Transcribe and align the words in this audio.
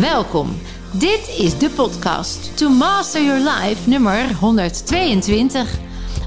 Welkom. 0.00 0.60
Dit 0.92 1.34
is 1.38 1.58
de 1.58 1.70
podcast 1.70 2.56
To 2.56 2.68
Master 2.68 3.24
Your 3.24 3.40
Life 3.40 3.88
nummer 3.88 4.34
122. 4.34 5.78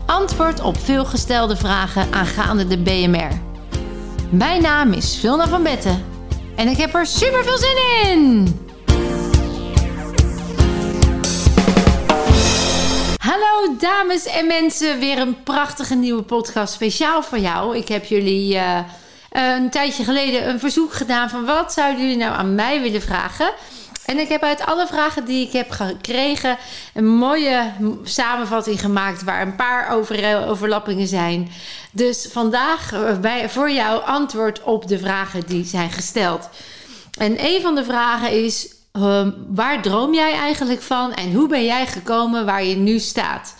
Antwoord 0.05 0.61
op 0.61 0.77
veelgestelde 0.77 1.55
vragen 1.55 2.13
aangaande 2.13 2.67
de 2.67 2.77
BMR. 2.77 3.41
Mijn 4.29 4.61
naam 4.61 4.91
is 4.91 5.17
Vilna 5.17 5.47
van 5.47 5.63
Betten 5.63 6.03
en 6.55 6.67
ik 6.67 6.77
heb 6.77 6.95
er 6.95 7.05
super 7.05 7.43
veel 7.43 7.57
zin 7.57 7.77
in. 8.03 8.47
Hallo 13.17 13.75
dames 13.79 14.25
en 14.25 14.47
mensen, 14.47 14.99
weer 14.99 15.17
een 15.17 15.43
prachtige 15.43 15.95
nieuwe 15.95 16.23
podcast 16.23 16.73
speciaal 16.73 17.23
voor 17.23 17.39
jou. 17.39 17.77
Ik 17.77 17.87
heb 17.87 18.05
jullie 18.05 18.55
uh, 18.55 18.79
een 19.33 19.69
tijdje 19.69 20.03
geleden 20.03 20.49
een 20.49 20.59
verzoek 20.59 20.93
gedaan 20.93 21.29
van 21.29 21.45
wat 21.45 21.73
zouden 21.73 22.01
jullie 22.01 22.17
nou 22.17 22.33
aan 22.33 22.55
mij 22.55 22.81
willen 22.81 23.01
vragen? 23.01 23.53
En 24.05 24.19
ik 24.19 24.29
heb 24.29 24.43
uit 24.43 24.65
alle 24.65 24.87
vragen 24.87 25.25
die 25.25 25.47
ik 25.47 25.53
heb 25.53 25.71
gekregen 25.71 26.57
een 26.93 27.07
mooie 27.07 27.71
samenvatting 28.03 28.79
gemaakt 28.79 29.23
waar 29.23 29.41
een 29.41 29.55
paar 29.55 29.89
over, 29.91 30.47
overlappingen 30.47 31.07
zijn. 31.07 31.51
Dus 31.91 32.27
vandaag 32.31 32.93
eh, 32.93 33.19
bij, 33.19 33.49
voor 33.49 33.71
jou 33.71 34.03
antwoord 34.03 34.63
op 34.63 34.87
de 34.87 34.99
vragen 34.99 35.45
die 35.45 35.65
zijn 35.65 35.91
gesteld. 35.91 36.49
En 37.17 37.45
een 37.45 37.61
van 37.61 37.75
de 37.75 37.83
vragen 37.83 38.43
is: 38.43 38.67
uh, 38.93 39.27
waar 39.47 39.81
droom 39.81 40.13
jij 40.13 40.33
eigenlijk 40.33 40.81
van 40.81 41.13
en 41.13 41.33
hoe 41.33 41.47
ben 41.47 41.65
jij 41.65 41.87
gekomen 41.87 42.45
waar 42.45 42.63
je 42.63 42.75
nu 42.75 42.99
staat? 42.99 43.55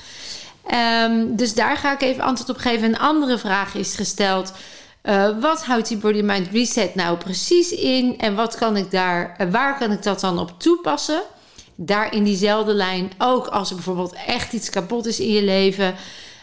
Um, 1.04 1.36
dus 1.36 1.54
daar 1.54 1.78
ga 1.78 1.94
ik 1.94 2.02
even 2.02 2.24
antwoord 2.24 2.50
op 2.50 2.58
geven. 2.58 2.88
Een 2.88 3.00
andere 3.00 3.38
vraag 3.38 3.76
is 3.76 3.96
gesteld. 3.96 4.54
Uh, 5.04 5.40
wat 5.40 5.66
houdt 5.66 5.88
die 5.88 5.98
Body 5.98 6.22
Mind 6.22 6.48
Reset 6.52 6.96
nou 6.96 7.18
precies 7.18 7.72
in? 7.72 8.20
En 8.20 8.36
wat 8.36 8.56
kan 8.56 8.78
ik 8.78 8.92
daar, 8.92 9.36
uh, 9.42 9.52
waar 9.52 9.78
kan 9.78 9.92
ik 9.92 10.04
dat 10.04 10.20
dan 10.20 10.40
op 10.40 10.60
toepassen? 10.60 11.22
Daar 11.76 12.14
in 12.14 12.24
diezelfde 12.24 12.74
lijn, 12.74 13.12
ook 13.18 13.48
als 13.48 13.70
er 13.70 13.76
bijvoorbeeld 13.76 14.16
echt 14.28 14.54
iets 14.54 14.70
kapot 14.70 15.06
is 15.06 15.20
in 15.20 15.32
je 15.32 15.44
leven, 15.44 15.96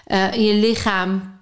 uh, 0.06 0.32
in 0.32 0.44
je 0.44 0.54
lichaam. 0.54 1.38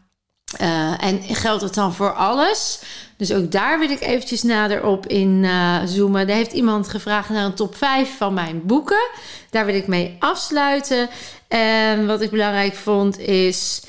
en 1.00 1.22
geldt 1.22 1.62
het 1.62 1.74
dan 1.74 1.94
voor 1.94 2.12
alles? 2.12 2.80
Dus 3.16 3.32
ook 3.32 3.52
daar 3.52 3.78
wil 3.78 3.90
ik 3.90 4.00
eventjes 4.00 4.42
nader 4.42 4.86
op 4.86 5.06
in 5.06 5.46
zoomen. 5.84 6.26
Daar 6.26 6.36
heeft 6.36 6.52
iemand 6.52 6.88
gevraagd 6.88 7.28
naar 7.28 7.44
een 7.44 7.54
top 7.54 7.76
5 7.76 8.16
van 8.16 8.34
mijn 8.34 8.66
boeken. 8.66 9.08
Daar 9.50 9.66
wil 9.66 9.74
ik 9.74 9.86
mee 9.86 10.16
afsluiten. 10.18 11.08
En 11.48 12.06
wat 12.06 12.20
ik 12.20 12.30
belangrijk 12.30 12.74
vond 12.74 13.18
is 13.18 13.82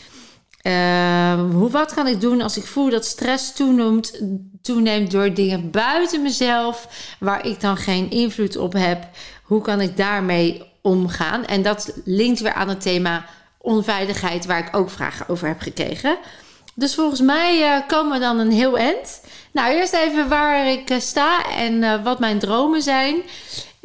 uh, 0.68 1.34
hoe, 1.52 1.70
wat 1.70 1.94
kan 1.94 2.08
ik 2.08 2.22
doen 2.22 2.42
als 2.42 2.58
ik 2.58 2.66
voel 2.66 2.90
dat 2.90 3.06
stress 3.06 3.54
toeneemt, 3.54 4.22
toeneemt 4.62 5.12
door 5.12 5.34
dingen 5.34 5.72
buiten 5.72 6.22
mezelf, 6.22 6.88
waar 7.20 7.46
ik 7.46 7.62
dan 7.62 7.78
geen 7.78 8.10
invloed 8.10 8.58
op 8.58 8.74
heb? 8.74 9.08
Hoe 9.44 9.62
kan 9.62 9.82
ik 9.82 9.98
daarmee 9.98 10.64
omgaan? 10.82 11.46
En 11.46 11.62
dat 11.62 11.94
linkt 12.06 12.40
weer 12.40 12.54
aan 12.54 12.70
het 12.70 12.82
thema 12.82 13.26
onveiligheid, 13.58 14.46
waar 14.46 14.60
ik 14.60 14.76
ook 14.76 14.90
vragen 14.90 15.30
over 15.30 15.48
heb 15.48 15.60
gekregen. 15.60 16.18
Dus 16.76 16.96
volgens 16.96 17.22
mij 17.22 17.60
uh, 17.60 17.88
komen 17.88 18.14
we 18.14 18.20
dan 18.20 18.40
een 18.40 18.52
heel 18.52 18.78
eind. 18.78 19.22
Nou, 19.52 19.74
eerst 19.74 19.94
even 19.94 20.30
waar 20.30 20.68
ik 20.68 20.90
uh, 20.90 21.00
sta 21.00 21.46
en 21.46 21.74
uh, 21.74 22.04
wat 22.04 22.20
mijn 22.20 22.40
dromen 22.40 22.82
zijn. 22.82 23.22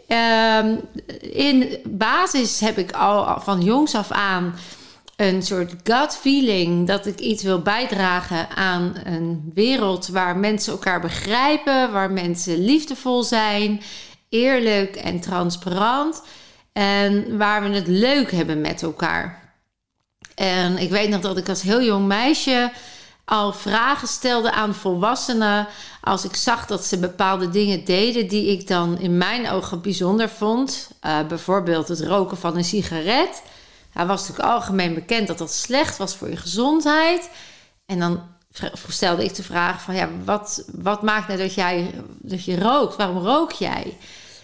Ehm, 0.08 0.76
in 1.20 1.78
basis 1.84 2.60
heb 2.60 2.78
ik 2.78 2.92
al 2.92 3.40
van 3.40 3.60
jongs 3.60 3.94
af 3.94 4.10
aan 4.10 4.54
een 5.28 5.42
soort 5.42 5.74
gut 5.82 6.16
feeling 6.16 6.86
dat 6.86 7.06
ik 7.06 7.18
iets 7.18 7.42
wil 7.42 7.62
bijdragen 7.62 8.48
aan 8.50 8.94
een 9.04 9.50
wereld 9.54 10.08
waar 10.08 10.36
mensen 10.36 10.72
elkaar 10.72 11.00
begrijpen, 11.00 11.92
waar 11.92 12.10
mensen 12.10 12.64
liefdevol 12.64 13.22
zijn, 13.22 13.82
eerlijk 14.28 14.96
en 14.96 15.20
transparant 15.20 16.22
en 16.72 17.38
waar 17.38 17.62
we 17.62 17.68
het 17.68 17.86
leuk 17.86 18.30
hebben 18.30 18.60
met 18.60 18.82
elkaar. 18.82 19.52
En 20.34 20.78
ik 20.78 20.90
weet 20.90 21.08
nog 21.08 21.20
dat 21.20 21.36
ik 21.36 21.48
als 21.48 21.62
heel 21.62 21.82
jong 21.82 22.06
meisje 22.06 22.72
al 23.24 23.52
vragen 23.52 24.08
stelde 24.08 24.52
aan 24.52 24.74
volwassenen 24.74 25.66
als 26.00 26.24
ik 26.24 26.36
zag 26.36 26.66
dat 26.66 26.84
ze 26.84 26.98
bepaalde 26.98 27.50
dingen 27.50 27.84
deden 27.84 28.28
die 28.28 28.46
ik 28.46 28.66
dan 28.66 28.98
in 28.98 29.18
mijn 29.18 29.50
ogen 29.50 29.80
bijzonder 29.80 30.28
vond. 30.28 30.90
Uh, 31.06 31.26
bijvoorbeeld 31.26 31.88
het 31.88 32.00
roken 32.00 32.36
van 32.36 32.56
een 32.56 32.64
sigaret. 32.64 33.42
Hij 33.94 34.06
was 34.06 34.20
natuurlijk 34.20 34.48
algemeen 34.54 34.94
bekend 34.94 35.26
dat 35.26 35.38
dat 35.38 35.52
slecht 35.52 35.96
was 35.96 36.16
voor 36.16 36.30
je 36.30 36.36
gezondheid. 36.36 37.30
En 37.86 37.98
dan 37.98 38.22
stelde 38.88 39.24
ik 39.24 39.34
de 39.34 39.42
vraag 39.42 39.82
van 39.82 39.94
ja, 39.94 40.08
wat, 40.24 40.64
wat 40.72 41.02
maakt 41.02 41.28
nou 41.28 41.38
dat, 41.38 41.54
jij, 41.54 41.90
dat 42.18 42.44
je 42.44 42.58
rookt? 42.58 42.96
Waarom 42.96 43.18
rook 43.18 43.52
jij? 43.52 43.96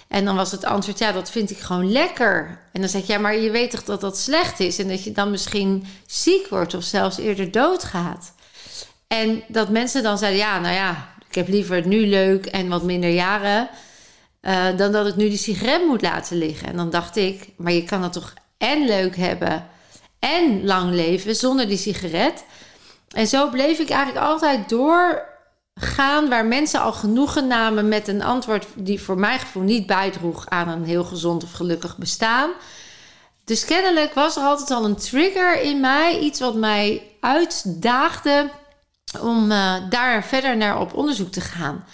En 0.09 0.25
dan 0.25 0.37
was 0.37 0.51
het 0.51 0.65
antwoord, 0.65 0.99
ja, 0.99 1.13
dat 1.13 1.31
vind 1.31 1.51
ik 1.51 1.59
gewoon 1.59 1.93
lekker. 1.93 2.61
En 2.73 2.81
dan 2.81 2.91
zeg 2.91 3.01
ik, 3.01 3.07
ja, 3.07 3.19
maar 3.19 3.37
je 3.37 3.51
weet 3.51 3.71
toch 3.71 3.85
dat 3.85 4.01
dat 4.01 4.19
slecht 4.19 4.61
is... 4.61 4.79
en 4.79 4.89
dat 4.89 5.05
je 5.05 5.13
dan 5.13 5.31
misschien 5.31 5.87
ziek 6.07 6.49
wordt 6.49 6.75
of 6.75 6.83
zelfs 6.83 7.19
eerder 7.19 7.51
doodgaat. 7.51 8.33
En 9.07 9.43
dat 9.49 9.69
mensen 9.69 10.03
dan 10.03 10.19
zeiden, 10.19 10.41
ja, 10.41 10.59
nou 10.59 10.75
ja, 10.75 11.09
ik 11.29 11.35
heb 11.35 11.49
liever 11.49 11.77
het 11.77 11.85
nu 11.85 12.07
leuk 12.07 12.47
en 12.47 12.69
wat 12.69 12.83
minder 12.83 13.11
jaren... 13.11 13.69
Uh, 14.43 14.77
dan 14.77 14.93
dat 14.93 15.07
ik 15.07 15.17
nu 15.17 15.29
die 15.29 15.39
sigaret 15.39 15.87
moet 15.87 16.03
laten 16.03 16.37
liggen. 16.37 16.69
En 16.69 16.77
dan 16.77 16.91
dacht 16.91 17.17
ik, 17.17 17.49
maar 17.57 17.73
je 17.73 17.85
kan 17.85 18.01
dat 18.01 18.13
toch 18.13 18.35
en 18.61 18.85
leuk 18.85 19.17
hebben 19.17 19.67
en 20.19 20.65
lang 20.65 20.93
leven 20.93 21.37
zonder 21.37 21.69
die 21.69 21.79
sigaret. 21.79 22.45
En 23.11 23.27
zo 23.27 23.51
bleef 23.51 23.79
ik 23.79 23.91
eigenlijk 23.91 24.27
altijd 24.27 24.69
doorgaan 24.69 26.29
waar 26.29 26.45
mensen 26.45 26.81
al 26.81 26.93
genoegen 26.93 27.47
namen 27.47 27.89
met 27.89 28.09
een 28.09 28.23
antwoord 28.23 28.67
die 28.75 29.01
voor 29.01 29.19
mijn 29.19 29.39
gevoel 29.39 29.63
niet 29.63 29.87
bijdroeg 29.87 30.49
aan 30.49 30.69
een 30.69 30.85
heel 30.85 31.05
gezond 31.05 31.43
of 31.43 31.53
gelukkig 31.53 31.99
bestaan. 31.99 32.51
Dus 33.45 33.65
kennelijk 33.65 34.15
was 34.15 34.37
er 34.37 34.43
altijd 34.43 34.71
al 34.71 34.85
een 34.85 34.97
trigger 34.97 35.61
in 35.61 35.81
mij, 35.81 36.19
iets 36.19 36.41
wat 36.41 36.55
mij 36.55 37.03
uitdaagde 37.21 38.51
om 39.21 39.51
uh, 39.51 39.75
daar 39.89 40.25
verder 40.25 40.57
naar 40.57 40.81
op 40.81 40.95
onderzoek 40.95 41.33
te 41.33 41.41
gaan. 41.41 41.85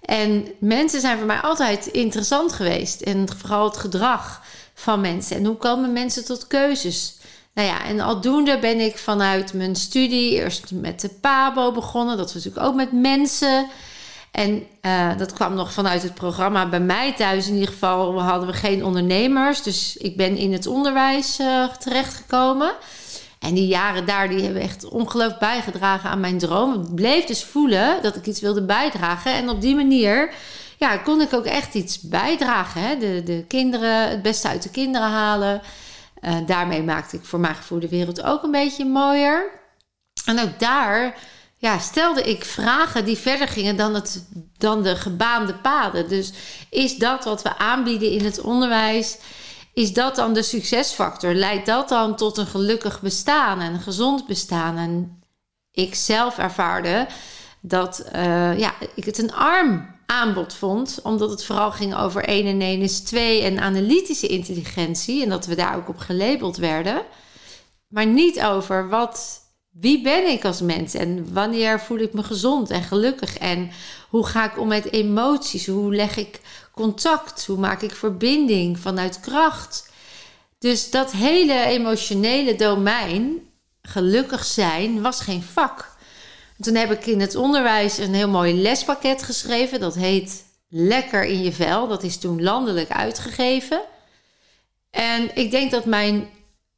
En 0.00 0.46
mensen 0.60 1.00
zijn 1.00 1.18
voor 1.18 1.26
mij 1.26 1.40
altijd 1.40 1.86
interessant 1.86 2.52
geweest 2.52 3.00
en 3.00 3.28
vooral 3.36 3.64
het 3.64 3.76
gedrag 3.76 4.42
van 4.74 5.00
mensen. 5.00 5.36
En 5.36 5.44
hoe 5.44 5.56
komen 5.56 5.92
mensen 5.92 6.24
tot 6.24 6.46
keuzes? 6.46 7.16
Nou 7.54 7.68
ja, 7.68 7.84
en 7.84 8.00
aldoende 8.00 8.58
ben 8.58 8.80
ik 8.80 8.98
vanuit 8.98 9.52
mijn 9.52 9.76
studie 9.76 10.30
eerst 10.30 10.70
met 10.72 11.00
de 11.00 11.08
PABO 11.20 11.72
begonnen. 11.72 12.16
Dat 12.16 12.32
was 12.32 12.44
natuurlijk 12.44 12.66
ook 12.66 12.74
met 12.74 12.92
mensen. 12.92 13.66
En 14.30 14.66
uh, 14.82 15.18
dat 15.18 15.32
kwam 15.32 15.54
nog 15.54 15.72
vanuit 15.72 16.02
het 16.02 16.14
programma 16.14 16.68
bij 16.68 16.80
mij 16.80 17.12
thuis. 17.12 17.48
In 17.48 17.54
ieder 17.54 17.68
geval 17.68 18.22
hadden 18.22 18.48
we 18.48 18.54
geen 18.54 18.84
ondernemers. 18.84 19.62
Dus 19.62 19.96
ik 19.96 20.16
ben 20.16 20.36
in 20.36 20.52
het 20.52 20.66
onderwijs 20.66 21.40
uh, 21.40 21.68
terechtgekomen. 21.68 22.72
En 23.38 23.54
die 23.54 23.66
jaren 23.66 24.06
daar, 24.06 24.28
die 24.28 24.42
hebben 24.42 24.62
echt 24.62 24.84
ongelooflijk 24.84 25.40
bijgedragen 25.40 26.10
aan 26.10 26.20
mijn 26.20 26.38
droom. 26.38 26.74
Ik 26.74 26.94
bleef 26.94 27.24
dus 27.24 27.44
voelen 27.44 28.02
dat 28.02 28.16
ik 28.16 28.26
iets 28.26 28.40
wilde 28.40 28.62
bijdragen. 28.62 29.32
En 29.32 29.48
op 29.48 29.60
die 29.60 29.74
manier 29.74 30.32
ja, 30.78 30.96
kon 30.96 31.20
ik 31.20 31.32
ook 31.32 31.44
echt 31.44 31.74
iets 31.74 32.00
bijdragen. 32.00 32.82
Hè? 32.82 32.96
De, 32.98 33.22
de 33.22 33.44
kinderen, 33.48 34.08
het 34.08 34.22
beste 34.22 34.48
uit 34.48 34.62
de 34.62 34.70
kinderen 34.70 35.08
halen. 35.08 35.62
Uh, 36.20 36.36
daarmee 36.46 36.82
maakte 36.82 37.16
ik 37.16 37.24
voor 37.24 37.40
mijn 37.40 37.54
gevoel 37.54 37.80
de 37.80 37.88
wereld 37.88 38.22
ook 38.22 38.42
een 38.42 38.50
beetje 38.50 38.84
mooier. 38.84 39.50
En 40.24 40.40
ook 40.40 40.58
daar 40.58 41.18
ja, 41.58 41.78
stelde 41.78 42.22
ik 42.22 42.44
vragen 42.44 43.04
die 43.04 43.16
verder 43.16 43.48
gingen 43.48 43.76
dan, 43.76 43.94
het, 43.94 44.28
dan 44.58 44.82
de 44.82 44.96
gebaande 44.96 45.54
paden. 45.54 46.08
Dus 46.08 46.32
is 46.70 46.96
dat 46.96 47.24
wat 47.24 47.42
we 47.42 47.58
aanbieden 47.58 48.10
in 48.10 48.24
het 48.24 48.40
onderwijs? 48.40 49.18
Is 49.74 49.92
dat 49.92 50.16
dan 50.16 50.32
de 50.32 50.42
succesfactor? 50.42 51.34
Leidt 51.34 51.66
dat 51.66 51.88
dan 51.88 52.16
tot 52.16 52.36
een 52.36 52.46
gelukkig 52.46 53.00
bestaan 53.00 53.60
en 53.60 53.72
een 53.72 53.80
gezond 53.80 54.26
bestaan? 54.26 54.76
En 54.76 55.22
ik 55.72 55.94
zelf 55.94 56.38
ervaarde 56.38 57.06
dat 57.60 58.04
uh, 58.14 58.58
ja, 58.58 58.74
ik 58.94 59.04
het 59.04 59.18
een 59.18 59.34
arm 59.34 59.93
aanbod 60.06 60.54
vond. 60.54 61.00
Omdat 61.02 61.30
het 61.30 61.44
vooral 61.44 61.72
ging 61.72 61.96
over 61.96 62.24
1 62.24 62.46
en 62.46 62.60
1 62.60 62.80
is 62.80 63.00
2 63.00 63.42
en 63.42 63.58
analytische 63.58 64.26
intelligentie. 64.26 65.22
En 65.22 65.28
dat 65.28 65.46
we 65.46 65.54
daar 65.54 65.76
ook 65.76 65.88
op 65.88 65.98
gelabeld 65.98 66.56
werden. 66.56 67.02
Maar 67.88 68.06
niet 68.06 68.42
over 68.42 68.88
wat, 68.88 69.40
wie 69.70 70.02
ben 70.02 70.28
ik 70.28 70.44
als 70.44 70.60
mens 70.60 70.94
en 70.94 71.32
wanneer 71.32 71.80
voel 71.80 71.98
ik 71.98 72.12
me 72.12 72.22
gezond 72.22 72.70
en 72.70 72.82
gelukkig. 72.82 73.38
En 73.38 73.70
hoe 74.08 74.26
ga 74.26 74.44
ik 74.44 74.58
om 74.58 74.68
met 74.68 74.92
emoties? 74.92 75.66
Hoe 75.66 75.94
leg 75.94 76.16
ik 76.16 76.40
contact? 76.72 77.46
Hoe 77.46 77.58
maak 77.58 77.82
ik 77.82 77.94
verbinding 77.94 78.78
vanuit 78.78 79.20
kracht? 79.20 79.92
Dus 80.58 80.90
dat 80.90 81.12
hele 81.12 81.64
emotionele 81.64 82.56
domein, 82.56 83.48
gelukkig 83.82 84.44
zijn, 84.44 85.02
was 85.02 85.20
geen 85.20 85.42
vak. 85.42 85.93
Toen 86.60 86.74
heb 86.74 86.90
ik 86.90 87.06
in 87.06 87.20
het 87.20 87.34
onderwijs 87.34 87.98
een 87.98 88.14
heel 88.14 88.28
mooi 88.28 88.54
lespakket 88.54 89.22
geschreven. 89.22 89.80
Dat 89.80 89.94
heet 89.94 90.44
Lekker 90.76 91.24
in 91.24 91.42
je 91.42 91.52
vel. 91.52 91.88
Dat 91.88 92.02
is 92.02 92.16
toen 92.16 92.42
landelijk 92.42 92.90
uitgegeven. 92.90 93.80
En 94.90 95.36
ik 95.36 95.50
denk 95.50 95.70
dat 95.70 95.84
mijn 95.84 96.28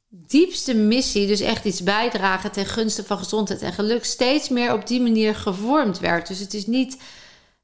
diepste 0.09 0.73
missie, 0.73 1.27
dus 1.27 1.39
echt 1.39 1.65
iets 1.65 1.83
bijdragen 1.83 2.51
ten 2.51 2.65
gunste 2.65 3.03
van 3.03 3.17
gezondheid 3.17 3.61
en 3.61 3.73
geluk, 3.73 4.05
steeds 4.05 4.49
meer 4.49 4.73
op 4.73 4.87
die 4.87 5.01
manier 5.01 5.35
gevormd 5.35 5.99
werd. 5.99 6.27
Dus 6.27 6.39
het 6.39 6.53
is 6.53 6.65
niet 6.65 6.97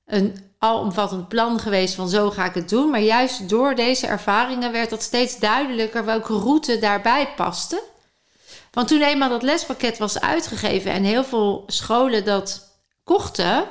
een 0.05 0.37
alomvattend 0.57 1.27
plan 1.27 1.59
geweest 1.59 1.93
van 1.93 2.09
zo 2.09 2.31
ga 2.31 2.45
ik 2.45 2.53
het 2.53 2.69
doen. 2.69 2.89
Maar 2.89 3.01
juist 3.01 3.49
door 3.49 3.75
deze 3.75 4.07
ervaringen 4.07 4.71
werd 4.71 4.89
dat 4.89 5.01
steeds 5.01 5.39
duidelijker 5.39 6.05
welke 6.05 6.33
route 6.33 6.79
daarbij 6.79 7.29
paste. 7.35 7.83
Want 8.73 8.87
toen 8.87 9.01
eenmaal 9.01 9.29
dat 9.29 9.43
lespakket 9.43 9.97
was 9.97 10.19
uitgegeven 10.19 10.91
en 10.91 11.03
heel 11.03 11.23
veel 11.23 11.63
scholen 11.67 12.25
dat 12.25 12.71
kochten, 13.03 13.65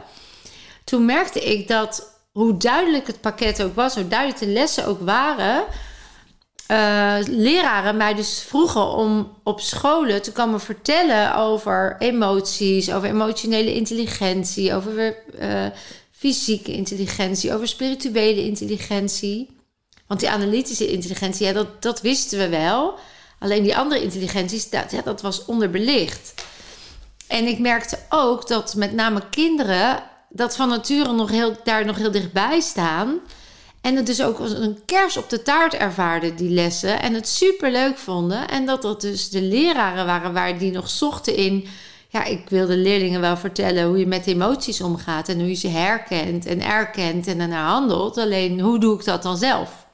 toen 0.84 1.04
merkte 1.04 1.40
ik 1.40 1.69
dat 1.69 2.20
hoe 2.32 2.56
duidelijk 2.56 3.06
het 3.06 3.20
pakket 3.20 3.62
ook 3.62 3.75
was, 3.75 3.94
hoe 3.94 4.08
duidelijk 4.08 4.40
de 4.40 4.46
lessen 4.46 4.87
ook 4.87 5.00
waren, 5.00 5.64
uh, 6.69 7.16
leraren 7.26 7.96
mij 7.96 8.14
dus 8.14 8.43
vroegen 8.43 8.87
om 8.87 9.37
op 9.43 9.60
scholen 9.60 10.22
te 10.22 10.32
komen 10.32 10.60
vertellen 10.60 11.34
over 11.34 11.96
emoties, 11.98 12.93
over 12.93 13.08
emotionele 13.08 13.75
intelligentie, 13.75 14.75
over 14.75 15.16
uh, 15.40 15.66
fysieke 16.10 16.72
intelligentie, 16.72 17.55
over 17.55 17.69
spirituele 17.69 18.44
intelligentie. 18.44 19.56
Want 20.06 20.20
die 20.20 20.31
analytische 20.31 20.93
intelligentie, 20.93 21.46
ja, 21.46 21.52
dat, 21.52 21.82
dat 21.82 22.00
wisten 22.00 22.38
we 22.38 22.48
wel. 22.48 22.98
Alleen 23.42 23.62
die 23.62 23.76
andere 23.76 24.02
intelligenties, 24.02 24.70
dat, 24.70 24.90
ja, 24.90 25.02
dat 25.02 25.20
was 25.22 25.44
onderbelicht. 25.44 26.34
En 27.26 27.46
ik 27.46 27.58
merkte 27.58 27.98
ook 28.08 28.48
dat 28.48 28.74
met 28.74 28.92
name 28.92 29.22
kinderen 29.30 30.02
dat 30.28 30.56
van 30.56 30.68
nature 30.68 31.12
nog 31.12 31.30
heel, 31.30 31.56
daar 31.64 31.84
nog 31.84 31.96
heel 31.96 32.10
dichtbij 32.10 32.60
staan. 32.60 33.18
En 33.80 33.96
het 33.96 34.06
dus 34.06 34.22
ook 34.22 34.38
als 34.38 34.52
een 34.52 34.78
kers 34.84 35.16
op 35.16 35.30
de 35.30 35.42
taart 35.42 35.74
ervaarden, 35.74 36.36
die 36.36 36.50
lessen. 36.50 37.02
En 37.02 37.14
het 37.14 37.28
super 37.28 37.70
leuk 37.70 37.98
vonden. 37.98 38.48
En 38.48 38.66
dat 38.66 38.82
dat 38.82 39.00
dus 39.00 39.30
de 39.30 39.42
leraren 39.42 40.06
waren 40.06 40.32
waar 40.32 40.58
die 40.58 40.72
nog 40.72 40.88
zochten 40.88 41.36
in. 41.36 41.66
Ja, 42.08 42.24
ik 42.24 42.48
wil 42.48 42.66
de 42.66 42.76
leerlingen 42.76 43.20
wel 43.20 43.36
vertellen 43.36 43.86
hoe 43.86 43.98
je 43.98 44.06
met 44.06 44.26
emoties 44.26 44.80
omgaat. 44.80 45.28
En 45.28 45.38
hoe 45.38 45.48
je 45.48 45.54
ze 45.54 45.68
herkent 45.68 46.46
en 46.46 46.62
erkent 46.62 47.26
en 47.26 47.38
daarna 47.38 47.66
handelt. 47.66 48.18
Alleen 48.18 48.60
hoe 48.60 48.78
doe 48.78 48.98
ik 48.98 49.04
dat 49.04 49.22
dan 49.22 49.36
zelf? 49.36 49.86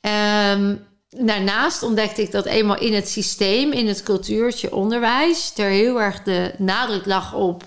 Um, 0.00 0.88
daarnaast 1.10 1.82
ontdekte 1.82 2.22
ik 2.22 2.30
dat 2.30 2.44
eenmaal 2.44 2.78
in 2.78 2.94
het 2.94 3.08
systeem, 3.08 3.72
in 3.72 3.88
het 3.88 4.02
cultuurtje 4.02 4.74
onderwijs, 4.74 5.52
er 5.56 5.70
heel 5.70 6.00
erg 6.00 6.22
de 6.22 6.54
nadruk 6.58 7.06
lag 7.06 7.34
op 7.34 7.64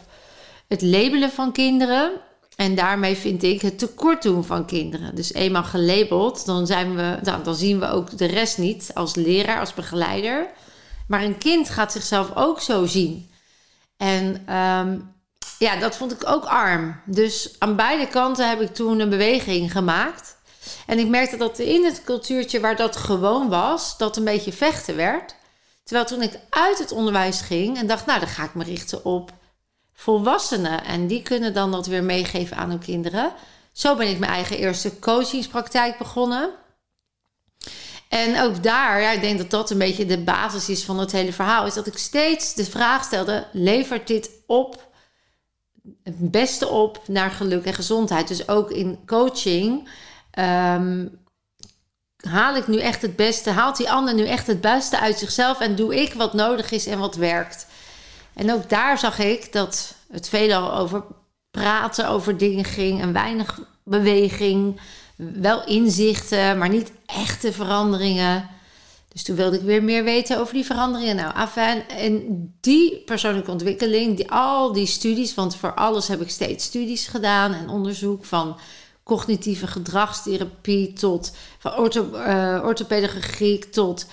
het 0.68 0.82
labelen 0.82 1.32
van 1.32 1.52
kinderen. 1.52 2.12
En 2.56 2.76
daarmee 2.76 3.16
vind 3.16 3.44
ik 3.44 3.62
het 3.62 3.80
tekort 3.80 4.22
doen 4.22 4.44
van 4.44 4.66
kinderen. 4.66 5.16
Dus 5.16 5.34
eenmaal 5.34 5.64
gelabeld, 5.64 6.46
dan, 6.46 6.68
zijn 6.68 6.96
we, 6.96 7.20
dan, 7.22 7.44
dan 7.44 7.56
zien 7.56 7.80
we 7.80 7.90
ook 7.90 8.18
de 8.18 8.26
rest 8.26 8.58
niet 8.58 8.92
als 8.94 9.16
leraar, 9.16 9.60
als 9.60 9.74
begeleider. 9.74 10.48
Maar 11.08 11.24
een 11.24 11.38
kind 11.38 11.70
gaat 11.70 11.92
zichzelf 11.92 12.36
ook 12.36 12.62
zo 12.62 12.86
zien. 12.86 13.30
En 13.98 14.44
ehm, 14.46 15.00
ja, 15.60 15.76
dat 15.76 15.96
vond 15.96 16.12
ik 16.12 16.30
ook 16.30 16.46
arm. 16.46 17.02
Dus 17.06 17.56
aan 17.60 17.76
beide 17.76 18.08
kanten 18.08 18.50
heb 18.50 18.62
ik 18.62 18.74
toen 18.74 19.00
een 19.00 19.10
beweging 19.10 19.72
gemaakt. 19.72 20.38
En 20.88 21.00
ik 21.00 21.08
merkte 21.08 21.38
dat 21.38 21.60
in 21.60 21.86
het 21.86 22.04
cultuurtje 22.04 22.60
waar 22.60 22.76
dat 22.76 22.96
gewoon 22.96 23.50
was, 23.50 23.98
dat 23.98 24.18
een 24.18 24.24
beetje 24.24 24.54
vechten 24.54 24.96
werd. 24.96 25.36
Terwijl 25.84 26.08
toen 26.08 26.22
ik 26.22 26.40
uit 26.50 26.80
het 26.80 26.92
onderwijs 26.92 27.42
ging 27.42 27.78
en 27.78 27.88
dacht, 27.88 28.06
nou, 28.06 28.20
dan 28.20 28.30
ga 28.30 28.44
ik 28.44 28.54
me 28.54 28.64
richten 28.64 29.06
op 29.06 29.32
volwassenen. 29.94 30.84
En 30.84 31.08
die 31.08 31.22
kunnen 31.22 31.54
dan 31.54 31.72
dat 31.72 31.88
weer 31.88 32.04
meegeven 32.04 32.58
aan 32.58 32.70
hun 32.70 32.80
kinderen. 32.80 33.34
Zo 33.72 33.96
ben 33.96 34.10
ik 34.10 34.20
mijn 34.20 34.32
eigen 34.32 34.58
eerste 34.58 35.00
coachingspraktijk 35.00 35.98
begonnen. 35.98 36.50
En 38.10 38.42
ook 38.42 38.64
daar, 38.64 39.02
ja, 39.02 39.12
ik 39.12 39.22
denk 39.22 39.38
dat 39.38 39.50
dat 39.50 39.70
een 39.70 39.78
beetje 39.78 40.06
de 40.06 40.18
basis 40.18 40.70
is 40.70 40.84
van 40.84 41.00
het 41.00 41.12
hele 41.12 41.34
verhaal, 41.34 41.66
is 41.66 41.74
dat 41.74 41.88
ik 41.88 41.98
steeds 41.98 42.54
de 42.54 42.66
vraag 42.66 43.04
stelde: 43.04 43.48
levert 43.52 44.08
dit 44.08 44.30
op 44.48 44.92
het 46.04 46.32
beste 46.32 46.68
op 46.68 47.02
naar 47.08 47.32
geluk 47.32 47.66
en 47.66 47.74
gezondheid? 47.74 48.28
Dus 48.28 48.48
ook 48.48 48.72
in 48.72 49.00
coaching. 49.06 49.90
Ehm, 50.34 51.08
haal 52.28 52.56
ik 52.56 52.68
nu 52.68 52.80
echt 52.80 53.02
het 53.02 53.16
beste? 53.16 53.50
Haalt 53.50 53.78
die 53.78 53.92
ander 53.92 54.14
nu 54.14 54.28
echt 54.28 54.48
het 54.48 54.62
beste 54.62 55.00
uit 55.00 55.20
zichzelf? 55.20 55.60
En 55.60 55.76
doe 55.76 56.02
ik 56.02 56.14
wat 56.14 56.34
nodig 56.34 56.72
is 56.72 56.86
en 56.86 57.00
wat 57.00 57.16
werkt? 57.16 57.68
En 58.34 58.52
ook 58.52 58.70
daar 58.70 58.98
zag 58.98 59.20
ik 59.20 59.52
dat 59.52 59.96
het 60.12 60.30
veelal 60.30 60.74
over 60.76 61.04
praten 61.52 62.08
over 62.08 62.38
dingen 62.38 62.66
ging 62.66 63.02
en 63.02 63.14
weinig 63.14 63.60
beweging. 63.84 64.80
Wel 65.16 65.66
inzichten, 65.66 66.58
maar 66.58 66.70
niet 66.70 66.92
echte 67.06 67.54
veranderingen. 67.54 68.50
Dus 69.08 69.24
toen 69.24 69.36
wilde 69.36 69.58
ik 69.58 69.64
weer 69.64 69.84
meer 69.84 70.04
weten 70.04 70.40
over 70.40 70.54
die 70.54 70.66
veranderingen. 70.66 71.16
Nou, 71.16 71.34
afijn. 71.34 71.88
En 71.88 72.24
die 72.62 73.02
persoonlijke 73.06 73.52
ontwikkeling, 73.52 74.18
die, 74.18 74.32
al 74.32 74.74
die 74.74 74.86
studies, 74.86 75.34
want 75.34 75.56
voor 75.56 75.74
alles 75.74 76.08
heb 76.08 76.22
ik 76.22 76.30
steeds 76.30 76.66
studies 76.66 77.08
gedaan 77.08 77.54
en 77.54 77.70
onderzoek 77.70 78.26
van 78.26 78.58
cognitieve 79.04 79.68
gedragstherapie 79.68 80.94
tot 80.94 81.32
van 81.60 81.78
ortho, 81.78 82.10
uh, 82.14 82.62
orthopedagogiek 82.66 83.64
tot 83.64 84.06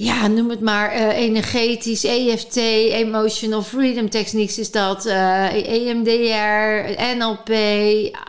ja, 0.00 0.26
noem 0.26 0.50
het 0.50 0.60
maar 0.60 0.94
uh, 0.94 1.16
energetisch, 1.16 2.04
EFT, 2.04 2.56
Emotional 2.56 3.62
Freedom 3.62 4.10
Techniques 4.10 4.58
is 4.58 4.70
dat, 4.70 5.06
uh, 5.06 5.46
eh, 5.46 5.88
EMDR, 5.88 7.02
NLP, 7.16 7.50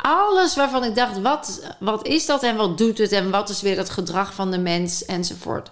alles 0.02 0.56
waarvan 0.56 0.84
ik 0.84 0.96
dacht, 0.96 1.22
wat, 1.22 1.76
wat 1.80 2.08
is 2.08 2.26
dat 2.26 2.44
en 2.44 2.56
wat 2.56 2.78
doet 2.78 2.98
het 2.98 3.12
en 3.12 3.30
wat 3.30 3.50
is 3.50 3.62
weer 3.62 3.78
het 3.78 3.90
gedrag 3.90 4.34
van 4.34 4.52
de 4.52 4.58
mens 4.58 5.06
enzovoort. 5.06 5.72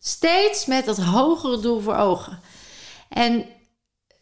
Steeds 0.00 0.66
met 0.66 0.84
dat 0.84 0.98
hogere 0.98 1.60
doel 1.60 1.80
voor 1.80 1.96
ogen. 1.96 2.40
En 3.08 3.44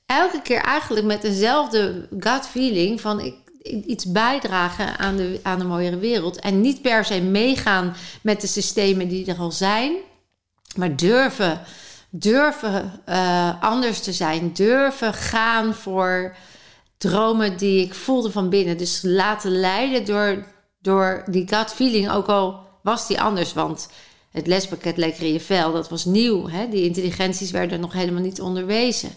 elke 0.07 0.43
keer 0.43 0.61
eigenlijk 0.61 1.07
met 1.07 1.23
dezelfde 1.23 2.09
gut 2.19 2.47
feeling 2.47 3.01
van 3.01 3.21
ik, 3.21 3.35
iets 3.67 4.05
bijdragen 4.05 4.99
aan 4.99 5.17
de, 5.17 5.41
aan 5.43 5.59
de 5.59 5.65
mooiere 5.65 5.99
wereld. 5.99 6.41
En 6.41 6.61
niet 6.61 6.83
per 6.83 7.05
se 7.05 7.21
meegaan 7.21 7.97
met 8.23 8.41
de 8.41 8.47
systemen 8.47 9.09
die 9.09 9.27
er 9.27 9.39
al 9.39 9.53
zijn 9.53 9.97
maar 10.77 10.97
durven, 10.97 11.61
durven 12.11 13.01
uh, 13.09 13.63
anders 13.63 14.01
te 14.01 14.13
zijn. 14.13 14.53
Durven 14.53 15.15
gaan 15.15 15.75
voor 15.75 16.37
dromen 16.99 17.57
die 17.57 17.85
ik 17.85 17.95
voelde 17.95 18.31
van 18.31 18.49
binnen. 18.49 18.79
Dus 18.79 19.01
laten 19.03 19.51
leiden 19.51 20.05
door, 20.05 20.47
door 20.81 21.25
die 21.31 21.49
gut 21.49 21.73
feeling. 21.73 22.11
Ook 22.11 22.27
al 22.27 22.61
was 22.83 23.07
die 23.07 23.21
anders. 23.21 23.53
Want 23.53 23.89
het 24.31 24.47
lespakket 24.47 24.97
Lekker 24.97 25.23
in 25.23 25.33
je 25.33 25.41
vel, 25.41 25.73
dat 25.73 25.89
was 25.89 26.05
nieuw. 26.05 26.49
Hè? 26.49 26.69
Die 26.69 26.85
intelligenties 26.85 27.51
werden 27.51 27.81
nog 27.81 27.93
helemaal 27.93 28.23
niet 28.23 28.41
onderwezen. 28.41 29.11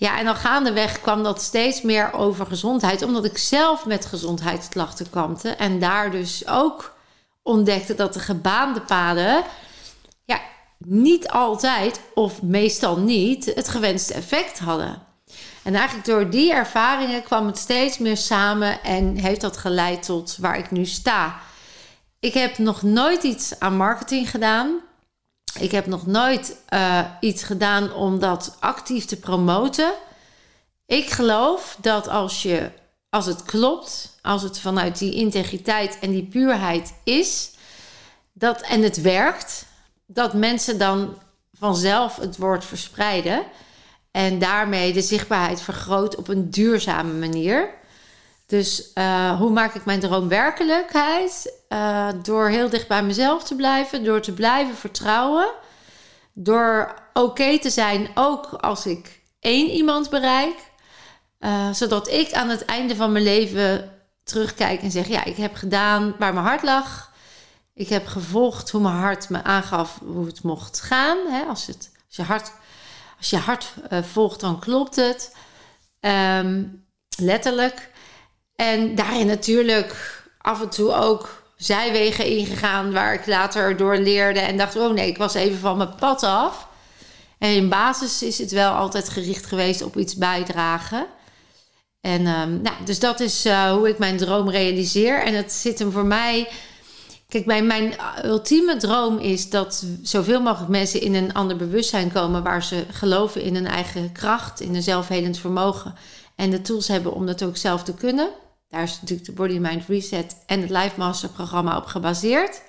Ja, 0.00 0.18
en 0.18 0.24
dan 0.24 0.36
gaandeweg 0.36 1.00
kwam 1.00 1.22
dat 1.22 1.42
steeds 1.42 1.82
meer 1.82 2.12
over 2.12 2.46
gezondheid. 2.46 3.02
Omdat 3.02 3.24
ik 3.24 3.38
zelf 3.38 3.86
met 3.86 4.06
gezondheidsklachten 4.06 5.10
kampte. 5.10 5.48
En 5.48 5.78
daar 5.78 6.10
dus 6.10 6.48
ook 6.48 6.96
ontdekte 7.42 7.94
dat 7.94 8.12
de 8.12 8.18
gebaande 8.20 8.80
paden 8.80 9.44
ja, 10.24 10.40
niet 10.78 11.28
altijd 11.28 12.00
of 12.14 12.42
meestal 12.42 12.98
niet 12.98 13.44
het 13.54 13.68
gewenste 13.68 14.14
effect 14.14 14.58
hadden. 14.58 15.02
En 15.62 15.74
eigenlijk 15.74 16.06
door 16.06 16.30
die 16.30 16.52
ervaringen 16.52 17.22
kwam 17.22 17.46
het 17.46 17.58
steeds 17.58 17.98
meer 17.98 18.16
samen 18.16 18.82
en 18.82 19.16
heeft 19.16 19.40
dat 19.40 19.56
geleid 19.56 20.02
tot 20.02 20.36
waar 20.40 20.58
ik 20.58 20.70
nu 20.70 20.84
sta. 20.84 21.40
Ik 22.20 22.34
heb 22.34 22.58
nog 22.58 22.82
nooit 22.82 23.22
iets 23.22 23.58
aan 23.58 23.76
marketing 23.76 24.30
gedaan. 24.30 24.80
Ik 25.58 25.70
heb 25.70 25.86
nog 25.86 26.06
nooit 26.06 26.56
uh, 26.74 27.04
iets 27.20 27.42
gedaan 27.42 27.92
om 27.92 28.18
dat 28.18 28.56
actief 28.60 29.04
te 29.04 29.16
promoten. 29.16 29.92
Ik 30.86 31.10
geloof 31.10 31.76
dat 31.80 32.08
als 32.08 32.42
je, 32.42 32.70
als 33.08 33.26
het 33.26 33.42
klopt, 33.42 34.18
als 34.22 34.42
het 34.42 34.58
vanuit 34.58 34.98
die 34.98 35.14
integriteit 35.14 35.98
en 36.00 36.10
die 36.10 36.26
puurheid 36.26 36.94
is, 37.04 37.50
dat 38.32 38.60
en 38.60 38.82
het 38.82 39.00
werkt, 39.00 39.66
dat 40.06 40.34
mensen 40.34 40.78
dan 40.78 41.18
vanzelf 41.52 42.16
het 42.16 42.36
woord 42.36 42.64
verspreiden. 42.64 43.42
En 44.10 44.38
daarmee 44.38 44.92
de 44.92 45.02
zichtbaarheid 45.02 45.62
vergroot 45.62 46.16
op 46.16 46.28
een 46.28 46.50
duurzame 46.50 47.12
manier. 47.12 47.78
Dus 48.50 48.90
uh, 48.94 49.38
hoe 49.38 49.50
maak 49.50 49.74
ik 49.74 49.84
mijn 49.84 50.00
droom 50.00 50.28
werkelijkheid? 50.28 51.52
Uh, 51.68 52.08
door 52.22 52.48
heel 52.48 52.68
dicht 52.68 52.88
bij 52.88 53.02
mezelf 53.02 53.44
te 53.44 53.54
blijven, 53.54 54.04
door 54.04 54.20
te 54.20 54.32
blijven 54.32 54.74
vertrouwen. 54.74 55.50
Door 56.32 56.94
oké 57.12 57.58
te 57.58 57.70
zijn, 57.70 58.08
ook 58.14 58.46
als 58.46 58.86
ik 58.86 59.20
één 59.40 59.70
iemand 59.70 60.10
bereik. 60.10 60.56
Uh, 61.40 61.72
zodat 61.72 62.08
ik 62.08 62.32
aan 62.32 62.48
het 62.48 62.64
einde 62.64 62.96
van 62.96 63.12
mijn 63.12 63.24
leven 63.24 63.92
terugkijk 64.24 64.82
en 64.82 64.90
zeg: 64.90 65.08
Ja, 65.08 65.24
ik 65.24 65.36
heb 65.36 65.54
gedaan 65.54 66.14
waar 66.18 66.34
mijn 66.34 66.46
hart 66.46 66.62
lag. 66.62 67.12
Ik 67.74 67.88
heb 67.88 68.06
gevolgd 68.06 68.70
hoe 68.70 68.80
mijn 68.80 68.94
hart 68.94 69.28
me 69.28 69.42
aangaf 69.42 69.98
hoe 70.04 70.26
het 70.26 70.42
mocht 70.42 70.80
gaan. 70.80 71.18
Hè? 71.28 71.42
Als, 71.42 71.66
het, 71.66 71.90
als 72.06 72.16
je 72.16 72.22
hart, 72.22 72.52
als 73.18 73.30
je 73.30 73.36
hart 73.36 73.72
volgt, 74.02 74.40
dan 74.40 74.60
klopt 74.60 74.96
het. 74.96 75.36
Um, 76.00 76.86
letterlijk. 77.16 77.90
En 78.60 78.94
daarin 78.94 79.26
natuurlijk 79.26 80.22
af 80.40 80.62
en 80.62 80.68
toe 80.68 80.92
ook 80.92 81.42
zijwegen 81.56 82.26
ingegaan 82.26 82.92
waar 82.92 83.14
ik 83.14 83.26
later 83.26 83.76
door 83.76 83.96
leerde 83.96 84.40
en 84.40 84.56
dacht: 84.56 84.76
oh 84.76 84.92
nee, 84.92 85.08
ik 85.08 85.16
was 85.16 85.34
even 85.34 85.58
van 85.58 85.76
mijn 85.76 85.94
pad 85.94 86.22
af. 86.22 86.68
En 87.38 87.50
in 87.50 87.68
basis 87.68 88.22
is 88.22 88.38
het 88.38 88.50
wel 88.50 88.72
altijd 88.72 89.08
gericht 89.08 89.46
geweest 89.46 89.82
op 89.82 89.96
iets 89.96 90.16
bijdragen. 90.16 91.06
En 92.00 92.26
um, 92.26 92.60
nou, 92.62 92.76
dus 92.84 92.98
dat 92.98 93.20
is 93.20 93.46
uh, 93.46 93.72
hoe 93.72 93.88
ik 93.88 93.98
mijn 93.98 94.16
droom 94.16 94.50
realiseer. 94.50 95.22
En 95.22 95.34
het 95.34 95.52
zit 95.52 95.78
hem 95.78 95.92
voor 95.92 96.06
mij. 96.06 96.48
Kijk, 97.28 97.46
mijn, 97.46 97.66
mijn 97.66 97.94
ultieme 98.24 98.76
droom 98.76 99.18
is 99.18 99.50
dat 99.50 99.84
zoveel 100.02 100.40
mogelijk 100.40 100.70
mensen 100.70 101.00
in 101.00 101.14
een 101.14 101.34
ander 101.34 101.56
bewustzijn 101.56 102.12
komen 102.12 102.42
waar 102.42 102.62
ze 102.62 102.84
geloven 102.90 103.42
in 103.42 103.54
hun 103.54 103.66
eigen 103.66 104.12
kracht, 104.12 104.60
in 104.60 104.74
een 104.74 104.82
zelfhelend 104.82 105.38
vermogen 105.38 105.94
en 106.36 106.50
de 106.50 106.62
tools 106.62 106.88
hebben 106.88 107.12
om 107.12 107.26
dat 107.26 107.42
ook 107.42 107.56
zelf 107.56 107.82
te 107.82 107.94
kunnen. 107.94 108.30
Daar 108.70 108.82
is 108.82 109.00
natuurlijk 109.00 109.28
de 109.28 109.34
Body 109.34 109.58
Mind 109.58 109.84
Reset 109.88 110.36
en 110.46 110.60
het 110.60 110.70
Life 110.70 110.92
Master 110.96 111.28
programma 111.28 111.76
op 111.76 111.86
gebaseerd. 111.86 112.62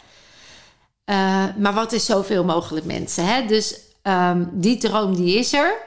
Uh, 1.06 1.46
maar 1.58 1.74
wat 1.74 1.92
is 1.92 2.06
zoveel 2.06 2.44
mogelijk 2.44 2.86
mensen? 2.86 3.26
Hè? 3.26 3.46
Dus 3.46 3.80
um, 4.04 4.50
die 4.52 4.78
droom 4.78 5.16
die 5.16 5.38
is 5.38 5.54
er. 5.54 5.78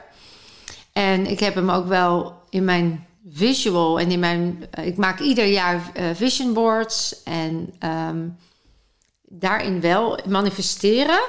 En 0.93 1.27
ik 1.27 1.39
heb 1.39 1.55
hem 1.55 1.69
ook 1.69 1.87
wel 1.87 2.41
in 2.49 2.63
mijn 2.63 3.07
visual 3.29 3.99
en 3.99 4.11
in 4.11 4.19
mijn. 4.19 4.65
Uh, 4.79 4.85
ik 4.85 4.97
maak 4.97 5.19
ieder 5.19 5.45
jaar 5.45 5.91
uh, 5.93 6.05
vision 6.13 6.53
boards 6.53 7.23
en 7.23 7.73
um, 7.85 8.37
daarin 9.21 9.81
wel 9.81 10.19
manifesteren. 10.27 11.19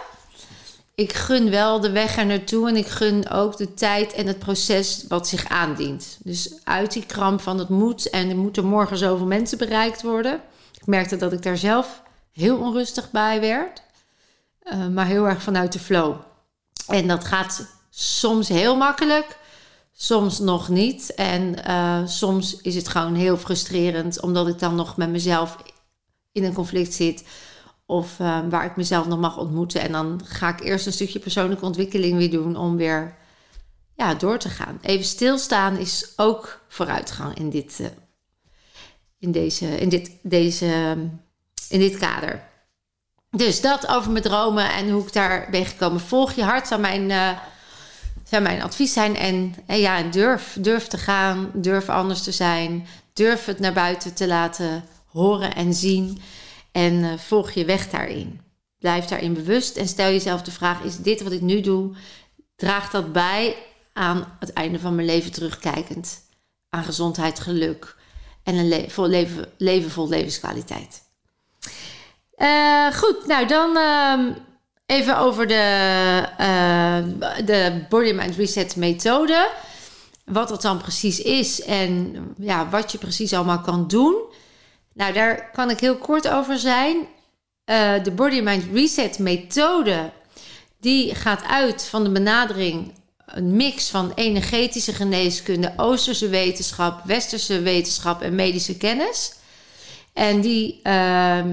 Ik 0.96 1.12
gun 1.12 1.50
wel 1.50 1.80
de 1.80 1.90
weg 1.90 2.16
er 2.16 2.26
naartoe 2.26 2.68
en 2.68 2.76
ik 2.76 2.86
gun 2.86 3.28
ook 3.28 3.56
de 3.56 3.74
tijd 3.74 4.12
en 4.12 4.26
het 4.26 4.38
proces 4.38 5.04
wat 5.08 5.28
zich 5.28 5.48
aandient. 5.48 6.18
Dus 6.22 6.54
uit 6.64 6.92
die 6.92 7.06
kramp 7.06 7.40
van 7.40 7.58
het 7.58 7.68
moet 7.68 8.10
en 8.10 8.28
er 8.28 8.36
moeten 8.36 8.64
morgen 8.64 8.98
zoveel 8.98 9.26
mensen 9.26 9.58
bereikt 9.58 10.02
worden. 10.02 10.40
Ik 10.74 10.86
merkte 10.86 11.16
dat 11.16 11.32
ik 11.32 11.42
daar 11.42 11.56
zelf 11.58 12.02
heel 12.32 12.58
onrustig 12.58 13.10
bij 13.10 13.40
werd, 13.40 13.82
uh, 14.64 14.86
maar 14.86 15.06
heel 15.06 15.28
erg 15.28 15.42
vanuit 15.42 15.72
de 15.72 15.78
flow. 15.78 16.16
En 16.86 17.08
dat 17.08 17.24
gaat 17.24 17.66
soms 17.90 18.48
heel 18.48 18.76
makkelijk, 18.76 19.38
soms 19.92 20.38
nog 20.38 20.68
niet. 20.68 21.14
En 21.14 21.56
uh, 21.68 22.06
soms 22.06 22.60
is 22.60 22.74
het 22.74 22.88
gewoon 22.88 23.14
heel 23.14 23.36
frustrerend, 23.36 24.20
omdat 24.20 24.48
ik 24.48 24.58
dan 24.58 24.74
nog 24.74 24.96
met 24.96 25.10
mezelf 25.10 25.56
in 26.32 26.44
een 26.44 26.54
conflict 26.54 26.94
zit. 26.94 27.24
Of 27.86 28.18
uh, 28.18 28.38
waar 28.48 28.64
ik 28.64 28.76
mezelf 28.76 29.06
nog 29.06 29.18
mag 29.18 29.38
ontmoeten. 29.38 29.80
En 29.80 29.92
dan 29.92 30.20
ga 30.24 30.48
ik 30.48 30.60
eerst 30.60 30.86
een 30.86 30.92
stukje 30.92 31.18
persoonlijke 31.18 31.64
ontwikkeling 31.64 32.16
weer 32.16 32.30
doen 32.30 32.56
om 32.56 32.76
weer 32.76 33.16
ja, 33.94 34.14
door 34.14 34.38
te 34.38 34.48
gaan. 34.48 34.78
Even 34.82 35.04
stilstaan 35.04 35.76
is 35.76 36.12
ook 36.16 36.60
vooruitgang 36.68 37.34
in 37.34 37.50
dit, 37.50 37.78
uh, 37.80 37.86
in 39.18 39.32
deze, 39.32 39.66
in 39.66 39.88
dit, 39.88 40.10
deze, 40.22 40.96
in 41.68 41.78
dit 41.78 41.98
kader. 41.98 42.42
Dus 43.30 43.60
dat 43.60 43.86
over 43.86 44.10
mijn 44.10 44.24
dromen 44.24 44.72
en 44.72 44.90
hoe 44.90 45.02
ik 45.02 45.12
daar 45.12 45.48
ben 45.50 45.66
gekomen. 45.66 46.00
Volg 46.00 46.32
je 46.32 46.42
hart 46.42 46.66
zou 46.66 46.80
mijn, 46.80 47.10
uh, 47.10 48.40
mijn 48.40 48.62
advies 48.62 48.92
zijn. 48.92 49.16
En, 49.16 49.54
en 49.66 49.78
ja, 49.78 50.02
durf, 50.02 50.56
durf 50.60 50.86
te 50.86 50.98
gaan, 50.98 51.50
durf 51.54 51.88
anders 51.88 52.22
te 52.22 52.32
zijn. 52.32 52.86
Durf 53.12 53.44
het 53.44 53.58
naar 53.58 53.72
buiten 53.72 54.14
te 54.14 54.26
laten 54.26 54.84
horen 55.06 55.54
en 55.54 55.74
zien. 55.74 56.20
En 56.76 56.94
uh, 56.94 57.18
volg 57.18 57.50
je 57.50 57.64
weg 57.64 57.90
daarin. 57.90 58.40
Blijf 58.78 59.04
daarin 59.04 59.34
bewust 59.34 59.76
en 59.76 59.88
stel 59.88 60.10
jezelf 60.10 60.42
de 60.42 60.50
vraag: 60.50 60.82
is 60.82 60.96
dit 60.96 61.22
wat 61.22 61.32
ik 61.32 61.40
nu 61.40 61.60
doe, 61.60 61.94
draagt 62.56 62.92
dat 62.92 63.12
bij 63.12 63.56
aan 63.92 64.36
het 64.40 64.52
einde 64.52 64.78
van 64.78 64.94
mijn 64.94 65.06
leven 65.06 65.32
terugkijkend? 65.32 66.20
Aan 66.68 66.84
gezondheid, 66.84 67.40
geluk 67.40 67.96
en 68.42 68.54
een 68.54 68.90
vol 68.90 69.08
leven, 69.56 69.90
vol 69.90 70.08
levenskwaliteit. 70.08 71.02
Uh, 72.36 72.92
goed, 72.92 73.26
nou 73.26 73.46
dan 73.46 73.76
uh, 73.76 74.36
even 74.86 75.18
over 75.18 75.46
de, 75.46 76.24
uh, 76.40 77.46
de 77.46 77.84
Body 77.88 78.12
Mind 78.12 78.36
Reset 78.36 78.76
methode. 78.76 79.50
Wat 80.24 80.48
dat 80.48 80.62
dan 80.62 80.78
precies 80.78 81.20
is 81.20 81.62
en 81.62 82.16
ja, 82.38 82.68
wat 82.68 82.92
je 82.92 82.98
precies 82.98 83.32
allemaal 83.32 83.60
kan 83.60 83.88
doen. 83.88 84.34
Nou, 84.96 85.12
daar 85.12 85.50
kan 85.50 85.70
ik 85.70 85.80
heel 85.80 85.96
kort 85.96 86.28
over 86.28 86.58
zijn. 86.58 86.96
Uh, 86.96 88.02
de 88.02 88.10
Body 88.10 88.40
Mind 88.40 88.64
Reset 88.72 89.18
methode, 89.18 90.10
die 90.80 91.14
gaat 91.14 91.44
uit 91.44 91.84
van 91.84 92.04
de 92.04 92.10
benadering, 92.10 92.92
een 93.26 93.56
mix 93.56 93.88
van 93.88 94.12
energetische 94.14 94.92
geneeskunde, 94.92 95.72
Oosterse 95.76 96.28
wetenschap, 96.28 97.04
Westerse 97.04 97.60
wetenschap 97.60 98.22
en 98.22 98.34
medische 98.34 98.76
kennis. 98.76 99.34
En 100.12 100.40
die 100.40 100.80
uh, 100.82 101.44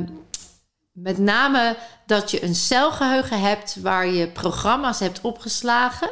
met 0.91 1.17
name 1.17 1.77
dat 2.05 2.31
je 2.31 2.43
een 2.43 2.55
celgeheugen 2.55 3.39
hebt 3.39 3.81
waar 3.81 4.07
je 4.07 4.27
programma's 4.27 4.99
hebt 4.99 5.21
opgeslagen, 5.21 6.11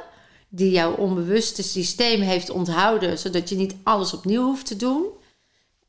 die 0.49 0.71
jouw 0.71 0.95
onbewuste 0.95 1.63
systeem 1.63 2.21
heeft 2.21 2.49
onthouden, 2.49 3.17
zodat 3.17 3.49
je 3.49 3.55
niet 3.55 3.75
alles 3.83 4.13
opnieuw 4.13 4.43
hoeft 4.43 4.65
te 4.65 4.75
doen. 4.75 5.19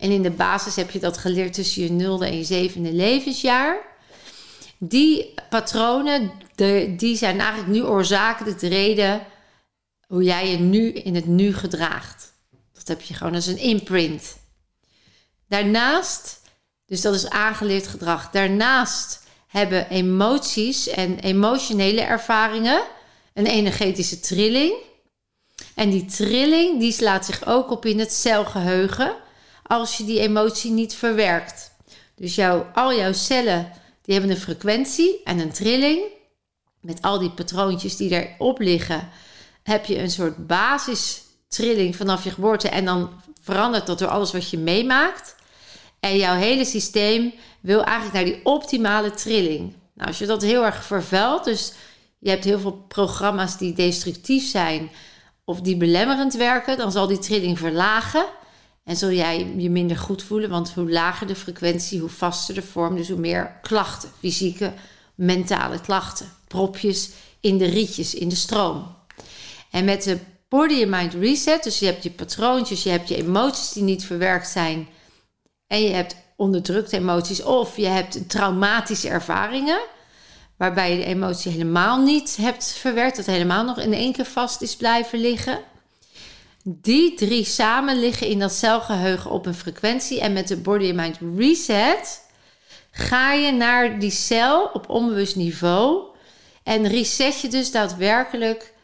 En 0.02 0.10
in 0.10 0.22
de 0.22 0.30
basis 0.30 0.76
heb 0.76 0.90
je 0.90 0.98
dat 0.98 1.18
geleerd 1.18 1.52
tussen 1.52 1.82
je 1.82 1.90
nulde 1.90 2.26
en 2.26 2.36
je 2.36 2.44
zevende 2.44 2.92
levensjaar. 2.92 3.76
Die 4.78 5.34
patronen, 5.48 6.32
de, 6.54 6.94
die 6.96 7.16
zijn 7.16 7.40
eigenlijk 7.40 7.70
nu 7.70 7.82
oorzakelijk 7.82 8.58
de 8.58 8.68
reden 8.68 9.26
hoe 10.06 10.22
jij 10.22 10.50
je 10.50 10.58
nu 10.58 10.88
in 10.88 11.14
het 11.14 11.26
nu 11.26 11.54
gedraagt. 11.54 12.32
Dat 12.72 12.88
heb 12.88 13.00
je 13.00 13.14
gewoon 13.14 13.34
als 13.34 13.46
een 13.46 13.58
imprint. 13.58 14.36
Daarnaast, 15.48 16.40
dus 16.86 17.00
dat 17.00 17.14
is 17.14 17.28
aangeleerd 17.28 17.86
gedrag. 17.86 18.30
Daarnaast 18.30 19.22
hebben 19.46 19.88
emoties 19.88 20.88
en 20.88 21.18
emotionele 21.18 22.00
ervaringen 22.00 22.82
een 23.34 23.46
energetische 23.46 24.20
trilling. 24.20 24.74
En 25.74 25.90
die 25.90 26.04
trilling 26.04 26.80
die 26.80 26.92
slaat 26.92 27.24
zich 27.24 27.46
ook 27.46 27.70
op 27.70 27.86
in 27.86 27.98
het 27.98 28.12
celgeheugen 28.12 29.20
als 29.72 29.96
je 29.96 30.04
die 30.04 30.20
emotie 30.20 30.70
niet 30.70 30.94
verwerkt. 30.94 31.70
Dus 32.14 32.34
jouw, 32.34 32.66
al 32.74 32.94
jouw 32.94 33.12
cellen 33.12 33.72
die 34.02 34.14
hebben 34.14 34.30
een 34.30 34.42
frequentie 34.42 35.20
en 35.24 35.38
een 35.38 35.52
trilling. 35.52 36.00
Met 36.80 37.02
al 37.02 37.18
die 37.18 37.30
patroontjes 37.30 37.96
die 37.96 38.10
erop 38.10 38.58
liggen, 38.58 39.08
heb 39.62 39.84
je 39.84 39.98
een 39.98 40.10
soort 40.10 40.46
basistrilling 40.46 41.96
vanaf 41.96 42.24
je 42.24 42.30
geboorte. 42.30 42.68
En 42.68 42.84
dan 42.84 43.10
verandert 43.40 43.86
dat 43.86 43.98
door 43.98 44.08
alles 44.08 44.32
wat 44.32 44.50
je 44.50 44.58
meemaakt. 44.58 45.34
En 46.00 46.16
jouw 46.16 46.36
hele 46.36 46.64
systeem 46.64 47.34
wil 47.60 47.84
eigenlijk 47.84 48.14
naar 48.14 48.34
die 48.34 48.44
optimale 48.44 49.10
trilling. 49.10 49.74
Nou, 49.94 50.08
als 50.08 50.18
je 50.18 50.26
dat 50.26 50.42
heel 50.42 50.64
erg 50.64 50.84
vervuilt, 50.84 51.44
dus 51.44 51.72
je 52.18 52.30
hebt 52.30 52.44
heel 52.44 52.58
veel 52.58 52.84
programma's 52.88 53.58
die 53.58 53.72
destructief 53.72 54.50
zijn 54.50 54.90
of 55.44 55.60
die 55.60 55.76
belemmerend 55.76 56.34
werken, 56.34 56.76
dan 56.76 56.92
zal 56.92 57.06
die 57.06 57.18
trilling 57.18 57.58
verlagen. 57.58 58.24
En 58.84 58.96
zul 58.96 59.10
jij 59.10 59.54
je 59.56 59.70
minder 59.70 59.96
goed 59.96 60.22
voelen, 60.22 60.50
want 60.50 60.72
hoe 60.72 60.90
lager 60.90 61.26
de 61.26 61.34
frequentie, 61.34 62.00
hoe 62.00 62.08
vaster 62.08 62.54
de 62.54 62.62
vorm, 62.62 62.96
dus 62.96 63.08
hoe 63.08 63.18
meer 63.18 63.58
klachten, 63.62 64.10
fysieke, 64.18 64.72
mentale 65.14 65.80
klachten, 65.80 66.32
propjes 66.48 67.10
in 67.40 67.58
de 67.58 67.66
rietjes, 67.66 68.14
in 68.14 68.28
de 68.28 68.34
stroom. 68.34 68.94
En 69.70 69.84
met 69.84 70.02
de 70.02 70.18
Body 70.48 70.82
and 70.82 70.90
Mind 70.90 71.14
Reset, 71.14 71.62
dus 71.62 71.78
je 71.78 71.86
hebt 71.86 72.02
je 72.02 72.10
patroontjes, 72.10 72.82
je 72.82 72.90
hebt 72.90 73.08
je 73.08 73.16
emoties 73.16 73.72
die 73.72 73.82
niet 73.82 74.04
verwerkt 74.04 74.48
zijn 74.48 74.88
en 75.66 75.82
je 75.82 75.90
hebt 75.90 76.16
onderdrukte 76.36 76.96
emoties 76.96 77.42
of 77.42 77.76
je 77.76 77.86
hebt 77.86 78.28
traumatische 78.28 79.08
ervaringen 79.08 79.80
waarbij 80.62 80.90
je 80.90 80.96
de 80.96 81.04
emotie 81.04 81.52
helemaal 81.52 82.02
niet 82.02 82.36
hebt 82.36 82.64
verwerkt, 82.64 83.16
dat 83.16 83.26
helemaal 83.26 83.64
nog 83.64 83.78
in 83.78 83.92
één 83.92 84.12
keer 84.12 84.24
vast 84.24 84.62
is 84.62 84.76
blijven 84.76 85.20
liggen. 85.20 85.60
Die 86.64 87.14
drie 87.14 87.44
samen 87.44 88.00
liggen 88.00 88.26
in 88.26 88.38
dat 88.38 88.52
celgeheugen 88.52 89.30
op 89.30 89.46
een 89.46 89.54
frequentie. 89.54 90.20
En 90.20 90.32
met 90.32 90.48
de 90.48 90.56
Body 90.56 90.84
and 90.84 90.94
Mind 90.94 91.38
Reset 91.38 92.20
ga 92.90 93.32
je 93.32 93.52
naar 93.52 93.98
die 93.98 94.10
cel 94.10 94.64
op 94.64 94.88
onbewust 94.88 95.36
niveau. 95.36 96.04
En 96.62 96.88
reset 96.88 97.40
je 97.40 97.48
dus 97.48 97.70
daadwerkelijk 97.70 98.74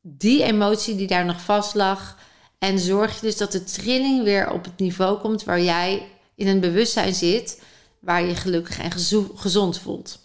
die 0.00 0.42
emotie 0.42 0.96
die 0.96 1.06
daar 1.06 1.24
nog 1.24 1.40
vast 1.40 1.74
lag. 1.74 2.18
En 2.58 2.78
zorg 2.78 3.14
je 3.14 3.20
dus 3.20 3.36
dat 3.36 3.52
de 3.52 3.64
trilling 3.64 4.24
weer 4.24 4.50
op 4.50 4.64
het 4.64 4.78
niveau 4.78 5.18
komt 5.18 5.44
waar 5.44 5.60
jij 5.60 6.08
in 6.34 6.46
een 6.46 6.60
bewustzijn 6.60 7.14
zit. 7.14 7.62
Waar 8.00 8.22
je 8.22 8.36
gelukkig 8.36 8.78
en 8.78 8.90
gezond 9.34 9.78
voelt. 9.78 10.24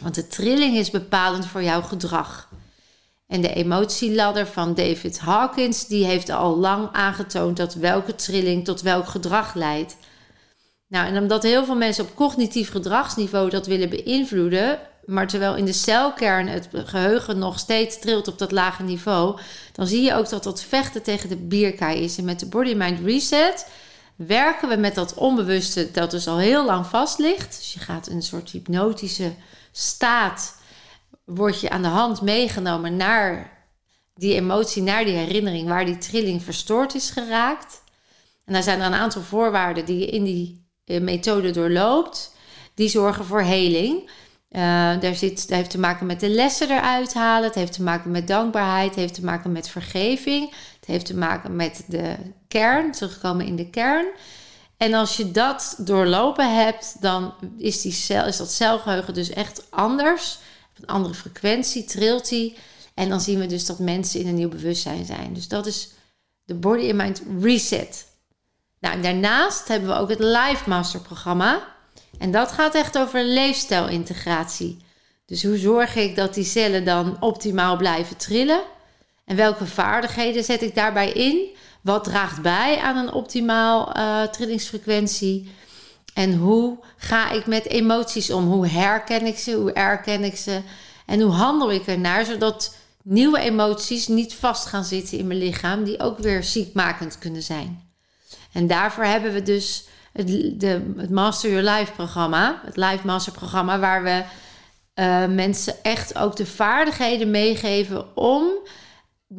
Want 0.00 0.14
de 0.14 0.26
trilling 0.26 0.76
is 0.76 0.90
bepalend 0.90 1.46
voor 1.46 1.62
jouw 1.62 1.82
gedrag. 1.82 2.48
En 3.28 3.40
de 3.40 3.54
emotieladder 3.54 4.46
van 4.46 4.74
David 4.74 5.18
Hawkins, 5.18 5.86
die 5.86 6.04
heeft 6.04 6.30
al 6.30 6.56
lang 6.56 6.88
aangetoond 6.92 7.56
dat 7.56 7.74
welke 7.74 8.14
trilling 8.14 8.64
tot 8.64 8.82
welk 8.82 9.08
gedrag 9.08 9.54
leidt. 9.54 9.96
Nou, 10.86 11.06
en 11.06 11.22
omdat 11.22 11.42
heel 11.42 11.64
veel 11.64 11.76
mensen 11.76 12.04
op 12.04 12.14
cognitief 12.14 12.70
gedragsniveau 12.70 13.50
dat 13.50 13.66
willen 13.66 13.88
beïnvloeden, 13.88 14.78
maar 15.04 15.26
terwijl 15.26 15.56
in 15.56 15.64
de 15.64 15.72
celkern 15.72 16.46
het 16.46 16.68
geheugen 16.72 17.38
nog 17.38 17.58
steeds 17.58 17.98
trilt 17.98 18.28
op 18.28 18.38
dat 18.38 18.52
lage 18.52 18.82
niveau, 18.82 19.38
dan 19.72 19.86
zie 19.86 20.02
je 20.02 20.14
ook 20.14 20.28
dat 20.28 20.42
dat 20.42 20.62
vechten 20.62 21.02
tegen 21.02 21.28
de 21.28 21.36
bierkaai 21.36 22.02
is. 22.02 22.18
En 22.18 22.24
met 22.24 22.40
de 22.40 22.46
Body 22.46 22.74
Mind 22.74 23.00
Reset 23.04 23.66
werken 24.16 24.68
we 24.68 24.76
met 24.76 24.94
dat 24.94 25.14
onbewuste 25.14 25.90
dat 25.90 26.10
dus 26.10 26.26
al 26.26 26.38
heel 26.38 26.64
lang 26.64 26.86
vast 26.86 27.18
ligt. 27.18 27.56
Dus 27.58 27.72
je 27.72 27.80
gaat 27.80 28.06
een 28.06 28.22
soort 28.22 28.50
hypnotische 28.50 29.32
staat 29.72 30.57
word 31.28 31.60
je 31.60 31.70
aan 31.70 31.82
de 31.82 31.88
hand 31.88 32.22
meegenomen 32.22 32.96
naar 32.96 33.56
die 34.14 34.34
emotie, 34.34 34.82
naar 34.82 35.04
die 35.04 35.14
herinnering 35.14 35.68
waar 35.68 35.84
die 35.84 35.98
trilling 35.98 36.42
verstoord 36.42 36.94
is 36.94 37.10
geraakt. 37.10 37.82
En 38.44 38.52
daar 38.52 38.62
zijn 38.62 38.80
er 38.80 38.86
een 38.86 38.94
aantal 38.94 39.22
voorwaarden 39.22 39.84
die 39.84 39.98
je 39.98 40.06
in 40.06 40.24
die 40.24 40.66
eh, 40.84 41.00
methode 41.00 41.50
doorloopt, 41.50 42.34
die 42.74 42.88
zorgen 42.88 43.24
voor 43.24 43.40
heling. 43.42 44.10
Uh, 44.50 44.60
daar, 45.00 45.14
zit, 45.14 45.48
dat 45.48 45.56
heeft 45.56 45.70
te 45.70 45.78
maken 45.78 46.06
met 46.06 46.20
de 46.20 46.28
lessen 46.28 46.70
eruit 46.70 47.14
halen. 47.14 47.46
Het 47.46 47.54
heeft 47.54 47.72
te 47.72 47.82
maken 47.82 48.10
met 48.10 48.28
dankbaarheid. 48.28 48.88
Het 48.88 48.98
heeft 48.98 49.14
te 49.14 49.24
maken 49.24 49.52
met 49.52 49.68
vergeving. 49.68 50.50
Het 50.50 50.86
heeft 50.86 51.06
te 51.06 51.16
maken 51.16 51.56
met 51.56 51.84
de 51.88 52.14
kern, 52.48 52.92
terugkomen 52.92 53.46
in 53.46 53.56
de 53.56 53.70
kern. 53.70 54.06
En 54.76 54.94
als 54.94 55.16
je 55.16 55.30
dat 55.30 55.74
doorlopen 55.78 56.54
hebt, 56.54 56.96
dan 57.00 57.34
is, 57.58 57.82
die 57.82 57.92
cel, 57.92 58.26
is 58.26 58.36
dat 58.36 58.50
celgeheugen 58.50 59.14
dus 59.14 59.30
echt 59.30 59.66
anders. 59.70 60.38
Een 60.80 60.86
andere 60.86 61.14
frequentie 61.14 61.84
trilt 61.84 62.28
die. 62.28 62.56
En 62.94 63.08
dan 63.08 63.20
zien 63.20 63.38
we 63.38 63.46
dus 63.46 63.66
dat 63.66 63.78
mensen 63.78 64.20
in 64.20 64.26
een 64.26 64.34
nieuw 64.34 64.48
bewustzijn 64.48 65.04
zijn. 65.04 65.32
Dus 65.32 65.48
dat 65.48 65.66
is 65.66 65.90
de 66.44 66.54
Body 66.54 66.84
and 66.84 66.94
Mind 66.94 67.22
Reset. 67.40 68.06
Nou, 68.80 68.94
en 68.94 69.02
daarnaast 69.02 69.68
hebben 69.68 69.88
we 69.88 69.94
ook 69.94 70.08
het 70.08 70.18
Life 70.18 70.68
Master 70.68 71.00
programma. 71.00 71.76
En 72.18 72.30
dat 72.30 72.52
gaat 72.52 72.74
echt 72.74 72.98
over 72.98 73.24
leefstijlintegratie. 73.24 74.78
Dus 75.26 75.42
hoe 75.42 75.58
zorg 75.58 75.96
ik 75.96 76.16
dat 76.16 76.34
die 76.34 76.44
cellen 76.44 76.84
dan 76.84 77.16
optimaal 77.20 77.76
blijven 77.76 78.16
trillen? 78.16 78.62
En 79.24 79.36
welke 79.36 79.66
vaardigheden 79.66 80.44
zet 80.44 80.62
ik 80.62 80.74
daarbij 80.74 81.12
in? 81.12 81.56
Wat 81.80 82.04
draagt 82.04 82.42
bij 82.42 82.78
aan 82.78 82.96
een 82.96 83.12
optimaal 83.12 83.96
uh, 83.96 84.22
trillingsfrequentie? 84.22 85.50
En 86.18 86.34
hoe 86.34 86.78
ga 86.96 87.30
ik 87.30 87.46
met 87.46 87.68
emoties 87.68 88.30
om? 88.30 88.44
Hoe 88.46 88.66
herken 88.66 89.26
ik 89.26 89.38
ze? 89.38 89.52
Hoe 89.52 89.72
erken 89.72 90.24
ik 90.24 90.36
ze? 90.36 90.60
En 91.06 91.20
hoe 91.20 91.32
handel 91.32 91.72
ik 91.72 91.86
ernaar 91.86 92.24
zodat 92.24 92.76
nieuwe 93.02 93.38
emoties 93.38 94.08
niet 94.08 94.34
vast 94.34 94.66
gaan 94.66 94.84
zitten 94.84 95.18
in 95.18 95.26
mijn 95.26 95.38
lichaam, 95.38 95.84
die 95.84 96.00
ook 96.00 96.18
weer 96.18 96.44
ziekmakend 96.44 97.18
kunnen 97.18 97.42
zijn? 97.42 97.82
En 98.52 98.66
daarvoor 98.66 99.04
hebben 99.04 99.32
we 99.32 99.42
dus 99.42 99.86
het, 100.12 100.26
de, 100.60 100.92
het 100.96 101.10
Master 101.10 101.50
Your 101.50 101.70
Life 101.70 101.92
programma, 101.92 102.60
het 102.64 102.76
Life 102.76 103.06
Master 103.06 103.32
programma, 103.32 103.78
waar 103.78 104.02
we 104.02 104.22
uh, 104.94 105.26
mensen 105.34 105.74
echt 105.82 106.18
ook 106.18 106.36
de 106.36 106.46
vaardigheden 106.46 107.30
meegeven 107.30 108.16
om 108.16 108.44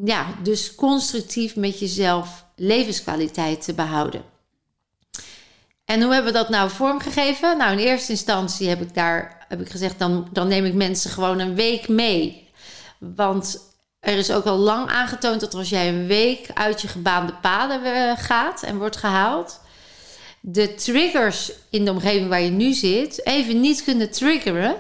ja, 0.05 0.25
dus 0.43 0.75
constructief 0.75 1.55
met 1.55 1.79
jezelf 1.79 2.45
levenskwaliteit 2.55 3.63
te 3.63 3.73
behouden. 3.73 4.37
En 5.89 6.01
hoe 6.01 6.13
hebben 6.13 6.31
we 6.31 6.37
dat 6.37 6.49
nou 6.49 6.69
vormgegeven? 6.69 7.57
Nou, 7.57 7.71
in 7.71 7.77
eerste 7.77 8.11
instantie 8.11 8.69
heb 8.69 8.81
ik 8.81 8.93
daar 8.93 9.45
heb 9.47 9.61
ik 9.61 9.69
gezegd, 9.69 9.99
dan, 9.99 10.27
dan 10.31 10.47
neem 10.47 10.65
ik 10.65 10.73
mensen 10.73 11.11
gewoon 11.11 11.39
een 11.39 11.55
week 11.55 11.87
mee. 11.87 12.49
Want 12.97 13.59
er 13.99 14.17
is 14.17 14.31
ook 14.31 14.45
al 14.45 14.57
lang 14.57 14.89
aangetoond 14.89 15.39
dat 15.39 15.53
als 15.53 15.69
jij 15.69 15.89
een 15.89 16.07
week 16.07 16.49
uit 16.53 16.81
je 16.81 16.87
gebaande 16.87 17.33
paden 17.41 17.83
eh, 17.83 18.17
gaat 18.17 18.63
en 18.63 18.77
wordt 18.77 18.97
gehaald, 18.97 19.59
de 20.39 20.75
triggers 20.75 21.51
in 21.69 21.85
de 21.85 21.91
omgeving 21.91 22.29
waar 22.29 22.41
je 22.41 22.49
nu 22.49 22.73
zit 22.73 23.25
even 23.25 23.59
niet 23.59 23.83
kunnen 23.83 24.11
triggeren. 24.11 24.75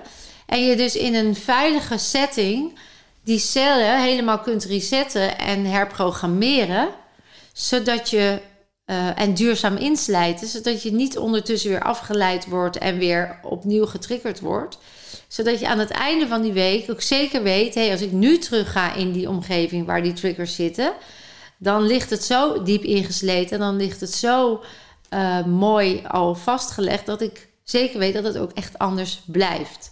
En 0.45 0.65
je 0.65 0.75
dus 0.75 0.95
in 0.95 1.15
een 1.15 1.35
veilige 1.35 1.97
setting 1.97 2.79
die 3.23 3.39
cellen 3.39 4.01
helemaal 4.01 4.39
kunt 4.39 4.63
resetten 4.63 5.37
en 5.37 5.65
herprogrammeren, 5.65 6.89
zodat 7.53 8.09
je 8.09 8.41
uh, 8.89 9.19
en 9.19 9.33
duurzaam 9.33 9.75
inslijten, 9.75 10.47
zodat 10.47 10.83
je 10.83 10.91
niet 10.91 11.17
ondertussen 11.17 11.69
weer 11.69 11.83
afgeleid 11.83 12.45
wordt 12.45 12.77
en 12.77 12.97
weer 12.97 13.39
opnieuw 13.43 13.85
getriggerd 13.85 14.39
wordt. 14.39 14.77
Zodat 15.27 15.59
je 15.59 15.67
aan 15.67 15.79
het 15.79 15.89
einde 15.89 16.27
van 16.27 16.41
die 16.41 16.53
week 16.53 16.91
ook 16.91 17.01
zeker 17.01 17.43
weet: 17.43 17.75
hey, 17.75 17.91
als 17.91 18.01
ik 18.01 18.11
nu 18.11 18.37
terug 18.37 18.71
ga 18.71 18.93
in 18.93 19.11
die 19.11 19.29
omgeving 19.29 19.85
waar 19.85 20.03
die 20.03 20.13
triggers 20.13 20.55
zitten, 20.55 20.93
dan 21.57 21.83
ligt 21.83 22.09
het 22.09 22.23
zo 22.23 22.63
diep 22.63 22.83
ingesleten 22.83 23.51
en 23.51 23.59
dan 23.59 23.75
ligt 23.75 24.01
het 24.01 24.13
zo 24.13 24.63
uh, 25.13 25.45
mooi 25.45 26.03
al 26.07 26.35
vastgelegd 26.35 27.05
dat 27.05 27.21
ik 27.21 27.49
zeker 27.63 27.99
weet 27.99 28.13
dat 28.13 28.23
het 28.23 28.37
ook 28.37 28.51
echt 28.51 28.77
anders 28.77 29.21
blijft. 29.25 29.91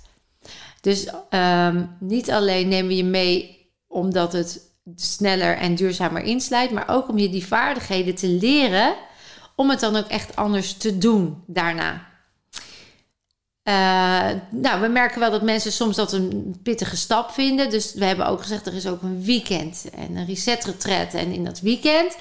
Dus 0.81 1.07
um, 1.29 1.95
niet 1.99 2.31
alleen 2.31 2.67
nemen 2.67 2.87
we 2.87 2.95
je 2.95 3.03
mee 3.03 3.57
omdat 3.87 4.33
het 4.33 4.66
sneller 4.95 5.57
en 5.57 5.75
duurzamer 5.75 6.21
inslijt, 6.21 6.71
maar 6.71 6.89
ook 6.89 7.09
om 7.09 7.17
je 7.17 7.29
die 7.29 7.45
vaardigheden 7.45 8.15
te 8.15 8.27
leren 8.27 8.95
om 9.55 9.69
het 9.69 9.79
dan 9.79 9.95
ook 9.95 10.07
echt 10.07 10.35
anders 10.35 10.73
te 10.73 10.97
doen 10.97 11.43
daarna. 11.45 12.05
Uh, 13.63 14.39
nou, 14.49 14.81
we 14.81 14.87
merken 14.87 15.19
wel 15.19 15.31
dat 15.31 15.41
mensen 15.41 15.71
soms 15.71 15.95
dat 15.95 16.13
een 16.13 16.59
pittige 16.63 16.97
stap 16.97 17.31
vinden. 17.31 17.69
Dus 17.69 17.93
we 17.93 18.05
hebben 18.05 18.27
ook 18.27 18.41
gezegd, 18.41 18.65
er 18.65 18.73
is 18.73 18.87
ook 18.87 19.01
een 19.01 19.23
weekend 19.23 19.85
en 19.93 20.15
een 20.15 20.25
reset 20.25 20.63
retreat. 20.65 21.13
En 21.13 21.31
in 21.31 21.43
dat 21.43 21.59
weekend 21.59 22.17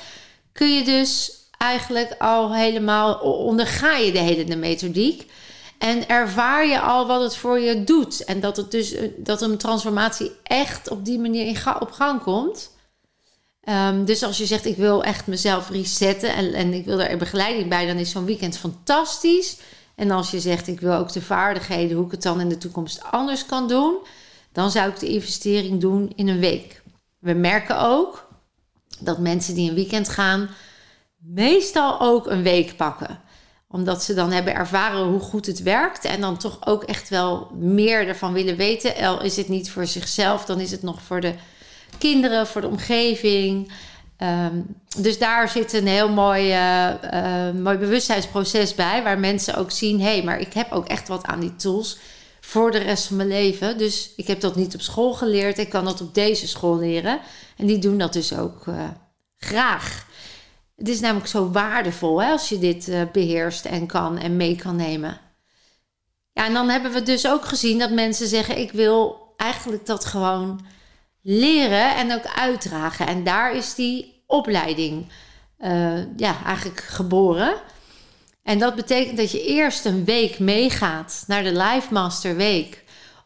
kun 0.52 0.74
je 0.74 0.84
dus 0.84 1.32
eigenlijk 1.58 2.14
al 2.18 2.54
helemaal, 2.54 3.14
onderga 3.20 3.96
je 3.96 4.12
de 4.12 4.18
hele 4.18 4.56
methodiek. 4.56 5.30
En 5.78 6.08
ervaar 6.08 6.66
je 6.66 6.80
al 6.80 7.06
wat 7.06 7.22
het 7.22 7.36
voor 7.36 7.60
je 7.60 7.84
doet. 7.84 8.24
En 8.24 8.40
dat, 8.40 8.56
het 8.56 8.70
dus, 8.70 8.92
eh, 8.92 9.08
dat 9.16 9.42
een 9.42 9.56
transformatie 9.56 10.32
echt 10.42 10.90
op 10.90 11.04
die 11.04 11.18
manier 11.18 11.46
in 11.46 11.80
op 11.80 11.90
gang 11.90 12.22
komt. 12.22 12.74
Um, 13.68 14.04
dus 14.04 14.22
als 14.22 14.38
je 14.38 14.46
zegt, 14.46 14.66
ik 14.66 14.76
wil 14.76 15.04
echt 15.04 15.26
mezelf 15.26 15.70
resetten 15.70 16.34
en, 16.34 16.52
en 16.52 16.72
ik 16.72 16.84
wil 16.84 17.00
er 17.00 17.18
begeleiding 17.18 17.68
bij, 17.68 17.86
dan 17.86 17.96
is 17.96 18.10
zo'n 18.10 18.24
weekend 18.24 18.58
fantastisch. 18.58 19.56
En 19.94 20.10
als 20.10 20.30
je 20.30 20.40
zegt, 20.40 20.66
ik 20.66 20.80
wil 20.80 20.94
ook 20.94 21.12
de 21.12 21.22
vaardigheden, 21.22 21.96
hoe 21.96 22.06
ik 22.06 22.10
het 22.10 22.22
dan 22.22 22.40
in 22.40 22.48
de 22.48 22.58
toekomst 22.58 23.02
anders 23.10 23.46
kan 23.46 23.68
doen, 23.68 23.96
dan 24.52 24.70
zou 24.70 24.88
ik 24.88 24.98
de 24.98 25.08
investering 25.08 25.80
doen 25.80 26.12
in 26.14 26.28
een 26.28 26.38
week. 26.38 26.82
We 27.18 27.32
merken 27.32 27.80
ook 27.80 28.28
dat 29.00 29.18
mensen 29.18 29.54
die 29.54 29.68
een 29.68 29.74
weekend 29.74 30.08
gaan, 30.08 30.48
meestal 31.16 32.00
ook 32.00 32.26
een 32.26 32.42
week 32.42 32.76
pakken 32.76 33.20
omdat 33.76 34.02
ze 34.02 34.14
dan 34.14 34.32
hebben 34.32 34.54
ervaren 34.54 35.04
hoe 35.04 35.20
goed 35.20 35.46
het 35.46 35.62
werkt. 35.62 36.04
En 36.04 36.20
dan 36.20 36.36
toch 36.36 36.66
ook 36.66 36.82
echt 36.84 37.08
wel 37.08 37.50
meer 37.54 38.08
ervan 38.08 38.32
willen 38.32 38.56
weten. 38.56 38.94
Al 38.96 39.22
is 39.22 39.36
het 39.36 39.48
niet 39.48 39.70
voor 39.70 39.86
zichzelf, 39.86 40.44
dan 40.44 40.60
is 40.60 40.70
het 40.70 40.82
nog 40.82 41.02
voor 41.02 41.20
de 41.20 41.34
kinderen, 41.98 42.46
voor 42.46 42.60
de 42.60 42.68
omgeving. 42.68 43.72
Um, 44.18 44.66
dus 44.98 45.18
daar 45.18 45.48
zit 45.48 45.72
een 45.72 45.86
heel 45.86 46.08
mooi, 46.08 46.52
uh, 46.52 47.50
mooi 47.62 47.78
bewustzijnsproces 47.78 48.74
bij. 48.74 49.02
Waar 49.02 49.18
mensen 49.18 49.56
ook 49.56 49.70
zien: 49.70 50.00
hé, 50.00 50.06
hey, 50.06 50.22
maar 50.22 50.40
ik 50.40 50.52
heb 50.52 50.72
ook 50.72 50.86
echt 50.86 51.08
wat 51.08 51.24
aan 51.24 51.40
die 51.40 51.56
tools 51.56 51.98
voor 52.40 52.70
de 52.70 52.78
rest 52.78 53.06
van 53.06 53.16
mijn 53.16 53.28
leven. 53.28 53.78
Dus 53.78 54.10
ik 54.16 54.26
heb 54.26 54.40
dat 54.40 54.56
niet 54.56 54.74
op 54.74 54.80
school 54.80 55.14
geleerd. 55.14 55.58
Ik 55.58 55.68
kan 55.68 55.84
dat 55.84 56.00
op 56.00 56.14
deze 56.14 56.48
school 56.48 56.78
leren. 56.78 57.20
En 57.56 57.66
die 57.66 57.78
doen 57.78 57.98
dat 57.98 58.12
dus 58.12 58.36
ook 58.36 58.66
uh, 58.66 58.74
graag. 59.36 60.06
Het 60.76 60.88
is 60.88 61.00
namelijk 61.00 61.26
zo 61.26 61.50
waardevol 61.50 62.22
hè, 62.22 62.30
als 62.30 62.48
je 62.48 62.58
dit 62.58 62.88
uh, 62.88 63.02
beheerst 63.12 63.64
en 63.64 63.86
kan 63.86 64.18
en 64.18 64.36
mee 64.36 64.56
kan 64.56 64.76
nemen. 64.76 65.20
Ja, 66.32 66.46
en 66.46 66.52
dan 66.52 66.68
hebben 66.68 66.92
we 66.92 67.02
dus 67.02 67.28
ook 67.28 67.44
gezien 67.44 67.78
dat 67.78 67.90
mensen 67.90 68.26
zeggen: 68.26 68.58
Ik 68.58 68.72
wil 68.72 69.26
eigenlijk 69.36 69.86
dat 69.86 70.04
gewoon 70.04 70.66
leren 71.22 71.96
en 71.96 72.12
ook 72.12 72.26
uitdragen. 72.36 73.06
En 73.06 73.24
daar 73.24 73.54
is 73.56 73.74
die 73.74 74.22
opleiding 74.26 75.06
uh, 75.58 76.16
ja, 76.16 76.44
eigenlijk 76.44 76.80
geboren. 76.80 77.54
En 78.42 78.58
dat 78.58 78.74
betekent 78.74 79.16
dat 79.16 79.30
je 79.30 79.44
eerst 79.44 79.84
een 79.84 80.04
week 80.04 80.38
meegaat 80.38 81.24
naar 81.26 81.42
de 81.42 81.52
Life 81.52 81.92
Master 81.92 82.36
Week. 82.36 82.84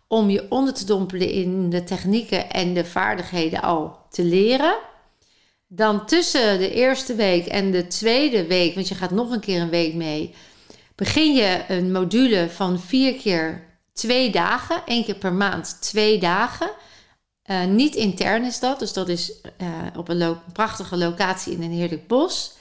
Om 0.08 0.30
je 0.30 0.46
onder 0.48 0.74
te 0.74 0.84
dompelen 0.84 1.30
in 1.30 1.70
de 1.70 1.84
technieken 1.84 2.50
en 2.50 2.74
de 2.74 2.84
vaardigheden 2.84 3.62
al 3.62 3.98
te 4.10 4.24
leren. 4.24 4.74
Dan 5.72 6.06
tussen 6.06 6.58
de 6.58 6.72
eerste 6.72 7.14
week 7.14 7.46
en 7.46 7.70
de 7.70 7.86
tweede 7.86 8.46
week, 8.46 8.74
want 8.74 8.88
je 8.88 8.94
gaat 8.94 9.10
nog 9.10 9.30
een 9.30 9.40
keer 9.40 9.60
een 9.60 9.70
week 9.70 9.94
mee, 9.94 10.34
begin 10.94 11.34
je 11.34 11.64
een 11.68 11.92
module 11.92 12.50
van 12.50 12.80
vier 12.80 13.14
keer 13.14 13.64
twee 13.92 14.30
dagen, 14.30 14.82
één 14.86 15.04
keer 15.04 15.14
per 15.14 15.32
maand 15.32 15.76
twee 15.80 16.18
dagen. 16.18 16.70
Uh, 17.50 17.64
niet 17.64 17.94
intern 17.94 18.44
is 18.44 18.58
dat, 18.58 18.78
dus 18.78 18.92
dat 18.92 19.08
is 19.08 19.32
uh, 19.62 19.68
op 19.96 20.08
een 20.08 20.38
prachtige 20.52 20.96
locatie 20.96 21.52
in 21.52 21.62
een 21.62 21.72
heerlijk 21.72 22.06
bos. 22.06 22.52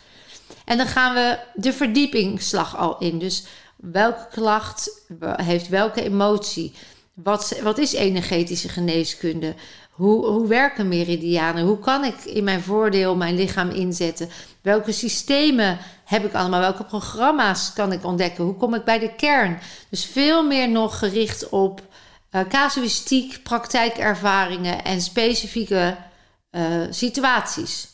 En 0.66 0.78
dan 0.78 0.88
gaan 0.88 1.14
we 1.14 1.40
de 1.56 1.74
verdiepingsslag 1.74 2.78
al 2.78 2.98
in. 2.98 3.20
Dus 3.20 3.44
welke 3.76 4.28
klacht 4.32 5.04
heeft 5.22 5.68
welke 5.68 6.04
emotie? 6.04 6.74
Wat, 7.14 7.60
wat 7.64 7.78
is 7.78 7.94
energetische 7.94 8.70
geneeskunde? 8.70 9.56
Hoe, 10.00 10.26
hoe 10.26 10.48
werken 10.48 10.88
meridianen? 10.88 11.64
Hoe 11.64 11.80
kan 11.80 12.04
ik 12.04 12.24
in 12.24 12.44
mijn 12.44 12.62
voordeel 12.62 13.16
mijn 13.16 13.36
lichaam 13.36 13.70
inzetten? 13.70 14.30
Welke 14.62 14.92
systemen 14.92 15.78
heb 16.06 16.26
ik 16.26 16.34
allemaal? 16.34 16.60
Welke 16.60 16.84
programma's 16.84 17.74
kan 17.74 17.92
ik 17.92 18.06
ontdekken? 18.06 18.44
Hoe 18.44 18.56
kom 18.56 18.74
ik 18.74 18.84
bij 18.84 19.00
de 19.00 19.16
kern? 19.16 19.60
Dus 19.90 20.06
veel 20.06 20.44
meer 20.44 20.70
nog 20.70 21.00
gericht 21.00 21.50
op 21.50 21.82
uh, 22.32 22.42
casuïstiek, 22.50 23.44
praktijkervaringen 23.44 24.84
en 24.84 25.02
specifieke 25.02 25.98
uh, 26.52 26.64
situaties. 26.90 27.88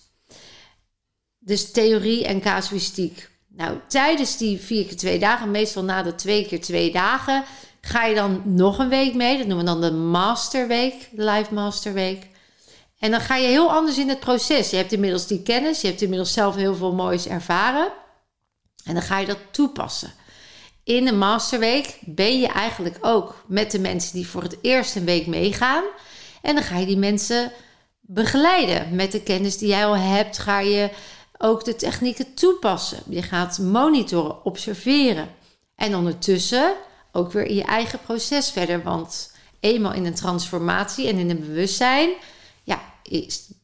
Dus 1.39 1.71
theorie 1.71 2.25
en 2.25 2.41
casuïstiek. 2.41 3.29
Nou, 3.47 3.77
tijdens 3.87 4.37
die 4.37 4.59
vier 4.59 4.85
keer 4.85 4.97
twee 4.97 5.19
dagen, 5.19 5.51
meestal 5.51 5.83
na 5.83 6.03
de 6.03 6.15
twee 6.15 6.47
keer 6.47 6.61
twee 6.61 6.91
dagen, 6.91 7.43
Ga 7.85 8.05
je 8.05 8.15
dan 8.15 8.41
nog 8.45 8.79
een 8.79 8.89
week 8.89 9.13
mee? 9.13 9.37
Dat 9.37 9.47
noemen 9.47 9.65
we 9.65 9.71
dan 9.71 9.81
de 9.81 9.91
Masterweek, 9.91 11.09
de 11.11 11.23
Live 11.23 11.53
Masterweek. 11.53 12.27
En 12.99 13.11
dan 13.11 13.19
ga 13.19 13.35
je 13.35 13.47
heel 13.47 13.71
anders 13.71 13.97
in 13.97 14.09
het 14.09 14.19
proces. 14.19 14.69
Je 14.69 14.75
hebt 14.75 14.91
inmiddels 14.91 15.27
die 15.27 15.41
kennis, 15.41 15.81
je 15.81 15.87
hebt 15.87 16.01
inmiddels 16.01 16.33
zelf 16.33 16.55
heel 16.55 16.75
veel 16.75 16.93
moois 16.93 17.27
ervaren. 17.27 17.91
En 18.85 18.93
dan 18.93 19.03
ga 19.03 19.19
je 19.19 19.25
dat 19.25 19.37
toepassen. 19.51 20.13
In 20.83 21.05
de 21.05 21.13
masterweek 21.13 21.97
ben 22.01 22.39
je 22.39 22.47
eigenlijk 22.47 22.97
ook 23.01 23.43
met 23.47 23.71
de 23.71 23.79
mensen 23.79 24.13
die 24.13 24.27
voor 24.27 24.41
het 24.41 24.57
eerst 24.61 24.95
een 24.95 25.05
week 25.05 25.27
meegaan. 25.27 25.83
En 26.41 26.55
dan 26.55 26.63
ga 26.63 26.77
je 26.77 26.85
die 26.85 26.97
mensen 26.97 27.51
begeleiden. 27.99 28.95
Met 28.95 29.11
de 29.11 29.21
kennis 29.21 29.57
die 29.57 29.67
jij 29.67 29.85
al 29.85 29.97
hebt, 29.97 30.37
ga 30.37 30.59
je 30.59 30.89
ook 31.37 31.65
de 31.65 31.75
technieken 31.75 32.33
toepassen. 32.33 32.99
Je 33.09 33.21
gaat 33.21 33.59
monitoren, 33.59 34.45
observeren. 34.45 35.29
En 35.75 35.95
ondertussen 35.95 36.75
ook 37.15 37.31
weer 37.31 37.45
in 37.45 37.55
je 37.55 37.63
eigen 37.63 37.99
proces 37.99 38.49
verder. 38.49 38.83
Want 38.83 39.31
eenmaal 39.59 39.93
in 39.93 40.05
een 40.05 40.15
transformatie 40.15 41.07
en 41.07 41.17
in 41.17 41.29
een 41.29 41.39
bewustzijn, 41.39 42.09
ja, 42.63 42.81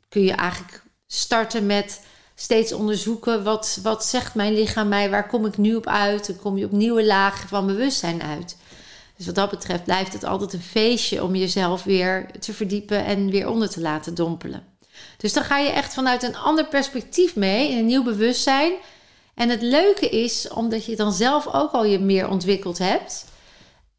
kun 0.09 0.21
je 0.21 0.31
eigenlijk 0.31 0.83
starten 1.07 1.65
met 1.65 2.01
steeds 2.35 2.73
onderzoeken 2.73 3.43
wat, 3.43 3.79
wat 3.83 4.05
zegt 4.05 4.35
mijn 4.35 4.53
lichaam 4.53 4.87
mij, 4.87 5.09
waar 5.09 5.27
kom 5.27 5.45
ik 5.45 5.57
nu 5.57 5.75
op 5.75 5.87
uit? 5.87 6.27
Dan 6.27 6.35
kom 6.35 6.57
je 6.57 6.65
op 6.65 6.71
nieuwe 6.71 7.05
lagen 7.05 7.49
van 7.49 7.67
bewustzijn 7.67 8.23
uit. 8.23 8.57
Dus 9.17 9.25
wat 9.25 9.35
dat 9.35 9.49
betreft 9.49 9.83
blijft 9.83 10.13
het 10.13 10.23
altijd 10.23 10.53
een 10.53 10.61
feestje 10.61 11.23
om 11.23 11.35
jezelf 11.35 11.83
weer 11.83 12.29
te 12.39 12.53
verdiepen 12.53 13.05
en 13.05 13.29
weer 13.29 13.49
onder 13.49 13.69
te 13.69 13.81
laten 13.81 14.15
dompelen. 14.15 14.65
Dus 15.17 15.33
dan 15.33 15.43
ga 15.43 15.57
je 15.57 15.69
echt 15.69 15.93
vanuit 15.93 16.23
een 16.23 16.35
ander 16.35 16.65
perspectief 16.65 17.35
mee, 17.35 17.69
in 17.69 17.77
een 17.77 17.85
nieuw 17.85 18.03
bewustzijn. 18.03 18.73
En 19.33 19.49
het 19.49 19.61
leuke 19.61 20.09
is, 20.09 20.49
omdat 20.49 20.85
je 20.85 20.95
dan 20.95 21.13
zelf 21.13 21.47
ook 21.47 21.71
al 21.71 21.85
je 21.85 21.99
meer 21.99 22.29
ontwikkeld 22.29 22.77
hebt, 22.77 23.25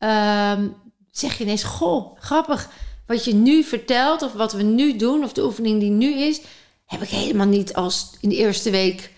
ehm, 0.03 0.69
zeg 1.11 1.39
je 1.39 1.45
ineens: 1.45 1.63
Goh, 1.63 2.19
grappig. 2.19 2.69
Wat 3.07 3.25
je 3.25 3.35
nu 3.35 3.63
vertelt, 3.63 4.23
of 4.23 4.33
wat 4.33 4.53
we 4.53 4.63
nu 4.63 4.97
doen, 4.97 5.25
of 5.25 5.33
de 5.33 5.45
oefening 5.45 5.81
die 5.81 5.91
nu 5.91 6.15
is, 6.15 6.41
heb 6.87 7.03
ik 7.03 7.09
helemaal 7.09 7.47
niet 7.47 7.75
als 7.75 8.17
in 8.21 8.29
de 8.29 8.37
eerste 8.37 8.71
week 8.71 9.11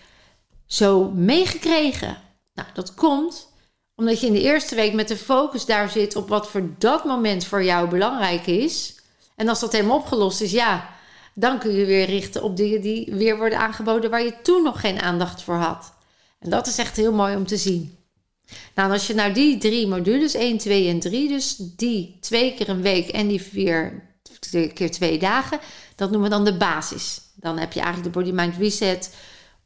zo 0.65 1.11
meegekregen. 1.11 2.17
Nou, 2.53 2.67
dat 2.73 2.93
komt 2.93 3.53
omdat 3.95 4.19
je 4.19 4.27
in 4.27 4.33
de 4.33 4.41
eerste 4.41 4.75
week 4.75 4.93
met 4.93 5.07
de 5.07 5.17
focus 5.17 5.65
daar 5.65 5.89
zit 5.89 6.15
op 6.15 6.29
wat 6.29 6.49
voor 6.49 6.69
dat 6.77 7.05
moment 7.05 7.45
voor 7.45 7.63
jou 7.63 7.89
belangrijk 7.89 8.47
is. 8.47 8.95
En 9.35 9.49
als 9.49 9.59
dat 9.59 9.71
helemaal 9.71 9.97
opgelost 9.97 10.41
is, 10.41 10.51
ja, 10.51 10.89
dan 11.33 11.59
kun 11.59 11.71
je 11.71 11.85
weer 11.85 12.05
richten 12.05 12.43
op 12.43 12.57
dingen 12.57 12.81
die 12.81 13.13
weer 13.13 13.37
worden 13.37 13.59
aangeboden 13.59 14.09
waar 14.09 14.23
je 14.23 14.41
toen 14.41 14.63
nog 14.63 14.79
geen 14.79 15.01
aandacht 15.01 15.41
voor 15.41 15.55
had. 15.55 15.93
En 16.39 16.49
dat 16.49 16.67
is 16.67 16.77
echt 16.77 16.95
heel 16.95 17.13
mooi 17.13 17.35
om 17.35 17.45
te 17.45 17.57
zien. 17.57 17.97
Nou, 18.75 18.91
als 18.91 19.07
je 19.07 19.13
nou 19.13 19.33
die 19.33 19.57
drie 19.57 19.87
modules, 19.87 20.33
1, 20.33 20.57
2 20.57 20.89
en 20.89 20.99
3, 20.99 21.27
dus 21.27 21.55
die 21.57 22.17
twee 22.21 22.53
keer 22.53 22.69
een 22.69 22.81
week 22.81 23.07
en 23.07 23.27
die 23.27 23.41
vier 23.41 24.03
keer 24.73 24.91
twee 24.91 25.19
dagen, 25.19 25.59
dat 25.95 26.11
noemen 26.11 26.29
we 26.29 26.35
dan 26.35 26.45
de 26.45 26.57
basis. 26.57 27.21
Dan 27.35 27.57
heb 27.57 27.73
je 27.73 27.79
eigenlijk 27.79 28.13
de 28.13 28.19
Body 28.19 28.31
Mind 28.31 28.57
Reset 28.57 29.15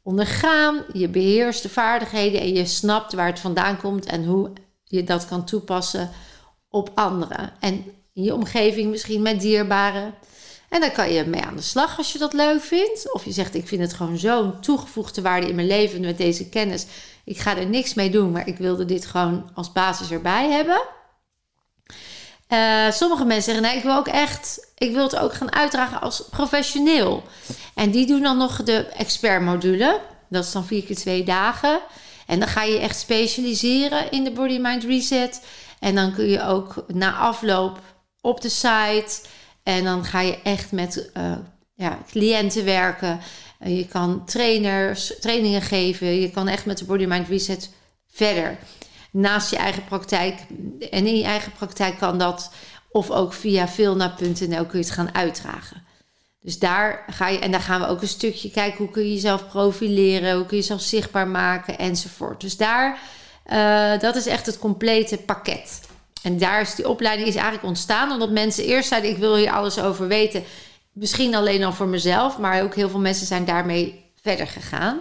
ondergaan. 0.02 0.84
Je 0.92 1.08
beheerst 1.08 1.62
de 1.62 1.68
vaardigheden 1.68 2.40
en 2.40 2.54
je 2.54 2.66
snapt 2.66 3.12
waar 3.12 3.26
het 3.26 3.40
vandaan 3.40 3.76
komt 3.76 4.06
en 4.06 4.24
hoe 4.24 4.52
je 4.84 5.04
dat 5.04 5.26
kan 5.26 5.44
toepassen 5.44 6.10
op 6.68 6.90
anderen. 6.94 7.52
En 7.60 7.84
in 8.12 8.22
je 8.22 8.34
omgeving 8.34 8.90
misschien 8.90 9.22
met 9.22 9.40
dierbaren. 9.40 10.14
En 10.68 10.80
dan 10.80 10.92
kan 10.92 11.12
je 11.12 11.24
mee 11.24 11.42
aan 11.42 11.56
de 11.56 11.62
slag 11.62 11.98
als 11.98 12.12
je 12.12 12.18
dat 12.18 12.32
leuk 12.32 12.62
vindt. 12.62 13.12
Of 13.12 13.24
je 13.24 13.32
zegt, 13.32 13.54
ik 13.54 13.68
vind 13.68 13.80
het 13.80 13.92
gewoon 13.92 14.18
zo'n 14.18 14.60
toegevoegde 14.60 15.22
waarde 15.22 15.48
in 15.48 15.54
mijn 15.54 15.66
leven 15.66 16.00
met 16.00 16.18
deze 16.18 16.48
kennis. 16.48 16.86
Ik 17.24 17.38
ga 17.38 17.56
er 17.56 17.66
niks 17.66 17.94
mee 17.94 18.10
doen, 18.10 18.30
maar 18.30 18.46
ik 18.46 18.58
wilde 18.58 18.84
dit 18.84 19.06
gewoon 19.06 19.50
als 19.54 19.72
basis 19.72 20.10
erbij 20.10 20.50
hebben. 20.50 20.82
Uh, 22.48 22.90
sommige 22.90 23.24
mensen 23.24 23.42
zeggen, 23.52 23.62
nee, 23.62 23.76
ik 23.76 23.82
wil 23.82 23.96
ook 23.96 24.08
echt, 24.08 24.68
ik 24.78 24.92
wil 24.92 25.02
het 25.02 25.16
ook 25.16 25.34
gaan 25.34 25.52
uitdragen 25.52 26.00
als 26.00 26.24
professioneel. 26.30 27.22
En 27.74 27.90
die 27.90 28.06
doen 28.06 28.22
dan 28.22 28.36
nog 28.36 28.62
de 28.62 28.86
expertmodule. 28.86 30.00
Dat 30.28 30.44
is 30.44 30.52
dan 30.52 30.64
vier 30.64 30.82
keer 30.82 30.96
twee 30.96 31.24
dagen. 31.24 31.80
En 32.26 32.38
dan 32.38 32.48
ga 32.48 32.62
je 32.62 32.78
echt 32.78 32.98
specialiseren 32.98 34.10
in 34.10 34.24
de 34.24 34.30
Body 34.30 34.58
Mind 34.58 34.84
Reset. 34.84 35.42
En 35.78 35.94
dan 35.94 36.14
kun 36.14 36.28
je 36.28 36.42
ook 36.42 36.84
na 36.86 37.16
afloop 37.16 37.78
op 38.20 38.40
de 38.40 38.48
site. 38.48 39.20
En 39.62 39.84
dan 39.84 40.04
ga 40.04 40.20
je 40.20 40.42
echt 40.42 40.72
met 40.72 41.10
uh, 41.16 41.32
ja, 41.74 41.98
cliënten 42.10 42.64
werken. 42.64 43.20
Je 43.64 43.86
kan 43.86 44.24
trainers, 44.24 45.12
trainingen 45.20 45.62
geven. 45.62 46.20
Je 46.20 46.30
kan 46.30 46.48
echt 46.48 46.66
met 46.66 46.78
de 46.78 46.84
Body 46.84 47.04
Mind 47.04 47.28
Reset 47.28 47.70
verder 48.06 48.58
naast 49.10 49.50
je 49.50 49.56
eigen 49.56 49.84
praktijk. 49.84 50.40
En 50.90 51.06
in 51.06 51.16
je 51.16 51.24
eigen 51.24 51.52
praktijk 51.52 51.98
kan 51.98 52.18
dat. 52.18 52.52
Of 52.92 53.10
ook 53.10 53.32
via 53.32 53.68
vilna.nl 53.68 54.64
kun 54.64 54.78
je 54.78 54.84
het 54.84 54.90
gaan 54.90 55.14
uitdragen. 55.14 55.82
Dus 56.42 56.58
daar 56.58 57.04
ga 57.10 57.28
je, 57.28 57.38
en 57.38 57.50
daar 57.50 57.60
gaan 57.60 57.80
we 57.80 57.86
ook 57.86 58.02
een 58.02 58.08
stukje 58.08 58.50
kijken 58.50 58.78
hoe 58.78 58.90
kun 58.90 59.02
je 59.02 59.12
jezelf 59.12 59.48
profileren, 59.48 60.34
hoe 60.34 60.46
kun 60.46 60.56
je 60.56 60.62
jezelf 60.62 60.80
zichtbaar 60.80 61.28
maken 61.28 61.78
enzovoort. 61.78 62.40
Dus 62.40 62.56
daar, 62.56 62.98
uh, 63.52 63.98
dat 64.00 64.16
is 64.16 64.26
echt 64.26 64.46
het 64.46 64.58
complete 64.58 65.16
pakket. 65.16 65.80
En 66.22 66.38
daar 66.38 66.60
is 66.60 66.74
die 66.74 66.88
opleiding 66.88 67.28
is 67.28 67.34
eigenlijk 67.34 67.66
ontstaan 67.66 68.10
omdat 68.12 68.30
mensen 68.30 68.64
eerst 68.64 68.88
zeiden: 68.88 69.10
Ik 69.10 69.16
wil 69.16 69.36
hier 69.36 69.50
alles 69.50 69.80
over 69.80 70.08
weten. 70.08 70.44
Misschien 70.92 71.34
alleen 71.34 71.64
al 71.64 71.72
voor 71.72 71.88
mezelf, 71.88 72.38
maar 72.38 72.62
ook 72.62 72.74
heel 72.74 72.88
veel 72.88 73.00
mensen 73.00 73.26
zijn 73.26 73.44
daarmee 73.44 74.12
verder 74.22 74.46
gegaan. 74.46 75.00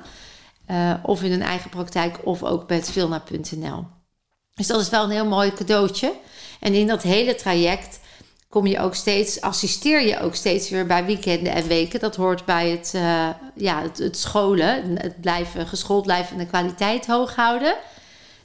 Uh, 0.71 0.93
of 1.04 1.23
in 1.23 1.32
hun 1.32 1.41
eigen 1.41 1.69
praktijk, 1.69 2.19
of 2.23 2.43
ook 2.43 2.69
met 2.69 2.91
vilna.nl. 2.91 3.86
Dus 4.54 4.67
dat 4.67 4.82
is 4.82 4.89
wel 4.89 5.04
een 5.04 5.10
heel 5.10 5.25
mooi 5.25 5.54
cadeautje. 5.54 6.13
En 6.60 6.73
in 6.73 6.88
dat 6.88 7.02
hele 7.02 7.36
traject 7.36 7.99
kom 8.49 8.67
je 8.67 8.80
ook 8.80 8.95
steeds, 8.95 9.41
assisteer 9.41 10.02
je 10.08 10.19
ook 10.19 10.36
steeds 10.36 10.69
weer 10.69 10.86
bij 10.86 11.06
weekenden 11.06 11.54
en 11.54 11.67
weken. 11.67 11.99
Dat 11.99 12.15
hoort 12.15 12.45
bij 12.45 12.69
het, 12.69 12.91
uh, 12.95 13.30
ja, 13.56 13.82
het, 13.82 13.97
het, 13.97 14.17
scholen, 14.17 14.99
het 14.99 15.21
blijven, 15.21 15.67
geschoold 15.67 16.04
blijven 16.04 16.32
en 16.34 16.38
de 16.38 16.49
kwaliteit 16.49 17.06
hoog 17.06 17.36
houden. 17.36 17.75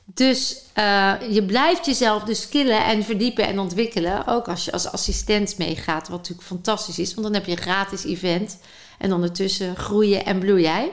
Dus 0.04 0.62
uh, 0.78 1.14
je 1.30 1.44
blijft 1.44 1.86
jezelf 1.86 2.22
dus 2.22 2.42
skillen 2.42 2.84
en 2.84 3.04
verdiepen 3.04 3.46
en 3.46 3.58
ontwikkelen. 3.58 4.26
Ook 4.26 4.48
als 4.48 4.64
je 4.64 4.72
als 4.72 4.92
assistent 4.92 5.58
meegaat, 5.58 6.08
wat 6.08 6.18
natuurlijk 6.18 6.46
fantastisch 6.46 6.98
is. 6.98 7.14
Want 7.14 7.26
dan 7.26 7.34
heb 7.34 7.46
je 7.46 7.52
een 7.52 7.58
gratis 7.58 8.04
event. 8.04 8.58
En 8.98 9.12
ondertussen 9.12 9.76
groeien 9.76 10.24
en 10.24 10.38
bloei 10.38 10.62
jij. 10.62 10.92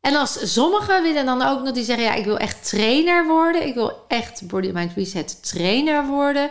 En 0.00 0.16
als 0.16 0.52
sommigen 0.52 1.02
willen 1.02 1.24
dan 1.24 1.42
ook 1.42 1.62
nog 1.62 1.72
die 1.72 1.84
zeggen: 1.84 2.04
ja, 2.04 2.14
ik 2.14 2.24
wil 2.24 2.38
echt 2.38 2.68
trainer 2.68 3.26
worden. 3.26 3.66
Ik 3.66 3.74
wil 3.74 4.04
echt 4.08 4.46
Body 4.46 4.70
Mind 4.72 4.92
Reset 4.96 5.48
trainer 5.48 6.06
worden. 6.06 6.50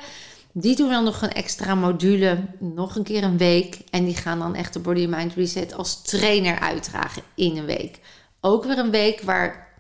Die 0.54 0.76
doen 0.76 0.90
dan 0.90 1.04
nog 1.04 1.22
een 1.22 1.32
extra 1.32 1.76
module, 1.76 2.38
nog 2.60 2.96
een 2.96 3.04
keer 3.04 3.24
een 3.24 3.38
week. 3.38 3.80
En 3.90 4.06
die 4.06 4.16
gaan 4.16 4.40
dan 4.40 4.56
echt 4.56 4.74
de 4.74 4.80
Body 4.80 5.06
Mind 5.06 5.34
Reset 5.34 5.74
als 5.74 6.02
trainer 6.02 6.60
uitdragen 6.60 7.24
in 7.36 7.58
een 7.58 7.66
week. 7.66 8.00
Ook 8.42 8.64
weer 8.64 8.78
een 8.78 8.92
week 8.92 9.22
waar 9.22 9.71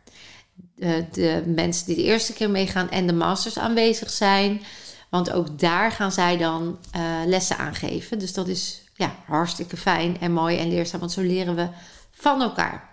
de, 0.81 1.05
de 1.11 1.43
mensen 1.45 1.85
die 1.85 1.95
de 1.95 2.03
eerste 2.03 2.33
keer 2.33 2.49
meegaan 2.49 2.89
en 2.89 3.07
de 3.07 3.13
masters 3.13 3.59
aanwezig 3.59 4.09
zijn. 4.09 4.61
Want 5.09 5.31
ook 5.31 5.59
daar 5.59 5.91
gaan 5.91 6.11
zij 6.11 6.37
dan 6.37 6.77
uh, 6.95 7.01
lessen 7.25 7.57
aangeven. 7.57 8.19
Dus 8.19 8.33
dat 8.33 8.47
is 8.47 8.81
ja, 8.95 9.15
hartstikke 9.25 9.77
fijn 9.77 10.17
en 10.19 10.31
mooi 10.31 10.57
en 10.57 10.69
leerzaam. 10.69 10.99
Want 10.99 11.11
zo 11.11 11.21
leren 11.21 11.55
we 11.55 11.67
van 12.11 12.41
elkaar. 12.41 12.89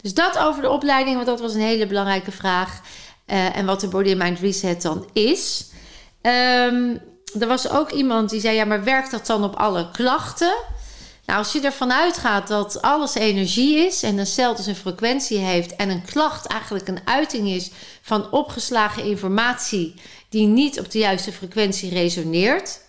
Dus 0.00 0.14
dat 0.14 0.38
over 0.38 0.62
de 0.62 0.70
opleiding, 0.70 1.14
want 1.14 1.26
dat 1.26 1.40
was 1.40 1.54
een 1.54 1.60
hele 1.60 1.86
belangrijke 1.86 2.32
vraag. 2.32 2.80
Uh, 3.26 3.56
en 3.56 3.66
wat 3.66 3.80
de 3.80 3.88
Body 3.88 4.14
Mind 4.14 4.38
Reset 4.38 4.82
dan 4.82 5.06
is. 5.12 5.70
Um, 6.22 7.00
er 7.40 7.46
was 7.46 7.70
ook 7.70 7.90
iemand 7.90 8.30
die 8.30 8.40
zei: 8.40 8.56
Ja, 8.56 8.64
maar 8.64 8.84
werkt 8.84 9.10
dat 9.10 9.26
dan 9.26 9.44
op 9.44 9.54
alle 9.54 9.90
klachten? 9.90 10.54
Nou, 11.32 11.44
als 11.44 11.52
je 11.52 11.60
ervan 11.60 11.92
uitgaat 11.92 12.48
dat 12.48 12.82
alles 12.82 13.14
energie 13.14 13.76
is 13.76 14.02
en 14.02 14.18
een 14.18 14.26
cel 14.26 14.56
dus 14.56 14.66
een 14.66 14.74
frequentie 14.74 15.38
heeft 15.38 15.76
en 15.76 15.90
een 15.90 16.04
klacht 16.04 16.46
eigenlijk 16.46 16.88
een 16.88 17.00
uiting 17.04 17.48
is 17.48 17.70
van 18.02 18.30
opgeslagen 18.30 19.04
informatie 19.04 19.94
die 20.28 20.46
niet 20.46 20.78
op 20.80 20.90
de 20.90 20.98
juiste 20.98 21.32
frequentie 21.32 21.90
resoneert, 21.90 22.80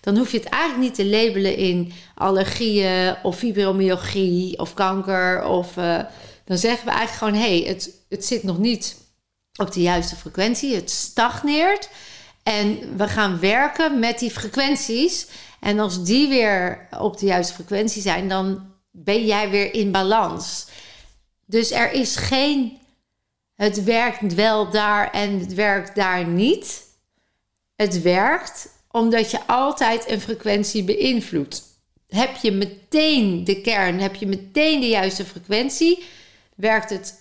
dan 0.00 0.16
hoef 0.16 0.32
je 0.32 0.38
het 0.38 0.48
eigenlijk 0.48 0.82
niet 0.82 0.94
te 0.94 1.06
labelen 1.06 1.56
in 1.56 1.92
allergieën 2.14 3.16
of 3.22 3.36
fibromyalgie 3.36 4.58
of 4.58 4.74
kanker 4.74 5.44
of 5.44 5.76
uh, 5.76 6.00
dan 6.44 6.58
zeggen 6.58 6.84
we 6.84 6.90
eigenlijk 6.90 7.18
gewoon: 7.18 7.48
hé, 7.48 7.60
hey, 7.60 7.68
het, 7.68 7.90
het 8.08 8.24
zit 8.26 8.42
nog 8.42 8.58
niet 8.58 8.96
op 9.60 9.72
de 9.72 9.80
juiste 9.80 10.16
frequentie, 10.16 10.74
het 10.74 10.90
stagneert. 10.90 11.88
En 12.42 12.96
we 12.96 13.08
gaan 13.08 13.40
werken 13.40 13.98
met 13.98 14.18
die 14.18 14.30
frequenties. 14.30 15.26
En 15.60 15.78
als 15.78 16.04
die 16.04 16.28
weer 16.28 16.88
op 16.98 17.18
de 17.18 17.26
juiste 17.26 17.54
frequentie 17.54 18.02
zijn, 18.02 18.28
dan 18.28 18.72
ben 18.90 19.26
jij 19.26 19.50
weer 19.50 19.74
in 19.74 19.90
balans. 19.90 20.66
Dus 21.46 21.70
er 21.70 21.92
is 21.92 22.16
geen 22.16 22.78
het 23.60 23.84
werkt 23.84 24.34
wel 24.34 24.70
daar 24.70 25.10
en 25.10 25.38
het 25.38 25.54
werkt 25.54 25.94
daar 25.94 26.26
niet. 26.26 26.82
Het 27.76 28.02
werkt 28.02 28.68
omdat 28.90 29.30
je 29.30 29.46
altijd 29.46 30.10
een 30.10 30.20
frequentie 30.20 30.84
beïnvloedt. 30.84 31.62
Heb 32.08 32.36
je 32.36 32.52
meteen 32.52 33.44
de 33.44 33.60
kern, 33.60 34.00
heb 34.00 34.14
je 34.14 34.26
meteen 34.26 34.80
de 34.80 34.88
juiste 34.88 35.24
frequentie, 35.24 36.04
werkt 36.56 36.90
het 36.90 37.14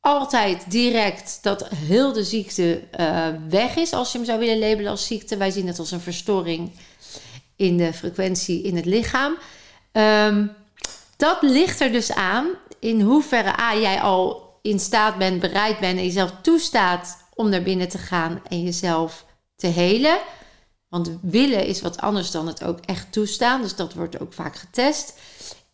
altijd 0.00 0.70
direct 0.70 1.38
dat 1.42 1.68
heel 1.68 2.12
de 2.12 2.24
ziekte 2.24 2.82
uh, 3.00 3.28
weg 3.48 3.76
is, 3.76 3.92
als 3.92 4.12
je 4.12 4.18
hem 4.18 4.26
zou 4.26 4.38
willen 4.38 4.58
labelen 4.58 4.90
als 4.90 5.06
ziekte. 5.06 5.36
Wij 5.36 5.50
zien 5.50 5.66
het 5.66 5.78
als 5.78 5.90
een 5.90 6.00
verstoring 6.00 6.70
in 7.58 7.76
de 7.76 7.92
frequentie 7.92 8.62
in 8.62 8.76
het 8.76 8.84
lichaam. 8.84 9.36
Um, 9.92 10.52
dat 11.16 11.38
ligt 11.40 11.80
er 11.80 11.92
dus 11.92 12.12
aan 12.12 12.46
in 12.78 13.00
hoeverre 13.00 13.60
A, 13.60 13.76
jij 13.76 14.00
al 14.00 14.48
in 14.62 14.80
staat 14.80 15.18
bent, 15.18 15.40
bereid 15.40 15.78
bent 15.80 15.98
en 15.98 16.04
jezelf 16.04 16.32
toestaat 16.42 17.24
om 17.34 17.48
naar 17.48 17.62
binnen 17.62 17.88
te 17.88 17.98
gaan 17.98 18.40
en 18.48 18.62
jezelf 18.62 19.24
te 19.56 19.66
helen. 19.66 20.18
Want 20.88 21.18
willen 21.22 21.66
is 21.66 21.80
wat 21.80 22.00
anders 22.00 22.30
dan 22.30 22.46
het 22.46 22.64
ook 22.64 22.78
echt 22.84 23.12
toestaan. 23.12 23.62
Dus 23.62 23.76
dat 23.76 23.94
wordt 23.94 24.20
ook 24.20 24.32
vaak 24.32 24.56
getest. 24.56 25.18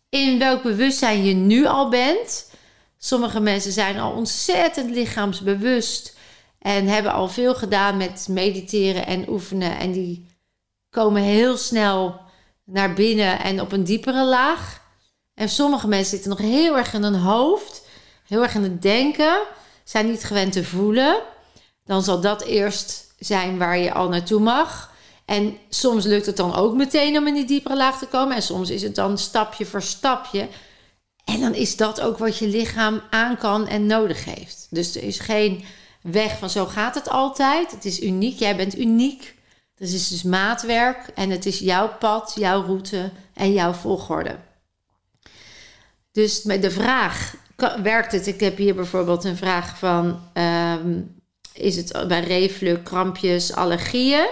In 0.09 0.39
welk 0.39 0.63
bewustzijn 0.63 1.25
je 1.25 1.33
nu 1.33 1.65
al 1.65 1.89
bent. 1.89 2.51
Sommige 2.97 3.39
mensen 3.39 3.71
zijn 3.71 3.99
al 3.99 4.11
ontzettend 4.11 4.89
lichaamsbewust. 4.89 6.17
En 6.59 6.87
hebben 6.87 7.11
al 7.11 7.27
veel 7.27 7.55
gedaan 7.55 7.97
met 7.97 8.27
mediteren 8.29 9.05
en 9.05 9.29
oefenen. 9.29 9.77
En 9.77 9.91
die 9.91 10.25
komen 10.95 11.21
heel 11.21 11.57
snel 11.57 12.19
naar 12.63 12.93
binnen 12.93 13.39
en 13.39 13.61
op 13.61 13.71
een 13.71 13.83
diepere 13.83 14.25
laag. 14.25 14.81
En 15.33 15.49
sommige 15.49 15.87
mensen 15.87 16.09
zitten 16.09 16.29
nog 16.29 16.39
heel 16.39 16.77
erg 16.77 16.93
in 16.93 17.03
hun 17.03 17.15
hoofd. 17.15 17.87
Heel 18.27 18.41
erg 18.41 18.55
in 18.55 18.63
het 18.63 18.81
denken. 18.81 19.41
Zijn 19.83 20.09
niet 20.09 20.23
gewend 20.23 20.51
te 20.51 20.63
voelen. 20.63 21.21
Dan 21.85 22.03
zal 22.03 22.21
dat 22.21 22.41
eerst 22.41 23.13
zijn 23.19 23.57
waar 23.57 23.77
je 23.77 23.93
al 23.93 24.09
naartoe 24.09 24.39
mag. 24.39 24.93
En 25.25 25.57
soms 25.69 26.05
lukt 26.05 26.25
het 26.25 26.37
dan 26.37 26.55
ook 26.55 26.73
meteen 26.73 27.17
om 27.17 27.27
in 27.27 27.33
die 27.33 27.45
diepere 27.45 27.75
laag 27.75 27.97
te 27.97 28.07
komen. 28.07 28.35
En 28.35 28.41
soms 28.41 28.69
is 28.69 28.81
het 28.81 28.95
dan 28.95 29.17
stapje 29.17 29.65
voor 29.65 29.81
stapje. 29.81 30.47
En 31.25 31.39
dan 31.39 31.53
is 31.53 31.75
dat 31.75 32.01
ook 32.01 32.17
wat 32.17 32.37
je 32.37 32.47
lichaam 32.47 33.01
aan 33.09 33.37
kan 33.37 33.67
en 33.67 33.85
nodig 33.85 34.25
heeft. 34.25 34.67
Dus 34.69 34.95
er 34.95 35.03
is 35.03 35.19
geen 35.19 35.63
weg 36.01 36.37
van 36.37 36.49
zo 36.49 36.65
gaat 36.65 36.95
het 36.95 37.09
altijd. 37.09 37.71
Het 37.71 37.85
is 37.85 38.01
uniek. 38.01 38.39
Jij 38.39 38.55
bent 38.55 38.77
uniek. 38.77 39.34
Dat 39.75 39.87
is 39.87 40.07
dus 40.07 40.23
maatwerk. 40.23 41.07
En 41.15 41.29
het 41.29 41.45
is 41.45 41.59
jouw 41.59 41.97
pad, 41.97 42.33
jouw 42.35 42.63
route 42.63 43.11
en 43.33 43.53
jouw 43.53 43.73
volgorde. 43.73 44.39
Dus 46.11 46.43
met 46.43 46.61
de 46.61 46.71
vraag, 46.71 47.35
werkt 47.83 48.11
het? 48.11 48.27
Ik 48.27 48.39
heb 48.39 48.57
hier 48.57 48.75
bijvoorbeeld 48.75 49.23
een 49.23 49.37
vraag 49.37 49.77
van... 49.77 50.29
Ehm, 50.33 51.01
is 51.53 51.75
het 51.75 52.07
bij 52.07 52.19
reflux, 52.19 52.83
krampjes, 52.83 53.53
allergieën? 53.53 54.27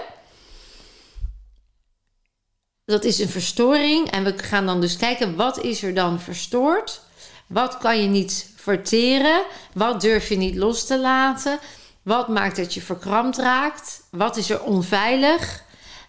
Dat 2.84 3.04
is 3.04 3.18
een 3.18 3.28
verstoring. 3.28 4.10
En 4.10 4.24
we 4.24 4.38
gaan 4.38 4.66
dan 4.66 4.80
dus 4.80 4.96
kijken, 4.96 5.36
wat 5.36 5.60
is 5.60 5.82
er 5.82 5.94
dan 5.94 6.20
verstoord? 6.20 7.00
Wat 7.46 7.78
kan 7.78 8.02
je 8.02 8.08
niet 8.08 8.52
verteren? 8.56 9.42
Wat 9.72 10.00
durf 10.00 10.28
je 10.28 10.36
niet 10.36 10.56
los 10.56 10.86
te 10.86 11.00
laten? 11.00 11.58
Wat 12.04 12.28
maakt 12.28 12.56
dat 12.56 12.74
je 12.74 12.82
verkrampt 12.82 13.38
raakt? 13.38 14.02
Wat 14.10 14.36
is 14.36 14.50
er 14.50 14.62
onveilig? 14.62 15.62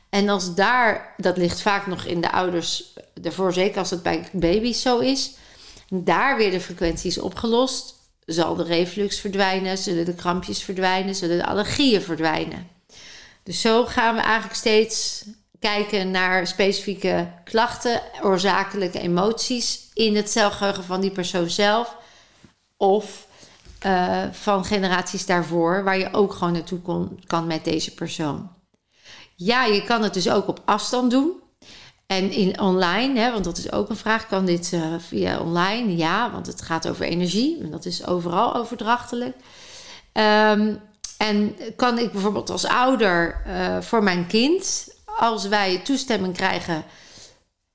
En 0.10 0.30
als 0.30 0.56
daar, 0.56 1.14
dat 1.18 1.38
ligt 1.38 1.62
vaak 1.62 1.88
nog 1.88 2.04
in 2.04 2.22
de 2.22 2.32
ouders 2.32 2.94
daarvoor, 3.14 3.54
zeker 3.54 3.78
als 3.78 3.90
het 3.90 4.04
bij 4.04 4.28
baby's 4.32 4.82
zo 4.82 5.00
is, 5.00 5.32
daar 5.90 6.38
weer 6.38 6.52
de 6.52 6.60
frequenties 6.60 7.18
opgelost, 7.18 7.96
zal 8.26 8.56
de 8.56 8.64
reflux 8.64 9.20
verdwijnen, 9.20 9.78
zullen 9.78 10.06
de 10.06 10.16
krampjes 10.16 10.64
verdwijnen, 10.64 11.16
zullen 11.16 11.38
de 11.38 11.46
allergieën 11.46 12.02
verdwijnen. 12.02 12.68
Dus 13.44 13.62
zo 13.62 13.86
gaan 13.86 14.16
we 14.16 14.22
eigenlijk 14.22 14.56
steeds 14.56 15.26
kijken 15.60 16.12
naar 16.12 16.48
specifieke 16.48 17.32
klachten, 17.44 18.02
oorzakelijke 18.22 19.00
emoties 19.00 19.90
in 19.94 20.16
het 20.16 20.32
celgeheugen 20.32 20.84
van 20.84 21.02
die 21.02 21.12
persoon 21.12 21.50
zelf. 21.50 21.96
Of 22.78 23.25
uh, 23.86 24.24
van 24.32 24.66
generaties 24.66 25.26
daarvoor, 25.26 25.84
waar 25.84 25.98
je 25.98 26.14
ook 26.14 26.34
gewoon 26.34 26.54
naartoe 26.54 26.80
kon, 26.80 27.20
kan 27.26 27.48
met 27.48 27.64
deze 27.64 27.94
persoon. 27.94 28.50
Ja, 29.36 29.66
je 29.66 29.84
kan 29.84 30.04
het 30.04 30.14
dus 30.14 30.30
ook 30.30 30.48
op 30.48 30.62
afstand 30.66 31.12
doen. 31.12 31.32
En 32.08 32.32
in 32.32 32.60
online, 32.60 33.20
hè, 33.20 33.32
want 33.32 33.44
dat 33.44 33.58
is 33.58 33.72
ook 33.72 33.90
een 33.90 33.96
vraag, 33.96 34.28
kan 34.28 34.46
dit 34.46 34.72
uh, 34.72 34.96
via 34.98 35.40
online? 35.40 35.96
Ja, 35.96 36.32
want 36.32 36.48
het 36.48 36.62
gaat 36.62 36.88
over 36.88 37.06
energie 37.06 37.64
en 37.64 37.72
dat 37.72 37.86
is 37.86 38.06
overal 38.06 38.56
overdrachtelijk. 38.56 39.36
Um, 40.14 40.82
en 41.18 41.56
kan 41.76 41.98
ik 41.98 42.12
bijvoorbeeld 42.12 42.50
als 42.50 42.66
ouder 42.66 43.42
uh, 43.48 43.82
voor 43.82 44.04
mijn 44.04 44.28
kind 44.28 44.88
als 45.06 45.48
wij 45.48 45.78
toestemming 45.84 46.34
krijgen 46.34 46.84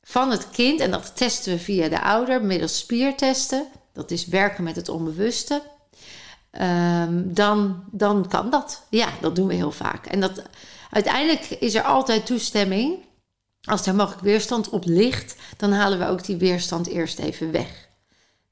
van 0.03 0.31
het 0.31 0.51
kind, 0.51 0.81
en 0.81 0.90
dat 0.90 1.16
testen 1.16 1.53
we 1.53 1.59
via 1.59 1.88
de 1.88 2.03
ouder 2.03 2.44
middels 2.44 2.79
spiertesten, 2.79 3.66
dat 3.92 4.11
is 4.11 4.27
werken 4.27 4.64
met 4.64 4.77
het 4.77 4.88
onbewuste, 4.88 5.62
um, 6.50 7.34
dan, 7.34 7.84
dan 7.90 8.28
kan 8.28 8.50
dat. 8.50 8.86
Ja, 8.90 9.08
dat 9.20 9.36
doen 9.36 9.46
we 9.46 9.54
heel 9.54 9.72
vaak. 9.72 10.06
En 10.06 10.20
dat, 10.20 10.42
uiteindelijk 10.90 11.50
is 11.50 11.74
er 11.74 11.82
altijd 11.82 12.26
toestemming. 12.26 13.08
Als 13.60 13.86
er 13.86 13.94
mogelijk 13.94 14.22
weerstand 14.22 14.68
op 14.68 14.84
ligt, 14.84 15.36
dan 15.56 15.72
halen 15.72 15.98
we 15.98 16.06
ook 16.06 16.24
die 16.24 16.36
weerstand 16.36 16.86
eerst 16.86 17.18
even 17.18 17.52
weg. 17.52 17.88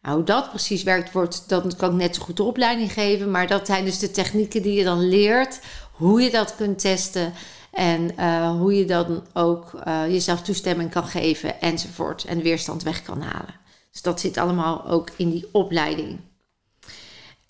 Nou, 0.00 0.16
hoe 0.16 0.24
dat 0.24 0.48
precies 0.48 0.82
werkt, 0.82 1.12
wordt, 1.12 1.48
dan 1.48 1.76
kan 1.76 1.90
ik 1.90 1.96
net 1.96 2.14
zo 2.14 2.22
goed 2.22 2.37
de 2.37 2.42
opleiding 2.42 2.92
geven. 2.92 3.30
Maar 3.30 3.46
dat 3.46 3.66
zijn 3.66 3.84
dus 3.84 3.98
de 3.98 4.11
technieken 4.11 4.62
die 4.62 4.74
je 4.74 4.84
dan 4.84 5.08
leert, 5.08 5.61
hoe 5.92 6.22
je 6.22 6.30
dat 6.30 6.56
kunt 6.56 6.78
testen. 6.78 7.32
En 7.72 8.11
uh, 8.18 8.50
hoe 8.50 8.74
je 8.74 8.84
dan 8.84 9.26
ook 9.32 9.72
uh, 9.87 10.02
jezelf 10.08 10.42
toestemming 10.42 10.90
kan 10.90 11.04
geven 11.04 11.61
enzovoort. 11.61 12.24
En 12.24 12.42
weerstand 12.42 12.82
weg 12.82 13.02
kan 13.02 13.20
halen. 13.20 13.54
Dus 13.92 14.02
dat 14.02 14.20
zit 14.20 14.37
allemaal 14.37 14.87
ook 14.87 15.11
in 15.16 15.30
die 15.30 15.48
opleiding. 15.52 16.18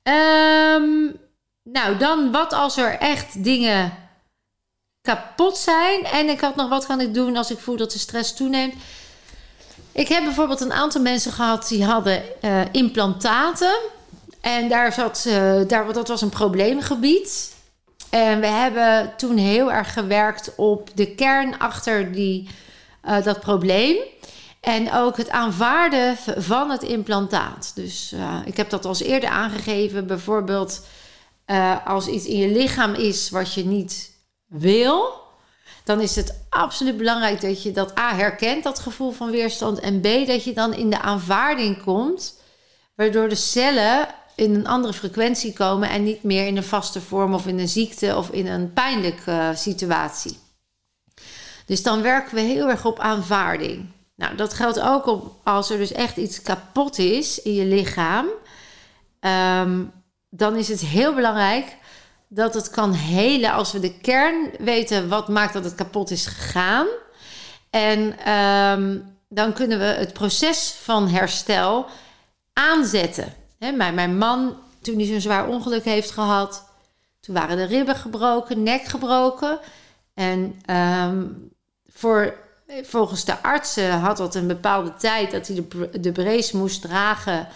Um, 0.09 1.17
nou, 1.63 1.97
dan 1.97 2.31
wat 2.33 2.53
als 2.53 2.77
er 2.77 2.99
echt 2.99 3.45
dingen 3.45 3.93
kapot 5.03 5.57
zijn. 5.57 6.05
En 6.05 6.29
ik 6.29 6.41
had 6.41 6.57
nog 6.57 6.69
wat 6.69 6.87
kan 6.87 7.01
ik 7.01 7.15
doen 7.15 7.37
als 7.37 7.51
ik 7.51 7.59
voel 7.59 7.77
dat 7.77 7.93
de 7.93 7.99
stress 7.99 8.35
toeneemt. 8.35 8.75
Ik 9.93 10.09
heb 10.09 10.25
bijvoorbeeld 10.25 10.61
een 10.61 10.73
aantal 10.73 11.01
mensen 11.01 11.33
gehad 11.33 11.69
die 11.69 11.85
hadden 11.85 12.23
uh, 12.43 12.61
implantaten. 12.73 13.79
En 14.41 14.69
daar 14.69 14.93
zat, 14.93 15.29
daar, 15.67 15.93
dat 15.93 16.09
was 16.09 16.23
een 16.23 16.29
probleemgebied. 16.29 17.57
En 18.11 18.41
we 18.41 18.47
hebben 18.47 19.13
toen 19.17 19.37
heel 19.37 19.73
erg 19.73 19.93
gewerkt 19.93 20.53
op 20.57 20.91
de 20.95 21.15
kern 21.15 21.59
achter 21.59 22.13
die, 22.13 22.49
uh, 23.05 23.23
dat 23.23 23.41
probleem. 23.41 23.97
En 24.61 24.93
ook 24.93 25.17
het 25.17 25.31
aanvaarden 25.31 26.17
van 26.37 26.71
het 26.71 26.83
implantaat. 26.83 27.73
Dus 27.75 28.13
uh, 28.13 28.39
ik 28.45 28.57
heb 28.57 28.71
dat 28.71 28.85
als 28.85 29.03
eerder 29.03 29.29
aangegeven. 29.29 30.07
Bijvoorbeeld 30.07 30.87
uh, 31.47 31.87
als 31.87 32.07
iets 32.07 32.27
in 32.27 32.37
je 32.37 32.49
lichaam 32.49 32.95
is 32.95 33.31
wat 33.31 33.55
je 33.55 33.65
niet 33.65 34.13
wil. 34.47 35.27
Dan 35.85 36.01
is 36.01 36.17
het 36.17 36.47
absoluut 36.49 36.97
belangrijk 36.97 37.41
dat 37.41 37.63
je 37.63 37.71
dat 37.71 37.99
A 37.99 38.15
herkent, 38.15 38.65
dat 38.65 38.79
gevoel 38.79 39.11
van 39.11 39.31
weerstand. 39.31 39.81
En 39.81 40.01
B, 40.01 40.27
dat 40.27 40.45
je 40.45 40.53
dan 40.53 40.75
in 40.75 40.91
de 40.91 41.01
aanvaarding 41.01 41.83
komt. 41.83 42.41
Waardoor 42.95 43.29
de 43.29 43.35
cellen 43.35 44.09
in 44.35 44.55
een 44.55 44.67
andere 44.67 44.93
frequentie 44.93 45.53
komen 45.53 45.91
en 45.91 46.05
niet 46.05 46.23
meer 46.23 46.47
in 46.47 46.57
een 46.57 46.65
vaste 46.65 47.01
vorm 47.01 47.35
of 47.35 47.47
in 47.47 47.59
een 47.59 47.69
ziekte 47.69 48.17
of 48.17 48.31
in 48.31 48.47
een 48.47 48.73
pijnlijke 48.73 49.31
uh, 49.31 49.55
situatie. 49.55 50.39
Dus 51.67 51.83
dan 51.83 52.03
werken 52.03 52.35
we 52.35 52.41
heel 52.41 52.69
erg 52.69 52.85
op 52.85 52.99
aanvaarding. 52.99 53.87
Nou, 54.19 54.37
dat 54.37 54.55
geldt 54.55 54.81
ook 54.81 55.07
op 55.07 55.35
als 55.43 55.71
er 55.71 55.79
dus 55.79 55.93
echt 55.93 56.17
iets 56.17 56.43
kapot 56.43 56.99
is 56.99 57.43
in 57.43 57.55
je 57.55 57.65
lichaam. 57.65 58.27
Um, 59.21 59.93
dan 60.29 60.57
is 60.57 60.69
het 60.69 60.81
heel 60.81 61.15
belangrijk 61.15 61.77
dat 62.29 62.55
het 62.55 62.71
kan 62.71 62.93
helen 62.93 63.53
als 63.53 63.73
we 63.73 63.81
de 63.81 63.99
kern 63.99 64.51
weten 64.59 65.09
wat 65.09 65.29
maakt 65.29 65.53
dat 65.53 65.65
het 65.65 65.75
kapot 65.75 66.11
is 66.11 66.27
gegaan. 66.27 66.87
En 67.71 68.33
um, 68.33 69.17
dan 69.29 69.53
kunnen 69.53 69.79
we 69.79 69.85
het 69.85 70.13
proces 70.13 70.71
van 70.71 71.09
herstel 71.09 71.87
aanzetten. 72.53 73.35
Mijn, 73.59 73.95
mijn 73.95 74.19
man, 74.19 74.57
toen 74.81 74.97
hij 74.97 75.07
zo'n 75.07 75.21
zwaar 75.21 75.49
ongeluk 75.49 75.85
heeft 75.85 76.11
gehad, 76.11 76.65
toen 77.21 77.35
waren 77.35 77.57
de 77.57 77.65
ribben 77.65 77.97
gebroken, 77.97 78.63
nek 78.63 78.85
gebroken. 78.85 79.59
En 80.15 80.61
um, 80.71 81.51
voor, 81.87 82.35
volgens 82.83 83.25
de 83.25 83.43
artsen 83.43 83.91
had 83.91 84.17
dat 84.17 84.35
een 84.35 84.47
bepaalde 84.47 84.95
tijd 84.95 85.31
dat 85.31 85.47
hij 85.47 85.65
de, 85.69 86.01
de 86.01 86.13
brace 86.13 86.57
moest 86.57 86.81
dragen 86.81 87.49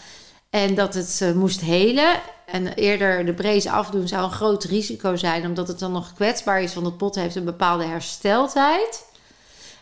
en 0.50 0.74
dat 0.74 0.94
het 0.94 1.20
uh, 1.22 1.32
moest 1.32 1.60
helen. 1.60 2.20
En 2.46 2.74
eerder 2.74 3.26
de 3.26 3.34
brace 3.34 3.70
afdoen 3.70 4.08
zou 4.08 4.24
een 4.24 4.30
groot 4.30 4.64
risico 4.64 5.16
zijn, 5.16 5.46
omdat 5.46 5.68
het 5.68 5.78
dan 5.78 5.92
nog 5.92 6.12
kwetsbaar 6.12 6.62
is, 6.62 6.74
want 6.74 6.86
het 6.86 6.96
pot 6.96 7.14
heeft 7.14 7.34
een 7.34 7.44
bepaalde 7.44 7.84
hersteltijd. 7.84 9.04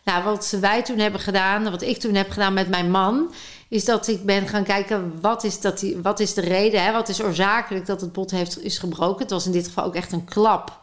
Nou, 0.04 0.24
wat 0.24 0.56
wij 0.60 0.82
toen 0.82 0.98
hebben 0.98 1.20
gedaan, 1.20 1.70
wat 1.70 1.82
ik 1.82 1.98
toen 1.98 2.14
heb 2.14 2.30
gedaan 2.30 2.54
met 2.54 2.68
mijn 2.68 2.90
man, 2.90 3.32
is 3.68 3.84
dat 3.84 4.08
ik 4.08 4.24
ben 4.24 4.48
gaan 4.48 4.64
kijken 4.64 5.20
wat 5.20 5.44
is, 5.44 5.60
dat 5.60 5.78
die, 5.78 5.98
wat 6.02 6.20
is 6.20 6.34
de 6.34 6.40
reden, 6.40 6.82
hè? 6.82 6.92
wat 6.92 7.08
is 7.08 7.22
oorzakelijk 7.22 7.86
dat 7.86 8.00
het 8.00 8.12
bot 8.12 8.30
heeft, 8.30 8.62
is 8.62 8.78
gebroken. 8.78 9.22
Het 9.22 9.30
was 9.30 9.46
in 9.46 9.52
dit 9.52 9.66
geval 9.66 9.84
ook 9.84 9.94
echt 9.94 10.12
een 10.12 10.24
klap. 10.24 10.78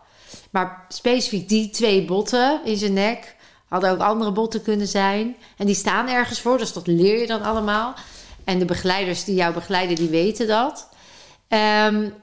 Maar 0.50 0.86
specifiek 0.90 1.50
die 1.50 1.70
twee 1.70 2.06
botten 2.06 2.62
in 2.66 2.78
zijn 2.78 2.94
nek 2.94 3.36
hadden 3.68 3.92
ook 3.92 4.00
andere 4.00 4.32
botten 4.32 4.62
kunnen 4.62 4.88
zijn. 4.88 5.36
En 5.58 5.66
die 5.66 5.76
staan 5.76 6.10
ergens 6.10 6.42
voor, 6.42 6.58
dus 6.58 6.74
dat 6.74 6.88
leer 6.88 7.20
je 7.20 7.28
dan 7.28 7.42
allemaal. 7.42 7.94
En 8.44 8.60
de 8.60 8.66
begeleiders 8.66 9.24
die 9.24 9.36
jou 9.36 9.54
begeleiden, 9.54 9.96
die 9.96 10.10
weten 10.10 10.48
dat. 10.48 10.90
Um, 11.50 12.14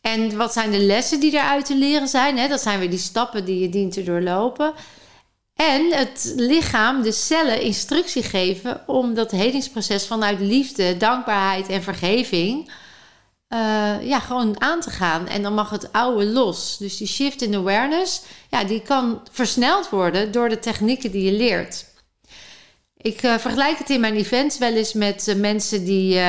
en 0.00 0.36
wat 0.36 0.52
zijn 0.52 0.70
de 0.70 0.78
lessen 0.78 1.20
die 1.20 1.32
eruit 1.32 1.64
te 1.64 1.76
leren 1.76 2.08
zijn? 2.08 2.38
Hè? 2.38 2.48
Dat 2.48 2.60
zijn 2.60 2.78
weer 2.78 2.90
die 2.90 2.98
stappen 2.98 3.44
die 3.44 3.58
je 3.58 3.68
dient 3.68 3.92
te 3.92 4.02
doorlopen. 4.02 4.72
En 5.54 5.92
het 5.92 6.32
lichaam, 6.36 7.02
de 7.02 7.12
cellen, 7.12 7.60
instructie 7.60 8.22
geven 8.22 8.82
om 8.86 9.14
dat 9.14 9.30
helingsproces 9.30 10.06
vanuit 10.06 10.40
liefde, 10.40 10.96
dankbaarheid 10.96 11.68
en 11.68 11.82
vergeving 11.82 12.70
eh, 13.54 14.06
ja, 14.08 14.20
gewoon 14.20 14.60
aan 14.60 14.80
te 14.80 14.90
gaan. 14.90 15.28
En 15.28 15.42
dan 15.42 15.54
mag 15.54 15.70
het 15.70 15.92
oude 15.92 16.26
los. 16.26 16.76
Dus 16.78 16.96
die 16.96 17.06
shift 17.06 17.42
in 17.42 17.54
awareness, 17.54 18.22
ja, 18.50 18.64
die 18.64 18.82
kan 18.82 19.20
versneld 19.32 19.88
worden 19.88 20.32
door 20.32 20.48
de 20.48 20.58
technieken 20.58 21.10
die 21.10 21.24
je 21.24 21.32
leert. 21.32 21.86
Ik 22.96 23.22
uh, 23.22 23.38
vergelijk 23.38 23.78
het 23.78 23.90
in 23.90 24.00
mijn 24.00 24.16
events 24.16 24.58
wel 24.58 24.72
eens 24.72 24.92
met 24.92 25.28
uh, 25.28 25.34
mensen 25.34 25.84
die 25.84 26.20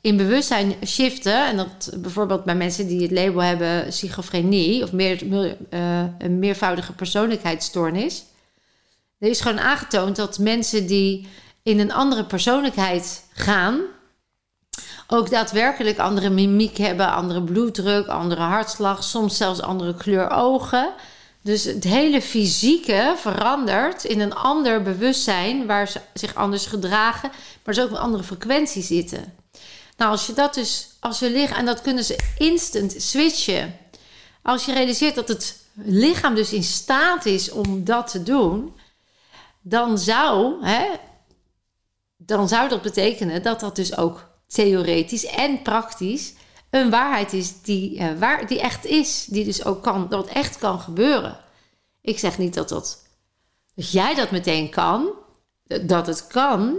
in 0.00 0.16
bewustzijn 0.16 0.74
shiften. 0.86 1.46
En 1.46 1.56
dat 1.56 1.90
bijvoorbeeld 1.96 2.44
bij 2.44 2.54
mensen 2.54 2.86
die 2.86 3.02
het 3.02 3.10
label 3.10 3.42
hebben 3.42 3.92
schizofrenie 3.92 4.82
of 4.82 4.92
meer 4.92 5.22
een 6.18 6.38
meervoudige 6.38 6.92
persoonlijkheidsstoornis. 6.92 8.24
Er 9.18 9.28
is 9.28 9.40
gewoon 9.40 9.60
aangetoond 9.60 10.16
dat 10.16 10.38
mensen 10.38 10.86
die 10.86 11.28
in 11.62 11.78
een 11.78 11.92
andere 11.92 12.24
persoonlijkheid 12.24 13.24
gaan, 13.32 13.80
ook 15.06 15.30
daadwerkelijk 15.30 15.98
andere 15.98 16.30
mimiek 16.30 16.76
hebben, 16.76 17.12
andere 17.12 17.42
bloeddruk, 17.42 18.06
andere 18.06 18.40
hartslag, 18.40 19.04
soms 19.04 19.36
zelfs 19.36 19.60
andere 19.60 19.94
kleur 19.94 20.30
ogen. 20.30 20.92
Dus 21.42 21.64
het 21.64 21.84
hele 21.84 22.22
fysieke 22.22 23.14
verandert 23.16 24.04
in 24.04 24.20
een 24.20 24.34
ander 24.34 24.82
bewustzijn 24.82 25.66
waar 25.66 25.88
ze 25.88 26.00
zich 26.14 26.34
anders 26.34 26.66
gedragen, 26.66 27.30
maar 27.64 27.74
ze 27.74 27.82
ook 27.82 27.90
een 27.90 27.96
andere 27.96 28.22
frequentie 28.22 28.82
zitten. 28.82 29.34
Nou, 29.96 30.10
als 30.10 30.26
je 30.26 30.32
dat 30.32 30.54
dus, 30.54 30.88
als 31.00 31.18
je 31.18 31.30
lichaam, 31.30 31.58
en 31.58 31.66
dat 31.66 31.80
kunnen 31.80 32.04
ze 32.04 32.18
instant 32.38 32.94
switchen. 32.98 33.76
Als 34.42 34.64
je 34.64 34.72
realiseert 34.72 35.14
dat 35.14 35.28
het 35.28 35.56
lichaam 35.74 36.34
dus 36.34 36.52
in 36.52 36.62
staat 36.62 37.26
is 37.26 37.50
om 37.50 37.84
dat 37.84 38.10
te 38.10 38.22
doen, 38.22 38.76
dan 39.60 39.98
zou, 39.98 40.64
hè, 40.64 40.86
dan 42.16 42.48
zou 42.48 42.68
dat 42.68 42.82
betekenen 42.82 43.42
dat 43.42 43.60
dat 43.60 43.76
dus 43.76 43.96
ook 43.96 44.30
theoretisch 44.52 45.26
en 45.26 45.62
praktisch 45.62 46.34
een 46.72 46.90
waarheid 46.90 47.32
is 47.32 47.62
die, 47.62 47.98
uh, 47.98 48.18
waar, 48.18 48.46
die 48.46 48.60
echt 48.60 48.86
is. 48.86 49.26
Die 49.28 49.44
dus 49.44 49.64
ook 49.64 49.82
kan, 49.82 50.08
dat 50.08 50.28
echt 50.28 50.58
kan 50.58 50.80
gebeuren. 50.80 51.38
Ik 52.00 52.18
zeg 52.18 52.38
niet 52.38 52.54
dat, 52.54 52.68
dat, 52.68 53.06
dat 53.74 53.90
jij 53.90 54.14
dat 54.14 54.30
meteen 54.30 54.70
kan. 54.70 55.10
Dat 55.82 56.06
het 56.06 56.26
kan, 56.26 56.76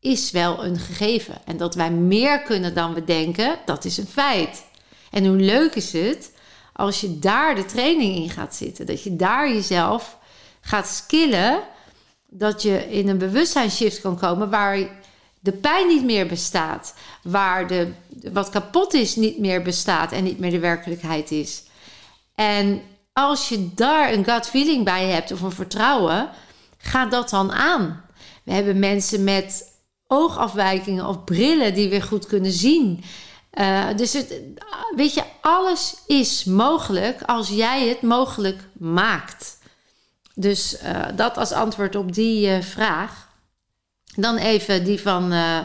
is 0.00 0.30
wel 0.30 0.64
een 0.64 0.78
gegeven. 0.78 1.34
En 1.44 1.56
dat 1.56 1.74
wij 1.74 1.90
meer 1.90 2.42
kunnen 2.42 2.74
dan 2.74 2.94
we 2.94 3.04
denken, 3.04 3.58
dat 3.64 3.84
is 3.84 3.96
een 3.96 4.06
feit. 4.06 4.64
En 5.10 5.26
hoe 5.26 5.36
leuk 5.36 5.74
is 5.74 5.92
het 5.92 6.32
als 6.72 7.00
je 7.00 7.18
daar 7.18 7.54
de 7.54 7.64
training 7.64 8.16
in 8.16 8.30
gaat 8.30 8.54
zitten. 8.54 8.86
Dat 8.86 9.02
je 9.02 9.16
daar 9.16 9.48
jezelf 9.48 10.18
gaat 10.60 10.88
skillen. 10.88 11.62
Dat 12.28 12.62
je 12.62 12.90
in 12.90 13.08
een 13.08 13.18
bewustzijnsshift 13.18 14.00
kan 14.00 14.18
komen 14.18 14.50
waar 14.50 14.78
de 15.42 15.52
pijn 15.52 15.86
niet 15.86 16.04
meer 16.04 16.26
bestaat, 16.26 16.94
waar 17.22 17.66
de, 17.66 17.92
wat 18.32 18.48
kapot 18.48 18.94
is 18.94 19.16
niet 19.16 19.38
meer 19.38 19.62
bestaat 19.62 20.12
en 20.12 20.24
niet 20.24 20.38
meer 20.38 20.50
de 20.50 20.58
werkelijkheid 20.58 21.30
is. 21.30 21.62
En 22.34 22.82
als 23.12 23.48
je 23.48 23.74
daar 23.74 24.12
een 24.12 24.24
gut 24.24 24.46
feeling 24.46 24.84
bij 24.84 25.06
hebt 25.06 25.32
of 25.32 25.40
een 25.40 25.52
vertrouwen, 25.52 26.30
ga 26.78 27.06
dat 27.06 27.30
dan 27.30 27.52
aan. 27.52 28.04
We 28.44 28.52
hebben 28.52 28.78
mensen 28.78 29.24
met 29.24 29.72
oogafwijkingen 30.06 31.06
of 31.06 31.24
brillen 31.24 31.74
die 31.74 31.88
weer 31.88 32.02
goed 32.02 32.26
kunnen 32.26 32.52
zien. 32.52 33.04
Uh, 33.54 33.84
dus 33.96 34.12
het, 34.12 34.34
weet 34.96 35.14
je, 35.14 35.22
alles 35.40 35.96
is 36.06 36.44
mogelijk 36.44 37.22
als 37.22 37.48
jij 37.48 37.88
het 37.88 38.02
mogelijk 38.02 38.68
maakt. 38.78 39.58
Dus 40.34 40.82
uh, 40.82 41.06
dat 41.16 41.36
als 41.36 41.52
antwoord 41.52 41.94
op 41.94 42.12
die 42.12 42.48
uh, 42.48 42.62
vraag. 42.62 43.30
Dan 44.16 44.36
even 44.36 44.84
die 44.84 45.00
van 45.00 45.32
uh, 45.32 45.58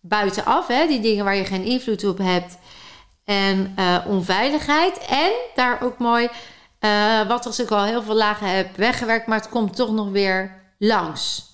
buitenaf, 0.00 0.66
hè, 0.66 0.86
die 0.86 1.00
dingen 1.00 1.24
waar 1.24 1.36
je 1.36 1.44
geen 1.44 1.64
invloed 1.64 2.04
op 2.04 2.18
hebt. 2.18 2.58
En 3.24 3.74
uh, 3.78 3.98
onveiligheid. 4.06 4.98
En 4.98 5.32
daar 5.54 5.82
ook 5.82 5.98
mooi, 5.98 6.28
uh, 6.80 7.28
wat 7.28 7.46
als 7.46 7.58
ik 7.58 7.70
al 7.70 7.84
heel 7.84 8.02
veel 8.02 8.14
lagen 8.14 8.56
heb 8.56 8.76
weggewerkt, 8.76 9.26
maar 9.26 9.38
het 9.38 9.48
komt 9.48 9.76
toch 9.76 9.90
nog 9.90 10.10
weer 10.10 10.62
langs. 10.78 11.46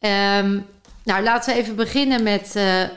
Um, 0.00 0.66
nou, 1.04 1.22
laten 1.22 1.54
we 1.54 1.60
even 1.60 1.76
beginnen 1.76 2.22
met 2.22 2.56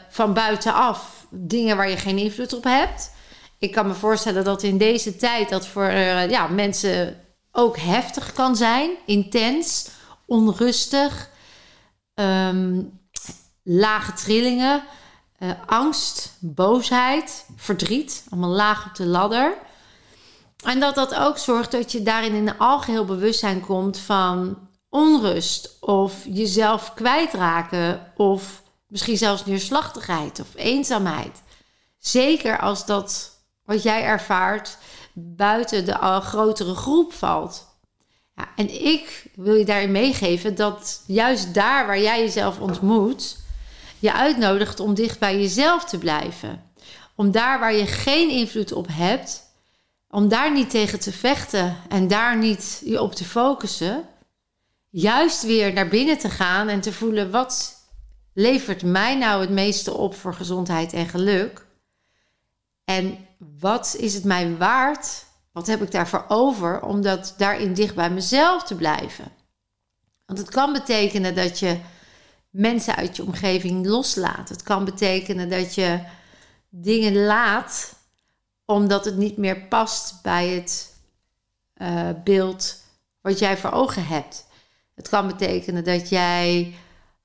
van 0.10 0.34
buitenaf 0.34 1.26
dingen 1.30 1.78
waar 1.78 1.90
je 1.90 1.98
geen 1.98 2.18
invloed 2.18 2.54
op 2.54 2.64
hebt. 2.64 3.12
Ik 3.60 3.72
kan 3.72 3.88
me 3.88 3.94
voorstellen 3.94 4.44
dat 4.44 4.64
in 4.64 4.78
deze 4.78 5.16
tijd 5.16 5.50
dat 5.50 5.68
voor 5.68 5.92
ja, 5.92 6.48
mensen 6.48 7.22
ook 7.52 7.78
heftig 7.78 8.34
kan 8.34 8.56
zijn, 8.56 8.92
intens, 9.06 9.90
onrustig 10.26 11.30
um, 12.14 13.00
lage 13.64 14.14
trillingen, 14.14 14.84
uh, 15.40 15.52
angst, 15.66 16.38
boosheid, 16.40 17.46
verdriet, 17.56 18.26
allemaal 18.30 18.50
laag 18.50 18.86
op 18.86 18.96
de 18.96 19.06
ladder. 19.06 19.58
En 20.64 20.80
dat 20.80 20.96
dat 20.96 21.16
ook 21.16 21.38
zorgt 21.38 21.72
dat 21.72 21.92
je 21.92 22.04
daarin 22.04 22.34
in 22.34 22.48
een 22.48 22.58
algeheel 22.58 23.06
bewustzijn 23.06 23.62
komt 23.62 23.98
van 23.98 24.58
onrust 24.90 25.78
of 25.80 26.26
jezelf 26.26 26.94
kwijtraken 26.94 28.12
of 28.16 28.64
misschien 28.88 29.18
zelfs 29.18 29.46
neerslachtigheid 29.46 30.40
of 30.40 30.48
eenzaamheid. 30.56 31.42
Zeker 31.98 32.60
als 32.60 32.86
dat 32.86 33.38
wat 33.66 33.84
jij 33.84 34.04
ervaart 34.04 34.78
buiten 35.14 35.86
de 35.86 36.22
grotere 36.22 36.76
groep 36.76 37.14
valt 37.14 37.71
en 38.56 38.86
ik 38.86 39.26
wil 39.36 39.56
je 39.56 39.66
daarin 39.66 39.92
meegeven 39.92 40.56
dat 40.56 41.04
juist 41.06 41.54
daar 41.54 41.86
waar 41.86 42.00
jij 42.00 42.20
jezelf 42.20 42.60
ontmoet, 42.60 43.38
je 44.00 44.14
uitnodigt 44.14 44.80
om 44.80 44.94
dicht 44.94 45.20
bij 45.20 45.40
jezelf 45.40 45.86
te 45.86 45.98
blijven. 45.98 46.64
Om 47.16 47.32
daar 47.32 47.60
waar 47.60 47.74
je 47.74 47.86
geen 47.86 48.30
invloed 48.30 48.72
op 48.72 48.88
hebt, 48.92 49.44
om 50.10 50.28
daar 50.28 50.52
niet 50.52 50.70
tegen 50.70 51.00
te 51.00 51.12
vechten 51.12 51.78
en 51.90 52.08
daar 52.08 52.38
niet 52.38 52.82
je 52.86 53.02
op 53.02 53.16
te 53.16 53.26
focussen. 53.26 54.04
Juist 54.90 55.44
weer 55.44 55.74
naar 55.74 55.88
binnen 55.88 56.18
te 56.18 56.30
gaan 56.30 56.68
en 56.68 56.82
te 56.82 56.94
voelen 56.94 57.32
wat 57.32 57.76
levert 58.34 58.84
mij 58.84 59.16
nou 59.16 59.42
het 59.42 59.50
meeste 59.50 59.94
op 59.94 60.16
voor 60.16 60.34
gezondheid 60.34 60.94
en 60.94 61.08
geluk. 61.08 61.66
En 62.84 63.28
wat 63.60 63.96
is 64.00 64.14
het 64.14 64.24
mij 64.24 64.58
waard 64.58 65.26
wat 65.52 65.68
heb 65.68 65.82
ik 65.82 65.92
daarvoor 65.92 66.26
over 66.28 66.82
om 66.82 67.02
dat 67.02 67.34
daarin 67.38 67.74
dicht 67.74 67.96
bij 67.96 68.10
mezelf 68.10 68.64
te 68.64 68.76
blijven? 68.76 69.32
Want 70.26 70.40
het 70.40 70.50
kan 70.50 70.74
betekenen 70.74 71.36
dat 71.36 71.60
je 71.60 71.80
mensen 72.50 72.96
uit 72.96 73.16
je 73.16 73.24
omgeving 73.24 73.86
loslaat. 73.86 74.50
Het 74.50 74.64
kan 74.64 74.86
betekenen 74.86 75.50
dat 75.50 75.76
je 75.76 76.00
dingen 76.70 77.26
laat 77.26 78.00
omdat 78.66 79.06
het 79.06 79.18
niet 79.18 79.38
meer 79.38 79.62
past 79.62 80.22
bij 80.22 80.48
het 80.48 80.96
uh, 81.78 82.10
beeld 82.24 82.76
wat 83.22 83.40
jij 83.40 83.58
voor 83.58 83.72
ogen 83.72 84.08
hebt. 84.08 84.48
Het 84.96 85.10
kan 85.10 85.28
betekenen 85.28 85.84
dat 85.84 86.10
jij 86.10 86.74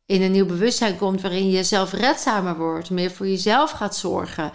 in 0.06 0.22
een 0.22 0.32
nieuw 0.32 0.46
bewustzijn 0.46 0.96
komt 0.96 1.20
waarin 1.20 1.50
je 1.50 1.64
zelfredzamer 1.64 2.56
wordt, 2.56 2.90
meer 2.90 3.10
voor 3.10 3.26
jezelf 3.26 3.70
gaat 3.70 3.96
zorgen, 3.96 4.52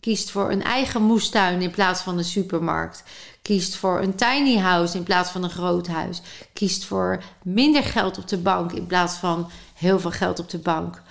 kiest 0.00 0.30
voor 0.30 0.50
een 0.50 0.62
eigen 0.62 1.02
moestuin 1.02 1.62
in 1.62 1.70
plaats 1.70 2.00
van 2.00 2.18
een 2.18 2.24
supermarkt. 2.24 3.04
Kiest 3.42 3.76
voor 3.76 4.00
een 4.00 4.14
tiny 4.14 4.58
house 4.58 4.96
in 4.96 5.02
plaats 5.02 5.30
van 5.30 5.44
een 5.44 5.50
groot 5.50 5.86
huis. 5.86 6.22
Kiest 6.52 6.84
voor 6.84 7.22
minder 7.42 7.84
geld 7.84 8.18
op 8.18 8.28
de 8.28 8.38
bank 8.38 8.72
in 8.72 8.86
plaats 8.86 9.14
van 9.14 9.50
heel 9.74 10.00
veel 10.00 10.10
geld 10.10 10.38
op 10.38 10.50
de 10.50 10.58
bank. 10.58 11.02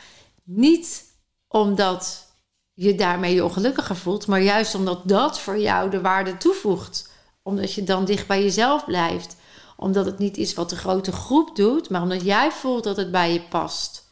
Niet 0.43 1.04
omdat 1.48 2.32
je 2.74 2.96
daarmee 2.96 3.34
je 3.34 3.43
ongelukkiger 3.43 3.96
voelt, 3.96 4.28
maar 4.28 4.41
juist 4.41 4.76
omdat 4.76 5.08
dat 5.08 5.39
voor 5.39 5.60
jou 5.60 5.89
de 5.89 6.02
waarde 6.02 6.38
toevoegt. 6.38 7.12
Omdat 7.43 7.74
je 7.74 7.84
dan 7.84 8.06
dicht 8.06 8.28
bij 8.28 8.43
jezelf 8.43 8.86
blijft. 8.86 9.36
Omdat 9.78 10.05
het 10.05 10.18
niet 10.18 10.38
is 10.38 10.53
wat 10.53 10.70
de 10.70 10.76
grote 10.76 11.12
groep 11.12 11.55
doet, 11.55 11.89
maar 11.89 12.01
omdat 12.01 12.24
jij 12.24 12.51
voelt 12.51 12.84
dat 12.84 12.97
het 12.97 13.12
bij 13.12 13.34
je 13.34 13.41
past. 13.41 14.10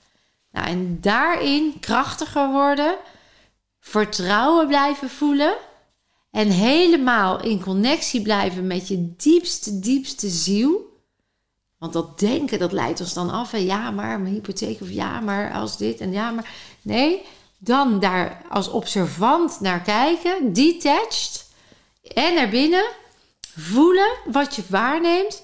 Nou, 0.52 0.68
en 0.68 1.02
daarin 1.02 1.80
krachtiger 1.80 2.52
worden 2.52 2.98
vertrouwen 3.82 4.68
blijven 4.68 5.10
voelen 5.10 5.56
en 6.32 6.48
helemaal 6.48 7.44
in 7.44 7.64
connectie 7.64 8.22
blijven 8.22 8.68
met 8.68 8.88
je 8.88 9.14
diepste, 9.18 9.80
diepste 9.80 10.30
ziel. 10.30 10.90
Want 11.78 11.94
dat 11.94 12.20
denken, 12.20 12.60
dat 12.60 12.72
leidt 12.72 13.00
ons 13.00 13.14
dan 13.14 13.30
af. 13.30 13.54
En 13.54 13.66
ja, 13.66 13.92
maar 13.92 14.20
mijn 14.20 14.34
hypotheek 14.34 14.82
of 14.82 14.90
ja, 14.90 15.20
maar 15.20 15.54
als 15.54 15.78
dit 15.78 16.00
en 16.00 16.12
ja, 16.12 16.32
maar... 16.32 16.50
Nee, 16.82 17.26
dan 17.58 18.00
daar 18.00 18.46
als 18.50 18.68
observant 18.68 19.60
naar 19.60 19.82
kijken, 19.82 20.54
detached. 20.54 21.50
En 22.02 22.34
naar 22.34 22.50
binnen 22.50 22.86
voelen 23.56 24.18
wat 24.26 24.56
je 24.56 24.64
waarneemt. 24.70 25.44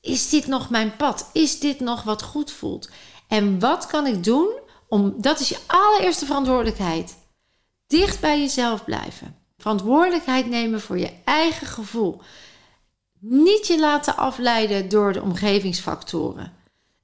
Is 0.00 0.28
dit 0.28 0.46
nog 0.46 0.70
mijn 0.70 0.96
pad? 0.96 1.30
Is 1.32 1.58
dit 1.58 1.80
nog 1.80 2.02
wat 2.02 2.22
goed 2.22 2.50
voelt? 2.50 2.90
En 3.28 3.60
wat 3.60 3.86
kan 3.86 4.06
ik 4.06 4.24
doen 4.24 4.48
om... 4.88 5.14
Dat 5.16 5.40
is 5.40 5.48
je 5.48 5.58
allereerste 5.66 6.26
verantwoordelijkheid 6.26 7.14
dicht 7.92 8.20
bij 8.20 8.40
jezelf 8.40 8.84
blijven. 8.84 9.36
Verantwoordelijkheid 9.58 10.46
nemen 10.46 10.80
voor 10.80 10.98
je 10.98 11.12
eigen 11.24 11.66
gevoel. 11.66 12.20
Niet 13.18 13.66
je 13.66 13.78
laten 13.78 14.16
afleiden 14.16 14.88
door 14.88 15.12
de 15.12 15.22
omgevingsfactoren. 15.22 16.52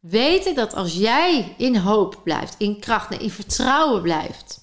Weten 0.01 0.55
dat 0.55 0.75
als 0.75 0.95
jij 0.95 1.55
in 1.59 1.77
hoop 1.77 2.21
blijft, 2.25 2.55
in 2.59 2.81
kracht, 2.81 3.11
in 3.11 3.31
vertrouwen 3.31 4.03
blijft, 4.03 4.61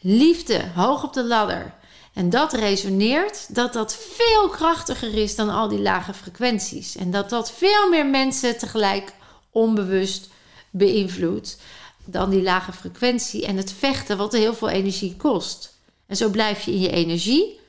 liefde 0.00 0.60
hoog 0.74 1.04
op 1.04 1.12
de 1.12 1.24
ladder 1.24 1.74
en 2.14 2.30
dat 2.30 2.52
resoneert, 2.52 3.54
dat 3.54 3.72
dat 3.72 3.96
veel 3.96 4.48
krachtiger 4.48 5.14
is 5.14 5.36
dan 5.36 5.48
al 5.48 5.68
die 5.68 5.82
lage 5.82 6.14
frequenties. 6.14 6.96
En 6.96 7.10
dat 7.10 7.30
dat 7.30 7.52
veel 7.52 7.88
meer 7.88 8.06
mensen 8.06 8.58
tegelijk 8.58 9.12
onbewust 9.50 10.28
beïnvloedt 10.70 11.58
dan 12.06 12.30
die 12.30 12.42
lage 12.42 12.72
frequentie 12.72 13.46
en 13.46 13.56
het 13.56 13.72
vechten, 13.72 14.16
wat 14.16 14.32
heel 14.32 14.54
veel 14.54 14.68
energie 14.68 15.16
kost. 15.16 15.78
En 16.06 16.16
zo 16.16 16.30
blijf 16.30 16.64
je 16.64 16.72
in 16.72 16.80
je 16.80 16.90
energie, 16.90 17.60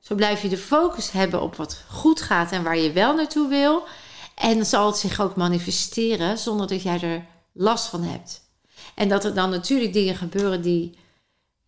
zo 0.00 0.14
blijf 0.14 0.42
je 0.42 0.48
de 0.48 0.56
focus 0.56 1.10
hebben 1.10 1.42
op 1.42 1.56
wat 1.56 1.84
goed 1.90 2.20
gaat 2.20 2.52
en 2.52 2.62
waar 2.62 2.78
je 2.78 2.92
wel 2.92 3.14
naartoe 3.14 3.48
wil. 3.48 3.82
En 4.34 4.66
zal 4.66 4.86
het 4.86 4.96
zich 4.96 5.20
ook 5.20 5.36
manifesteren 5.36 6.38
zonder 6.38 6.66
dat 6.66 6.82
jij 6.82 7.00
er 7.00 7.26
last 7.52 7.86
van 7.86 8.02
hebt. 8.02 8.42
En 8.94 9.08
dat 9.08 9.24
er 9.24 9.34
dan 9.34 9.50
natuurlijk 9.50 9.92
dingen 9.92 10.14
gebeuren 10.14 10.62
die 10.62 10.98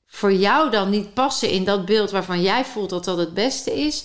voor 0.06 0.32
jou 0.32 0.70
dan 0.70 0.90
niet 0.90 1.14
passen 1.14 1.50
in 1.50 1.64
dat 1.64 1.84
beeld 1.84 2.10
waarvan 2.10 2.42
jij 2.42 2.64
voelt 2.64 2.90
dat 2.90 3.04
dat 3.04 3.18
het 3.18 3.34
beste 3.34 3.72
is. 3.80 4.04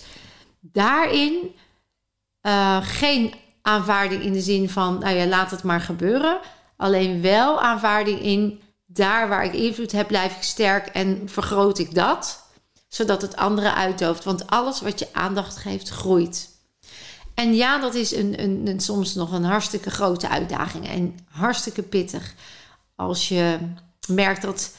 Daarin 0.60 1.56
uh, 2.42 2.78
geen 2.82 3.34
aanvaarding 3.62 4.24
in 4.24 4.34
de 4.34 4.42
zin 4.42 4.70
van, 4.70 5.00
nou 5.00 5.16
ja, 5.16 5.26
laat 5.26 5.52
het 5.52 5.64
maar 5.64 5.82
gebeuren. 5.82 6.40
Alleen 6.82 7.22
wel 7.22 7.62
aanvaarding 7.62 8.22
in, 8.22 8.62
daar 8.86 9.30
waar 9.30 9.46
ik 9.46 9.54
invloed 9.54 9.92
heb, 9.92 10.08
blijf 10.08 10.36
ik 10.36 10.44
sterk 10.44 10.88
en 10.88 11.22
vergroot 11.26 11.80
ik 11.80 11.96
dat. 11.96 12.44
Zodat 12.88 13.22
het 13.22 13.36
andere 13.36 13.74
uitdooft. 13.74 14.24
Want 14.24 14.48
alles 14.48 14.82
wat 14.82 15.00
je 15.00 15.08
aandacht 15.12 15.58
geeft, 15.58 15.90
groeit. 15.90 16.50
En 17.34 17.56
ja, 17.56 17.80
dat 17.80 17.94
is 17.94 18.16
een, 18.16 18.42
een, 18.44 18.68
een, 18.68 18.80
soms 18.80 19.16
nog 19.16 19.32
een 19.32 19.44
hartstikke 19.44 19.90
grote 19.90 20.30
uitdaging 20.30 20.88
en 20.88 21.20
hartstikke 21.30 21.82
pittig. 21.82 22.34
Als 22.96 23.30
je 23.30 23.58
merkt 24.08 24.42
dat 24.42 24.76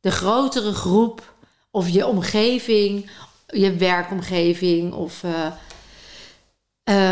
de 0.00 0.10
grotere 0.10 0.72
groep 0.72 1.34
of 1.70 1.88
je 1.88 2.06
omgeving, 2.06 3.10
je 3.46 3.74
werkomgeving 3.76 4.92
of 4.92 5.22
uh, 5.22 5.46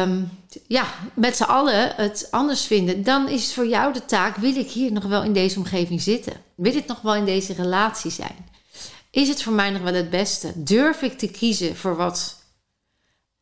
um, 0.07 0.31
ja, 0.67 0.87
met 1.15 1.37
z'n 1.37 1.43
allen 1.43 1.95
het 1.95 2.29
anders 2.31 2.67
vinden, 2.67 3.03
dan 3.03 3.29
is 3.29 3.45
het 3.45 3.53
voor 3.53 3.67
jou 3.67 3.93
de 3.93 4.05
taak: 4.05 4.37
wil 4.37 4.57
ik 4.57 4.71
hier 4.71 4.93
nog 4.93 5.05
wel 5.05 5.23
in 5.23 5.33
deze 5.33 5.59
omgeving 5.59 6.01
zitten? 6.01 6.33
Wil 6.55 6.77
ik 6.77 6.87
nog 6.87 7.01
wel 7.01 7.15
in 7.15 7.25
deze 7.25 7.53
relatie 7.53 8.11
zijn? 8.11 8.47
Is 9.11 9.29
het 9.29 9.43
voor 9.43 9.53
mij 9.53 9.71
nog 9.71 9.83
wel 9.83 9.95
het 9.95 10.11
beste? 10.11 10.53
Durf 10.63 11.03
ik 11.03 11.19
te 11.19 11.29
kiezen 11.29 11.77
voor 11.77 11.97
wat 11.97 12.43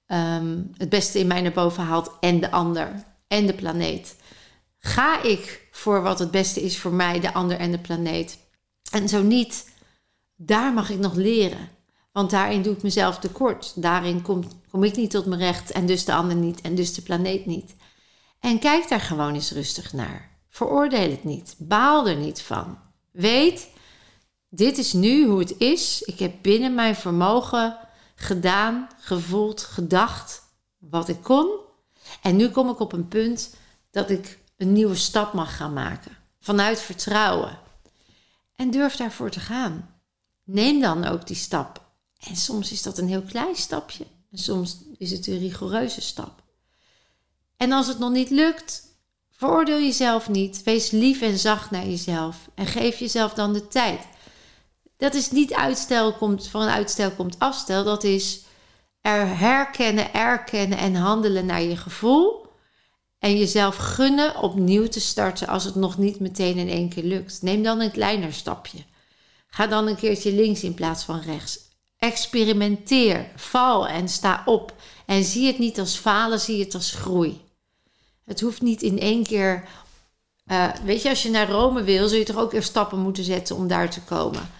um, 0.06 0.70
het 0.76 0.88
beste 0.88 1.18
in 1.18 1.26
mij 1.26 1.40
naar 1.40 1.52
boven 1.52 1.82
haalt 1.82 2.10
en 2.20 2.40
de 2.40 2.50
ander 2.50 3.04
en 3.28 3.46
de 3.46 3.54
planeet? 3.54 4.16
Ga 4.78 5.22
ik 5.22 5.68
voor 5.70 6.02
wat 6.02 6.18
het 6.18 6.30
beste 6.30 6.62
is 6.62 6.78
voor 6.78 6.92
mij, 6.92 7.20
de 7.20 7.32
ander 7.32 7.58
en 7.58 7.70
de 7.70 7.78
planeet? 7.78 8.38
En 8.90 9.08
zo 9.08 9.22
niet, 9.22 9.68
daar 10.36 10.72
mag 10.72 10.90
ik 10.90 10.98
nog 10.98 11.14
leren. 11.14 11.68
Want 12.14 12.30
daarin 12.30 12.62
doe 12.62 12.74
ik 12.74 12.82
mezelf 12.82 13.18
tekort. 13.18 13.82
Daarin 13.82 14.22
kom, 14.22 14.44
kom 14.70 14.84
ik 14.84 14.96
niet 14.96 15.10
tot 15.10 15.26
mijn 15.26 15.40
recht 15.40 15.70
en 15.70 15.86
dus 15.86 16.04
de 16.04 16.14
ander 16.14 16.36
niet 16.36 16.60
en 16.60 16.74
dus 16.74 16.94
de 16.94 17.02
planeet 17.02 17.46
niet. 17.46 17.74
En 18.40 18.58
kijk 18.58 18.88
daar 18.88 19.00
gewoon 19.00 19.34
eens 19.34 19.50
rustig 19.50 19.92
naar. 19.92 20.30
Veroordeel 20.48 21.10
het 21.10 21.24
niet. 21.24 21.54
Baal 21.58 22.08
er 22.08 22.16
niet 22.16 22.42
van. 22.42 22.78
Weet, 23.10 23.68
dit 24.48 24.78
is 24.78 24.92
nu 24.92 25.26
hoe 25.26 25.38
het 25.38 25.58
is. 25.58 26.02
Ik 26.02 26.18
heb 26.18 26.34
binnen 26.42 26.74
mijn 26.74 26.96
vermogen 26.96 27.78
gedaan, 28.14 28.88
gevoeld, 28.98 29.60
gedacht 29.60 30.42
wat 30.78 31.08
ik 31.08 31.22
kon. 31.22 31.58
En 32.22 32.36
nu 32.36 32.48
kom 32.48 32.70
ik 32.70 32.80
op 32.80 32.92
een 32.92 33.08
punt 33.08 33.56
dat 33.90 34.10
ik 34.10 34.38
een 34.56 34.72
nieuwe 34.72 34.96
stap 34.96 35.32
mag 35.32 35.56
gaan 35.56 35.72
maken. 35.72 36.16
Vanuit 36.40 36.80
vertrouwen. 36.80 37.58
En 38.56 38.70
durf 38.70 38.96
daarvoor 38.96 39.30
te 39.30 39.40
gaan. 39.40 40.00
Neem 40.44 40.80
dan 40.80 41.04
ook 41.04 41.26
die 41.26 41.36
stap. 41.36 41.83
En 42.28 42.36
soms 42.36 42.72
is 42.72 42.82
dat 42.82 42.98
een 42.98 43.08
heel 43.08 43.22
klein 43.22 43.56
stapje. 43.56 44.06
En 44.32 44.38
soms 44.38 44.78
is 44.98 45.10
het 45.10 45.26
een 45.26 45.38
rigoureuze 45.38 46.00
stap. 46.00 46.42
En 47.56 47.72
als 47.72 47.86
het 47.86 47.98
nog 47.98 48.10
niet 48.10 48.30
lukt, 48.30 48.82
veroordeel 49.30 49.80
jezelf 49.80 50.28
niet. 50.28 50.62
Wees 50.62 50.90
lief 50.90 51.20
en 51.20 51.38
zacht 51.38 51.70
naar 51.70 51.86
jezelf. 51.86 52.48
En 52.54 52.66
geef 52.66 52.98
jezelf 52.98 53.34
dan 53.34 53.52
de 53.52 53.68
tijd. 53.68 54.00
Dat 54.96 55.14
is 55.14 55.30
niet 55.30 55.54
uitstel 55.54 56.12
komt, 56.12 56.48
van 56.48 56.68
uitstel 56.68 57.10
komt 57.10 57.38
afstel. 57.38 57.84
Dat 57.84 58.04
is 58.04 58.42
er 59.00 59.38
herkennen, 59.38 60.12
erkennen 60.12 60.78
en 60.78 60.94
handelen 60.94 61.46
naar 61.46 61.62
je 61.62 61.76
gevoel. 61.76 62.46
En 63.18 63.38
jezelf 63.38 63.76
gunnen 63.76 64.40
opnieuw 64.40 64.88
te 64.88 65.00
starten 65.00 65.48
als 65.48 65.64
het 65.64 65.74
nog 65.74 65.98
niet 65.98 66.20
meteen 66.20 66.56
in 66.56 66.68
één 66.68 66.88
keer 66.88 67.04
lukt. 67.04 67.42
Neem 67.42 67.62
dan 67.62 67.80
een 67.80 67.90
kleiner 67.90 68.32
stapje. 68.32 68.78
Ga 69.46 69.66
dan 69.66 69.86
een 69.86 69.96
keertje 69.96 70.32
links 70.32 70.62
in 70.62 70.74
plaats 70.74 71.04
van 71.04 71.20
rechts. 71.20 71.58
Experimenteer, 72.04 73.26
val 73.36 73.88
en 73.88 74.08
sta 74.08 74.42
op. 74.44 74.74
En 75.06 75.24
zie 75.24 75.46
het 75.46 75.58
niet 75.58 75.78
als 75.78 75.96
falen, 75.96 76.40
zie 76.40 76.64
het 76.64 76.74
als 76.74 76.92
groei. 76.92 77.40
Het 78.24 78.40
hoeft 78.40 78.62
niet 78.62 78.82
in 78.82 79.00
één 79.00 79.22
keer. 79.22 79.68
Uh, 80.46 80.68
weet 80.84 81.02
je, 81.02 81.08
als 81.08 81.22
je 81.22 81.30
naar 81.30 81.50
Rome 81.50 81.82
wil, 81.82 82.08
zul 82.08 82.18
je 82.18 82.24
toch 82.24 82.36
ook 82.36 82.52
eerst 82.52 82.68
stappen 82.68 82.98
moeten 82.98 83.24
zetten 83.24 83.56
om 83.56 83.66
daar 83.66 83.90
te 83.90 84.00
komen. 84.00 84.50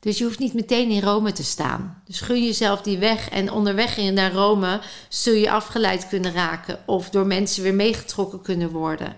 Dus 0.00 0.18
je 0.18 0.24
hoeft 0.24 0.38
niet 0.38 0.54
meteen 0.54 0.90
in 0.90 1.02
Rome 1.02 1.32
te 1.32 1.44
staan. 1.44 2.02
Dus 2.04 2.20
gun 2.20 2.44
jezelf 2.44 2.80
die 2.80 2.98
weg. 2.98 3.28
En 3.28 3.52
onderweg 3.52 3.96
naar 3.96 4.32
Rome 4.32 4.80
zul 5.08 5.34
je 5.34 5.50
afgeleid 5.50 6.08
kunnen 6.08 6.32
raken. 6.32 6.78
Of 6.86 7.10
door 7.10 7.26
mensen 7.26 7.62
weer 7.62 7.74
meegetrokken 7.74 8.42
kunnen 8.42 8.70
worden. 8.70 9.16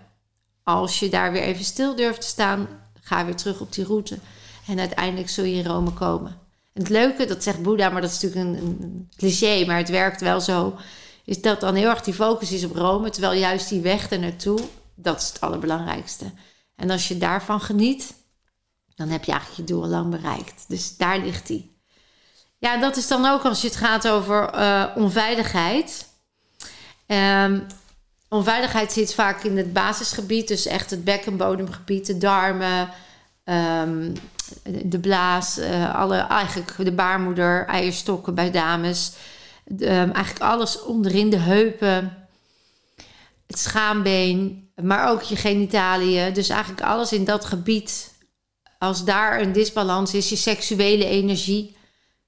Als 0.63 0.99
je 0.99 1.09
daar 1.09 1.33
weer 1.33 1.43
even 1.43 1.65
stil 1.65 1.97
durft 1.97 2.21
te 2.21 2.27
staan, 2.27 2.69
ga 3.01 3.25
weer 3.25 3.37
terug 3.37 3.61
op 3.61 3.73
die 3.73 3.85
route. 3.85 4.19
En 4.67 4.79
uiteindelijk 4.79 5.29
zul 5.29 5.45
je 5.45 5.57
in 5.57 5.67
Rome 5.67 5.93
komen. 5.93 6.46
Het 6.77 6.89
leuke, 6.89 7.25
dat 7.25 7.43
zegt 7.43 7.63
Boeddha, 7.63 7.89
maar 7.89 8.01
dat 8.01 8.11
is 8.11 8.21
natuurlijk 8.21 8.59
een, 8.59 9.09
cliché, 9.17 9.65
maar 9.67 9.77
het 9.77 9.89
werkt 9.89 10.21
wel 10.21 10.41
zo. 10.41 10.79
Is 11.25 11.41
dat 11.41 11.61
dan 11.61 11.75
heel 11.75 11.89
erg 11.89 12.03
die 12.03 12.15
focus 12.15 12.53
is 12.53 12.65
op 12.65 12.75
Rome. 12.75 13.11
Terwijl 13.11 13.41
juist 13.41 13.69
die 13.69 13.81
weg 13.81 14.11
er 14.11 14.19
naartoe, 14.19 14.61
dat 14.95 15.21
is 15.21 15.29
het 15.29 15.41
allerbelangrijkste. 15.41 16.25
En 16.75 16.91
als 16.91 17.09
je 17.09 17.19
daarvan 17.19 17.61
geniet, 17.61 18.15
dan 18.95 19.09
heb 19.09 19.25
je 19.25 19.33
eigenlijk 19.33 19.61
je 19.61 19.75
doel 19.75 19.87
lang 19.87 20.11
bereikt. 20.11 20.65
Dus 20.69 20.97
daar 20.97 21.19
ligt 21.19 21.47
die. 21.47 21.77
Ja, 22.59 22.77
dat 22.77 22.97
is 22.97 23.09
dan 23.09 23.27
ook 23.27 23.45
als 23.45 23.61
je 23.61 23.67
het 23.67 23.77
gaat 23.77 24.09
over 24.09 24.55
uh, 24.55 24.87
onveiligheid. 24.95 26.09
Um, 27.07 27.67
onveiligheid 28.29 28.93
zit 28.93 29.15
vaak 29.15 29.43
in 29.43 29.57
het 29.57 29.73
basisgebied, 29.73 30.49
dus 30.49 30.67
echt 30.67 30.91
het 30.91 31.05
bekkenbodemgebied, 31.05 32.07
de 32.07 32.19
darmen, 32.19 32.89
um, 33.45 34.13
de 34.85 34.99
blaas, 34.99 35.59
uh, 35.59 35.95
alle, 35.95 36.17
eigenlijk 36.17 36.77
de 36.77 36.93
baarmoeder, 36.93 37.67
eierstokken 37.67 38.35
bij 38.35 38.51
dames. 38.51 39.13
um, 39.79 39.89
eigenlijk 39.89 40.41
alles 40.41 40.83
onderin 40.83 41.31
de 41.31 41.39
heupen, 41.39 42.27
het 43.47 43.59
schaambeen, 43.59 44.71
maar 44.83 45.11
ook 45.11 45.23
je 45.23 45.37
genitaliën. 45.37 46.33
Dus 46.33 46.49
eigenlijk 46.49 46.83
alles 46.83 47.13
in 47.13 47.25
dat 47.25 47.45
gebied 47.45 48.15
als 48.79 49.05
daar 49.05 49.41
een 49.41 49.53
disbalans 49.53 50.15
is, 50.15 50.29
je 50.29 50.37
seksuele 50.37 51.05
energie, 51.05 51.77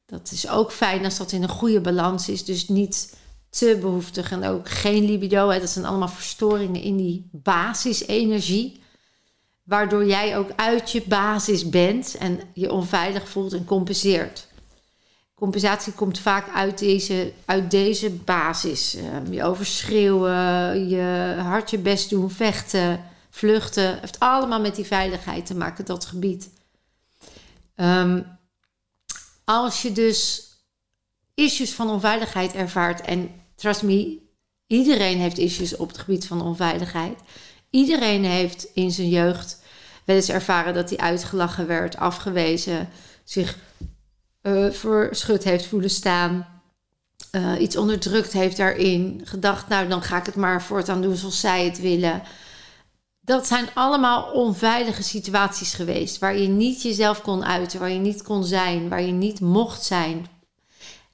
dat 0.06 0.30
is 0.32 0.48
ook 0.48 0.72
fijn 0.72 1.04
als 1.04 1.16
dat 1.16 1.32
in 1.32 1.42
een 1.42 1.48
goede 1.48 1.80
balans 1.80 2.28
is. 2.28 2.44
Dus 2.44 2.68
niet 2.68 3.16
te 3.50 3.78
behoeftig 3.80 4.30
en 4.30 4.44
ook 4.44 4.68
geen 4.68 5.04
libido. 5.04 5.48
Hè. 5.48 5.60
Dat 5.60 5.70
zijn 5.70 5.84
allemaal 5.84 6.08
verstoringen 6.08 6.82
in 6.82 6.96
die 6.96 7.28
basisenergie. 7.32 8.82
Waardoor 9.68 10.06
jij 10.06 10.38
ook 10.38 10.50
uit 10.56 10.90
je 10.90 11.02
basis 11.06 11.68
bent 11.68 12.14
en 12.14 12.40
je 12.54 12.72
onveilig 12.72 13.28
voelt 13.28 13.52
en 13.52 13.64
compenseert. 13.64 14.46
Compensatie 15.34 15.92
komt 15.92 16.18
vaak 16.18 16.48
uit 16.54 16.78
deze, 16.78 17.32
uit 17.44 17.70
deze 17.70 18.10
basis. 18.10 18.96
Uh, 18.96 19.02
je 19.30 19.44
overschreeuwen, 19.44 20.88
je 20.88 21.34
hard 21.38 21.70
je 21.70 21.78
best 21.78 22.10
doen, 22.10 22.30
vechten 22.30 23.04
vluchten. 23.30 23.98
heeft 24.00 24.20
allemaal 24.20 24.60
met 24.60 24.76
die 24.76 24.84
veiligheid 24.84 25.46
te 25.46 25.54
maken, 25.54 25.84
dat 25.84 26.04
gebied. 26.04 26.50
Um, 27.76 28.38
als 29.44 29.82
je 29.82 29.92
dus 29.92 30.50
issues 31.34 31.74
van 31.74 31.90
onveiligheid 31.90 32.54
ervaart, 32.54 33.00
en 33.00 33.30
trust 33.54 33.82
me, 33.82 34.18
iedereen 34.66 35.18
heeft 35.18 35.38
issues 35.38 35.76
op 35.76 35.88
het 35.88 35.98
gebied 35.98 36.26
van 36.26 36.42
onveiligheid. 36.42 37.18
Iedereen 37.70 38.24
heeft 38.24 38.66
in 38.74 38.90
zijn 38.90 39.08
jeugd 39.08 39.62
wel 40.04 40.16
eens 40.16 40.28
ervaren 40.28 40.74
dat 40.74 40.88
hij 40.88 40.98
uitgelachen 40.98 41.66
werd, 41.66 41.96
afgewezen, 41.96 42.88
zich 43.24 43.58
uh, 44.42 44.70
verschut 44.70 45.44
heeft 45.44 45.66
voelen 45.66 45.90
staan. 45.90 46.46
Uh, 47.32 47.60
iets 47.60 47.76
onderdrukt 47.76 48.32
heeft 48.32 48.56
daarin. 48.56 49.20
Gedacht, 49.24 49.68
nou 49.68 49.88
dan 49.88 50.02
ga 50.02 50.18
ik 50.18 50.26
het 50.26 50.36
maar 50.36 50.62
voortaan 50.62 51.02
doen 51.02 51.16
zoals 51.16 51.40
zij 51.40 51.64
het 51.64 51.80
willen 51.80 52.22
dat 53.28 53.46
zijn 53.46 53.68
allemaal 53.74 54.30
onveilige 54.32 55.02
situaties 55.02 55.74
geweest. 55.74 56.18
Waar 56.18 56.36
je 56.36 56.48
niet 56.48 56.82
jezelf 56.82 57.22
kon 57.22 57.44
uiten, 57.44 57.80
waar 57.80 57.90
je 57.90 57.98
niet 57.98 58.22
kon 58.22 58.44
zijn, 58.44 58.88
waar 58.88 59.02
je 59.02 59.12
niet 59.12 59.40
mocht 59.40 59.82
zijn. 59.84 60.26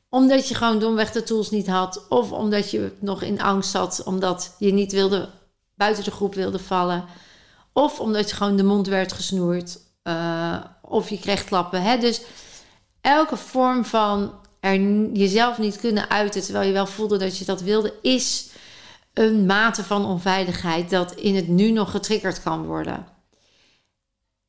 Omdat 0.09 0.49
je 0.49 0.55
gewoon 0.55 0.79
domweg 0.79 1.13
de 1.13 1.23
tools 1.23 1.51
niet 1.51 1.67
had. 1.67 2.07
Of 2.09 2.33
omdat 2.33 2.71
je 2.71 2.93
nog 2.99 3.23
in 3.23 3.43
angst 3.43 3.71
zat, 3.71 4.03
omdat 4.05 4.55
je 4.59 4.73
niet 4.73 4.93
wilde, 4.93 5.31
buiten 5.75 6.05
de 6.05 6.11
groep 6.11 6.35
wilde 6.35 6.59
vallen. 6.59 7.05
Of 7.73 8.01
omdat 8.01 8.31
je 8.31 8.37
gewoon 8.37 8.57
de 8.57 8.63
mond 8.63 8.87
werd 8.87 9.13
gesnoerd. 9.13 9.79
Uh, 10.05 10.57
of 10.81 11.09
je 11.09 11.19
krijgt 11.19 11.45
klappen. 11.45 11.83
Hè? 11.83 11.99
Dus 11.99 12.21
elke 13.01 13.37
vorm 13.37 13.85
van 13.85 14.33
er 14.61 14.81
jezelf 15.13 15.59
niet 15.59 15.81
kunnen 15.81 16.11
uiten 16.11 16.43
terwijl 16.43 16.67
je 16.67 16.73
wel 16.73 16.87
voelde 16.87 17.17
dat 17.17 17.39
je 17.39 17.45
dat 17.45 17.61
wilde, 17.61 17.95
is 18.03 18.49
een 19.15 19.47
mate 19.47 19.85
van 19.85 20.07
onveiligheid 20.07 20.91
dat 20.91 21.15
in 21.15 21.35
het 21.35 21.49
nu 21.49 21.71
nog 21.71 21.91
getriggerd 21.91 22.43
kan 22.43 22.65
worden. 22.67 23.07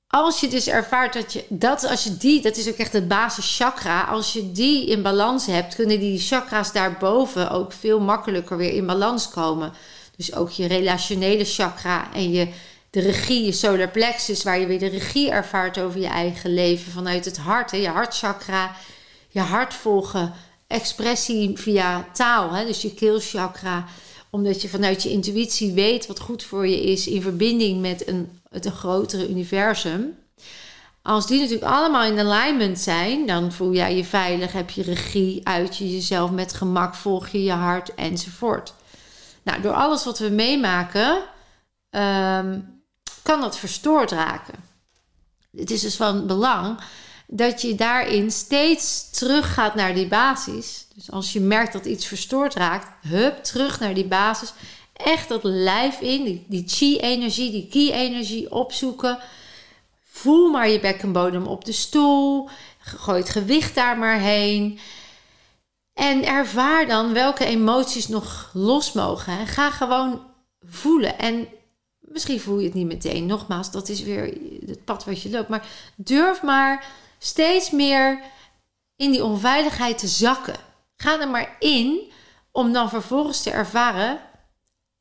Als 0.07 0.39
je 0.39 0.47
dus 0.47 0.67
ervaart 0.67 1.13
dat 1.13 1.33
je 1.33 1.45
dat, 1.49 1.89
als 1.89 2.03
je 2.03 2.17
die, 2.17 2.41
dat 2.41 2.57
is 2.57 2.69
ook 2.69 2.75
echt 2.75 2.93
het 2.93 3.07
basis 3.07 3.55
chakra, 3.55 4.03
als 4.03 4.33
je 4.33 4.51
die 4.51 4.87
in 4.87 5.01
balans 5.01 5.45
hebt, 5.45 5.75
kunnen 5.75 5.99
die 5.99 6.19
chakra's 6.19 6.71
daarboven 6.71 7.51
ook 7.51 7.71
veel 7.71 7.99
makkelijker 7.99 8.57
weer 8.57 8.73
in 8.73 8.85
balans 8.85 9.29
komen. 9.29 9.73
Dus 10.17 10.33
ook 10.33 10.49
je 10.49 10.65
relationele 10.65 11.45
chakra 11.45 12.13
en 12.13 12.31
je, 12.31 12.47
de 12.89 12.99
regie, 12.99 13.45
je 13.45 13.51
solar 13.51 13.89
plexus, 13.89 14.43
waar 14.43 14.59
je 14.59 14.65
weer 14.65 14.79
de 14.79 14.87
regie 14.87 15.29
ervaart 15.29 15.79
over 15.79 15.99
je 15.99 16.07
eigen 16.07 16.53
leven 16.53 16.91
vanuit 16.91 17.25
het 17.25 17.37
hart, 17.37 17.71
hè, 17.71 17.77
je 17.77 17.89
hartchakra, 17.89 18.75
je 19.29 19.39
hart 19.39 19.73
volgen, 19.73 20.33
expressie 20.67 21.57
via 21.57 22.07
taal, 22.13 22.51
hè, 22.51 22.65
dus 22.65 22.81
je 22.81 22.93
keelchakra 22.93 23.85
omdat 24.35 24.61
je 24.61 24.69
vanuit 24.69 25.03
je 25.03 25.09
intuïtie 25.09 25.73
weet 25.73 26.07
wat 26.07 26.19
goed 26.19 26.43
voor 26.43 26.67
je 26.67 26.83
is 26.83 27.07
in 27.07 27.21
verbinding 27.21 27.81
met 27.81 28.07
een, 28.07 28.39
het 28.49 28.65
grotere 28.65 29.29
universum. 29.29 30.17
Als 31.01 31.27
die 31.27 31.39
natuurlijk 31.39 31.71
allemaal 31.71 32.03
in 32.03 32.19
alignment 32.19 32.79
zijn, 32.79 33.27
dan 33.27 33.51
voel 33.51 33.73
jij 33.73 33.95
je 33.95 34.03
veilig, 34.03 34.51
heb 34.51 34.69
je 34.69 34.83
regie, 34.83 35.41
uit 35.43 35.77
je 35.77 35.91
jezelf 35.91 36.31
met 36.31 36.53
gemak, 36.53 36.95
volg 36.95 37.27
je 37.27 37.43
je 37.43 37.51
hart 37.51 37.95
enzovoort. 37.95 38.73
Nou, 39.45 39.61
door 39.61 39.73
alles 39.73 40.03
wat 40.03 40.19
we 40.19 40.29
meemaken, 40.29 41.23
ehm, 41.89 42.59
kan 43.21 43.41
dat 43.41 43.57
verstoord 43.57 44.11
raken. 44.11 44.55
Het 45.57 45.71
is 45.71 45.81
dus 45.81 45.95
van 45.95 46.27
belang 46.27 46.79
dat 47.27 47.61
je 47.61 47.75
daarin 47.75 48.31
steeds 48.31 49.09
teruggaat 49.09 49.75
naar 49.75 49.93
die 49.93 50.07
basis. 50.07 50.87
Dus 50.95 51.11
als 51.11 51.33
je 51.33 51.39
merkt 51.39 51.73
dat 51.73 51.85
iets 51.85 52.05
verstoord 52.05 52.53
raakt, 52.53 53.05
hup, 53.07 53.43
terug 53.43 53.79
naar 53.79 53.93
die 53.93 54.07
basis. 54.07 54.53
Echt 54.93 55.29
dat 55.29 55.43
lijf 55.43 55.99
in, 55.99 56.23
die, 56.23 56.45
die 56.47 56.63
chi-energie, 56.67 57.51
die 57.51 57.67
ki-energie 57.67 58.51
opzoeken. 58.51 59.19
Voel 60.03 60.49
maar 60.49 60.69
je 60.69 60.79
bekkenbodem 60.79 61.47
op 61.47 61.65
de 61.65 61.71
stoel. 61.71 62.49
Gooi 62.79 63.19
het 63.19 63.29
gewicht 63.29 63.75
daar 63.75 63.97
maar 63.97 64.19
heen. 64.19 64.79
En 65.95 66.25
ervaar 66.25 66.87
dan 66.87 67.13
welke 67.13 67.45
emoties 67.45 68.07
nog 68.07 68.49
los 68.53 68.91
mogen. 68.91 69.39
En 69.39 69.47
ga 69.47 69.71
gewoon 69.71 70.21
voelen. 70.61 71.17
En 71.17 71.47
misschien 71.99 72.39
voel 72.39 72.59
je 72.59 72.65
het 72.65 72.73
niet 72.73 72.87
meteen. 72.87 73.25
Nogmaals, 73.25 73.71
dat 73.71 73.89
is 73.89 74.01
weer 74.01 74.37
het 74.65 74.85
pad 74.85 75.05
wat 75.05 75.21
je 75.21 75.29
loopt. 75.29 75.49
Maar 75.49 75.67
durf 75.95 76.41
maar 76.41 76.85
steeds 77.19 77.71
meer 77.71 78.21
in 78.95 79.11
die 79.11 79.23
onveiligheid 79.23 79.97
te 79.97 80.07
zakken. 80.07 80.55
Ga 80.95 81.19
er 81.19 81.29
maar 81.29 81.55
in 81.59 82.11
om 82.51 82.73
dan 82.73 82.89
vervolgens 82.89 83.41
te 83.41 83.51
ervaren 83.51 84.19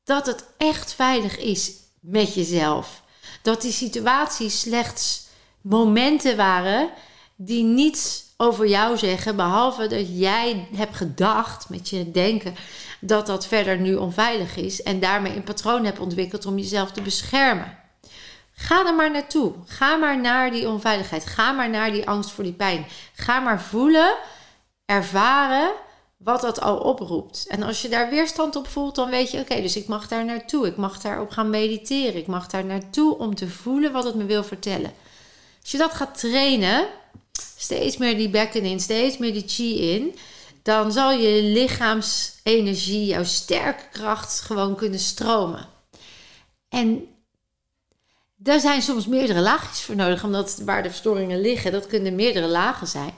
dat 0.04 0.26
het 0.26 0.44
echt 0.56 0.92
veilig 0.92 1.38
is 1.38 1.72
met 2.00 2.34
jezelf. 2.34 3.02
Dat 3.42 3.62
die 3.62 3.72
situaties 3.72 4.60
slechts 4.60 5.26
momenten 5.60 6.36
waren 6.36 6.90
die 7.36 7.64
niets 7.64 8.24
over 8.44 8.66
jou 8.66 8.96
zeggen, 8.96 9.36
behalve 9.36 9.86
dat 9.86 10.18
jij 10.18 10.68
hebt 10.74 10.96
gedacht 10.96 11.68
met 11.68 11.88
je 11.88 12.10
denken 12.10 12.54
dat 13.00 13.26
dat 13.26 13.46
verder 13.46 13.78
nu 13.78 13.94
onveilig 13.94 14.56
is 14.56 14.82
en 14.82 15.00
daarmee 15.00 15.36
een 15.36 15.44
patroon 15.44 15.84
hebt 15.84 15.98
ontwikkeld 15.98 16.46
om 16.46 16.58
jezelf 16.58 16.90
te 16.90 17.02
beschermen. 17.02 17.78
Ga 18.54 18.86
er 18.86 18.94
maar 18.94 19.10
naartoe. 19.10 19.52
Ga 19.66 19.96
maar 19.96 20.20
naar 20.20 20.50
die 20.50 20.68
onveiligheid. 20.68 21.26
Ga 21.26 21.52
maar 21.52 21.70
naar 21.70 21.92
die 21.92 22.08
angst 22.08 22.30
voor 22.30 22.44
die 22.44 22.52
pijn. 22.52 22.86
Ga 23.14 23.40
maar 23.40 23.60
voelen, 23.60 24.14
ervaren 24.84 25.72
wat 26.16 26.40
dat 26.40 26.60
al 26.60 26.76
oproept. 26.78 27.46
En 27.48 27.62
als 27.62 27.82
je 27.82 27.88
daar 27.88 28.10
weerstand 28.10 28.56
op 28.56 28.68
voelt, 28.68 28.94
dan 28.94 29.10
weet 29.10 29.30
je: 29.30 29.40
oké, 29.40 29.60
dus 29.60 29.76
ik 29.76 29.86
mag 29.86 30.08
daar 30.08 30.24
naartoe. 30.24 30.66
Ik 30.66 30.76
mag 30.76 31.00
daarop 31.00 31.30
gaan 31.30 31.50
mediteren. 31.50 32.16
Ik 32.16 32.26
mag 32.26 32.46
daar 32.46 32.64
naartoe 32.64 33.18
om 33.18 33.34
te 33.34 33.48
voelen 33.48 33.92
wat 33.92 34.04
het 34.04 34.14
me 34.14 34.24
wil 34.24 34.44
vertellen. 34.44 34.92
Als 35.62 35.70
je 35.70 35.78
dat 35.78 35.94
gaat 35.94 36.18
trainen, 36.18 36.86
steeds 37.64 37.96
meer 37.96 38.16
die 38.16 38.28
bekken 38.28 38.62
in, 38.62 38.80
steeds 38.80 39.18
meer 39.18 39.32
die 39.32 39.44
chi 39.46 39.90
in, 39.94 40.18
dan 40.62 40.92
zal 40.92 41.12
je 41.12 41.42
lichaamsenergie, 41.42 43.06
jouw 43.06 43.24
sterke 43.24 43.88
kracht 43.92 44.40
gewoon 44.40 44.76
kunnen 44.76 44.98
stromen. 44.98 45.68
En 46.68 47.06
daar 48.36 48.60
zijn 48.60 48.82
soms 48.82 49.06
meerdere 49.06 49.40
laagjes 49.40 49.80
voor 49.80 49.96
nodig, 49.96 50.24
omdat 50.24 50.60
waar 50.64 50.82
de 50.82 50.88
verstoringen 50.88 51.40
liggen, 51.40 51.72
dat 51.72 51.86
kunnen 51.86 52.14
meerdere 52.14 52.46
lagen 52.46 52.86
zijn. 52.86 53.14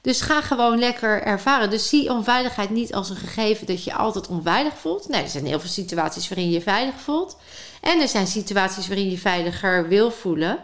Dus 0.00 0.20
ga 0.20 0.40
gewoon 0.40 0.78
lekker 0.78 1.22
ervaren. 1.22 1.70
Dus 1.70 1.88
zie 1.88 2.10
onveiligheid 2.10 2.70
niet 2.70 2.94
als 2.94 3.10
een 3.10 3.16
gegeven 3.16 3.66
dat 3.66 3.84
je 3.84 3.94
altijd 3.94 4.28
onveilig 4.28 4.78
voelt. 4.78 5.08
Nee, 5.08 5.22
er 5.22 5.28
zijn 5.28 5.46
heel 5.46 5.60
veel 5.60 5.70
situaties 5.70 6.28
waarin 6.28 6.46
je 6.46 6.52
je 6.52 6.60
veilig 6.60 6.94
voelt. 7.00 7.36
En 7.80 8.00
er 8.00 8.08
zijn 8.08 8.26
situaties 8.26 8.88
waarin 8.88 9.10
je 9.10 9.18
veiliger 9.18 9.88
wil 9.88 10.10
voelen. 10.10 10.58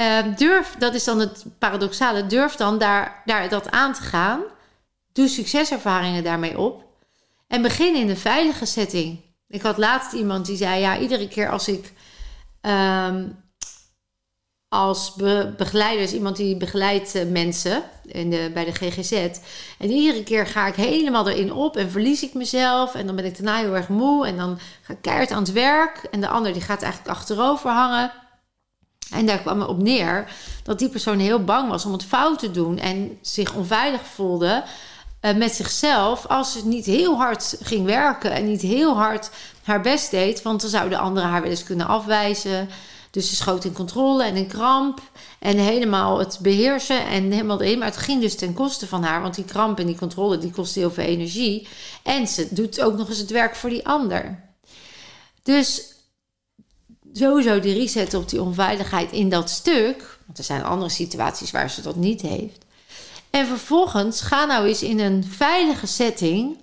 Uh, 0.00 0.36
durf, 0.36 0.74
dat 0.78 0.94
is 0.94 1.04
dan 1.04 1.18
het 1.18 1.44
paradoxale, 1.58 2.26
durf 2.26 2.54
dan 2.54 2.78
daar, 2.78 3.22
daar 3.24 3.48
dat 3.48 3.70
aan 3.70 3.92
te 3.92 4.02
gaan. 4.02 4.40
Doe 5.12 5.28
succeservaringen 5.28 6.24
daarmee 6.24 6.58
op. 6.58 6.84
En 7.48 7.62
begin 7.62 7.94
in 7.94 8.08
een 8.08 8.16
veilige 8.16 8.66
setting. 8.66 9.20
Ik 9.48 9.62
had 9.62 9.78
laatst 9.78 10.12
iemand 10.12 10.46
die 10.46 10.56
zei: 10.56 10.80
Ja, 10.80 10.98
iedere 10.98 11.28
keer 11.28 11.50
als 11.50 11.68
ik 11.68 11.92
Um, 12.62 13.46
als 14.68 15.14
be 15.14 15.54
begeleider 15.56 16.02
is 16.02 16.12
iemand 16.12 16.36
die 16.36 16.56
begeleidt 16.56 17.14
uh, 17.14 17.30
mensen 17.30 17.82
in 18.02 18.30
de, 18.30 18.50
bij 18.54 18.64
de 18.64 18.72
GGZ. 18.72 19.12
En 19.78 19.90
iedere 19.90 20.22
keer 20.22 20.46
ga 20.46 20.66
ik 20.66 20.74
helemaal 20.74 21.28
erin 21.28 21.52
op 21.52 21.76
en 21.76 21.90
verlies 21.90 22.22
ik 22.22 22.34
mezelf. 22.34 22.94
En 22.94 23.06
dan 23.06 23.16
ben 23.16 23.24
ik 23.24 23.36
daarna 23.36 23.58
heel 23.58 23.76
erg 23.76 23.88
moe. 23.88 24.26
En 24.26 24.36
dan 24.36 24.58
ga 24.82 24.92
ik 24.92 25.02
keihard 25.02 25.30
aan 25.30 25.42
het 25.42 25.52
werk. 25.52 26.08
En 26.10 26.20
de 26.20 26.28
ander 26.28 26.52
die 26.52 26.62
gaat 26.62 26.82
eigenlijk 26.82 27.16
achterover 27.16 27.70
hangen. 27.70 28.12
En 29.10 29.26
daar 29.26 29.38
kwam 29.38 29.62
op 29.62 29.82
neer 29.82 30.32
dat 30.62 30.78
die 30.78 30.88
persoon 30.88 31.18
heel 31.18 31.44
bang 31.44 31.70
was 31.70 31.84
om 31.84 31.92
het 31.92 32.04
fout 32.04 32.38
te 32.38 32.50
doen. 32.50 32.78
En 32.78 33.18
zich 33.20 33.54
onveilig 33.54 34.00
voelde 34.14 34.64
uh, 35.22 35.34
met 35.34 35.54
zichzelf 35.54 36.26
als 36.26 36.52
ze 36.52 36.66
niet 36.66 36.84
heel 36.84 37.16
hard 37.16 37.56
ging 37.60 37.86
werken. 37.86 38.32
En 38.32 38.46
niet 38.46 38.62
heel 38.62 38.96
hard 38.96 39.30
haar 39.62 39.80
best 39.80 40.10
deed, 40.10 40.42
want 40.42 40.60
dan 40.60 40.70
zouden 40.70 40.98
anderen 40.98 41.28
haar 41.28 41.42
wel 41.42 41.50
eens 41.50 41.64
kunnen 41.64 41.86
afwijzen. 41.86 42.68
Dus 43.10 43.28
ze 43.28 43.36
schoot 43.36 43.64
in 43.64 43.72
controle 43.72 44.24
en 44.24 44.36
in 44.36 44.46
kramp. 44.46 45.00
En 45.38 45.56
helemaal 45.56 46.18
het 46.18 46.38
beheersen 46.42 47.06
en 47.06 47.30
helemaal 47.30 47.62
erin. 47.62 47.78
Maar 47.78 47.88
het 47.88 47.96
ging 47.96 48.20
dus 48.20 48.34
ten 48.34 48.54
koste 48.54 48.86
van 48.86 49.02
haar. 49.02 49.22
Want 49.22 49.34
die 49.34 49.44
kramp 49.44 49.78
en 49.78 49.86
die 49.86 49.98
controle, 49.98 50.38
die 50.38 50.50
kost 50.50 50.74
heel 50.74 50.90
veel 50.90 51.04
energie. 51.04 51.68
En 52.02 52.26
ze 52.26 52.48
doet 52.50 52.80
ook 52.80 52.96
nog 52.96 53.08
eens 53.08 53.18
het 53.18 53.30
werk 53.30 53.56
voor 53.56 53.70
die 53.70 53.86
ander. 53.86 54.44
Dus 55.42 55.96
sowieso 57.12 57.60
die 57.60 57.74
reset 57.74 58.14
op 58.14 58.28
die 58.28 58.42
onveiligheid 58.42 59.12
in 59.12 59.28
dat 59.28 59.50
stuk. 59.50 60.18
Want 60.26 60.38
er 60.38 60.44
zijn 60.44 60.64
andere 60.64 60.90
situaties 60.90 61.50
waar 61.50 61.70
ze 61.70 61.82
dat 61.82 61.96
niet 61.96 62.20
heeft. 62.20 62.64
En 63.30 63.46
vervolgens 63.46 64.20
ga 64.20 64.44
nou 64.44 64.66
eens 64.66 64.82
in 64.82 65.00
een 65.00 65.24
veilige 65.24 65.86
setting 65.86 66.56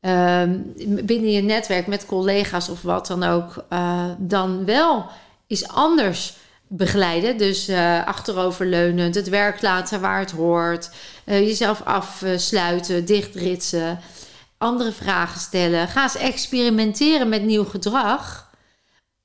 Ehm, 0.00 0.58
binnen 1.04 1.30
je 1.30 1.42
netwerk 1.42 1.86
met 1.86 2.06
collega's 2.06 2.68
of 2.68 2.82
wat 2.82 3.06
dan 3.06 3.22
ook, 3.22 3.64
uh, 3.72 4.04
dan 4.18 4.64
wel 4.64 5.06
is 5.46 5.68
anders 5.68 6.36
begeleiden. 6.66 7.38
Dus 7.38 7.68
uh, 7.68 8.06
achteroverleunend, 8.06 9.14
het 9.14 9.28
werk 9.28 9.62
laten 9.62 10.00
waar 10.00 10.18
het 10.18 10.30
hoort, 10.30 10.90
uh, 11.24 11.40
jezelf 11.40 11.82
afsluiten, 11.82 13.04
dichtritsen, 13.04 14.00
andere 14.58 14.92
vragen 14.92 15.40
stellen. 15.40 15.88
Ga 15.88 16.02
eens 16.02 16.16
experimenteren 16.16 17.28
met 17.28 17.42
nieuw 17.42 17.64
gedrag 17.64 18.49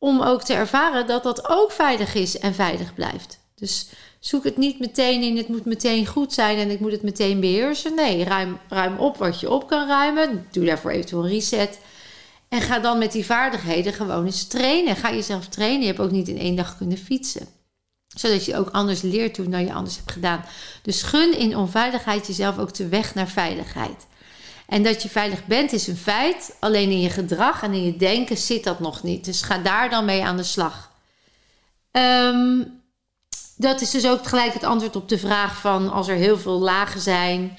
om 0.05 0.21
ook 0.21 0.43
te 0.43 0.53
ervaren 0.53 1.07
dat 1.07 1.23
dat 1.23 1.49
ook 1.49 1.71
veilig 1.71 2.15
is 2.15 2.39
en 2.39 2.53
veilig 2.53 2.93
blijft. 2.93 3.39
Dus 3.55 3.89
zoek 4.19 4.43
het 4.43 4.57
niet 4.57 4.79
meteen 4.79 5.21
in, 5.21 5.37
het 5.37 5.47
moet 5.47 5.65
meteen 5.65 6.05
goed 6.05 6.33
zijn 6.33 6.57
en 6.57 6.69
ik 6.69 6.79
moet 6.79 6.91
het 6.91 7.01
meteen 7.01 7.39
beheersen. 7.39 7.95
Nee, 7.95 8.23
ruim, 8.23 8.57
ruim 8.69 8.97
op 8.97 9.17
wat 9.17 9.39
je 9.39 9.49
op 9.49 9.67
kan 9.67 9.87
ruimen. 9.87 10.47
Doe 10.51 10.65
daarvoor 10.65 10.91
eventueel 10.91 11.23
een 11.23 11.29
reset. 11.29 11.79
En 12.49 12.61
ga 12.61 12.79
dan 12.79 12.97
met 12.97 13.11
die 13.11 13.25
vaardigheden 13.25 13.93
gewoon 13.93 14.25
eens 14.25 14.47
trainen. 14.47 14.95
Ga 14.95 15.11
jezelf 15.11 15.47
trainen. 15.47 15.81
Je 15.81 15.87
hebt 15.87 15.99
ook 15.99 16.11
niet 16.11 16.27
in 16.27 16.39
één 16.39 16.55
dag 16.55 16.77
kunnen 16.77 16.97
fietsen. 16.97 17.47
Zodat 18.15 18.45
je 18.45 18.57
ook 18.57 18.69
anders 18.69 19.01
leert 19.01 19.35
doen 19.35 19.51
dan 19.51 19.65
je 19.65 19.73
anders 19.73 19.95
hebt 19.95 20.11
gedaan. 20.11 20.45
Dus 20.81 21.01
gun 21.03 21.37
in 21.37 21.57
onveiligheid 21.57 22.27
jezelf 22.27 22.57
ook 22.57 22.73
de 22.73 22.87
weg 22.87 23.15
naar 23.15 23.27
veiligheid. 23.27 24.05
En 24.67 24.83
dat 24.83 25.01
je 25.01 25.09
veilig 25.09 25.45
bent 25.45 25.71
is 25.71 25.87
een 25.87 25.97
feit. 25.97 26.55
Alleen 26.59 26.89
in 26.89 27.01
je 27.01 27.09
gedrag 27.09 27.63
en 27.63 27.73
in 27.73 27.83
je 27.83 27.97
denken 27.97 28.37
zit 28.37 28.63
dat 28.63 28.79
nog 28.79 29.03
niet. 29.03 29.25
Dus 29.25 29.41
ga 29.41 29.57
daar 29.57 29.89
dan 29.89 30.05
mee 30.05 30.23
aan 30.23 30.37
de 30.37 30.43
slag. 30.43 30.91
Um, 31.91 32.83
dat 33.55 33.81
is 33.81 33.91
dus 33.91 34.07
ook 34.07 34.27
gelijk 34.27 34.53
het 34.53 34.63
antwoord 34.63 34.95
op 34.95 35.09
de 35.09 35.17
vraag 35.17 35.59
van 35.59 35.91
als 35.91 36.07
er 36.07 36.15
heel 36.15 36.37
veel 36.37 36.59
lagen 36.59 37.01
zijn. 37.01 37.57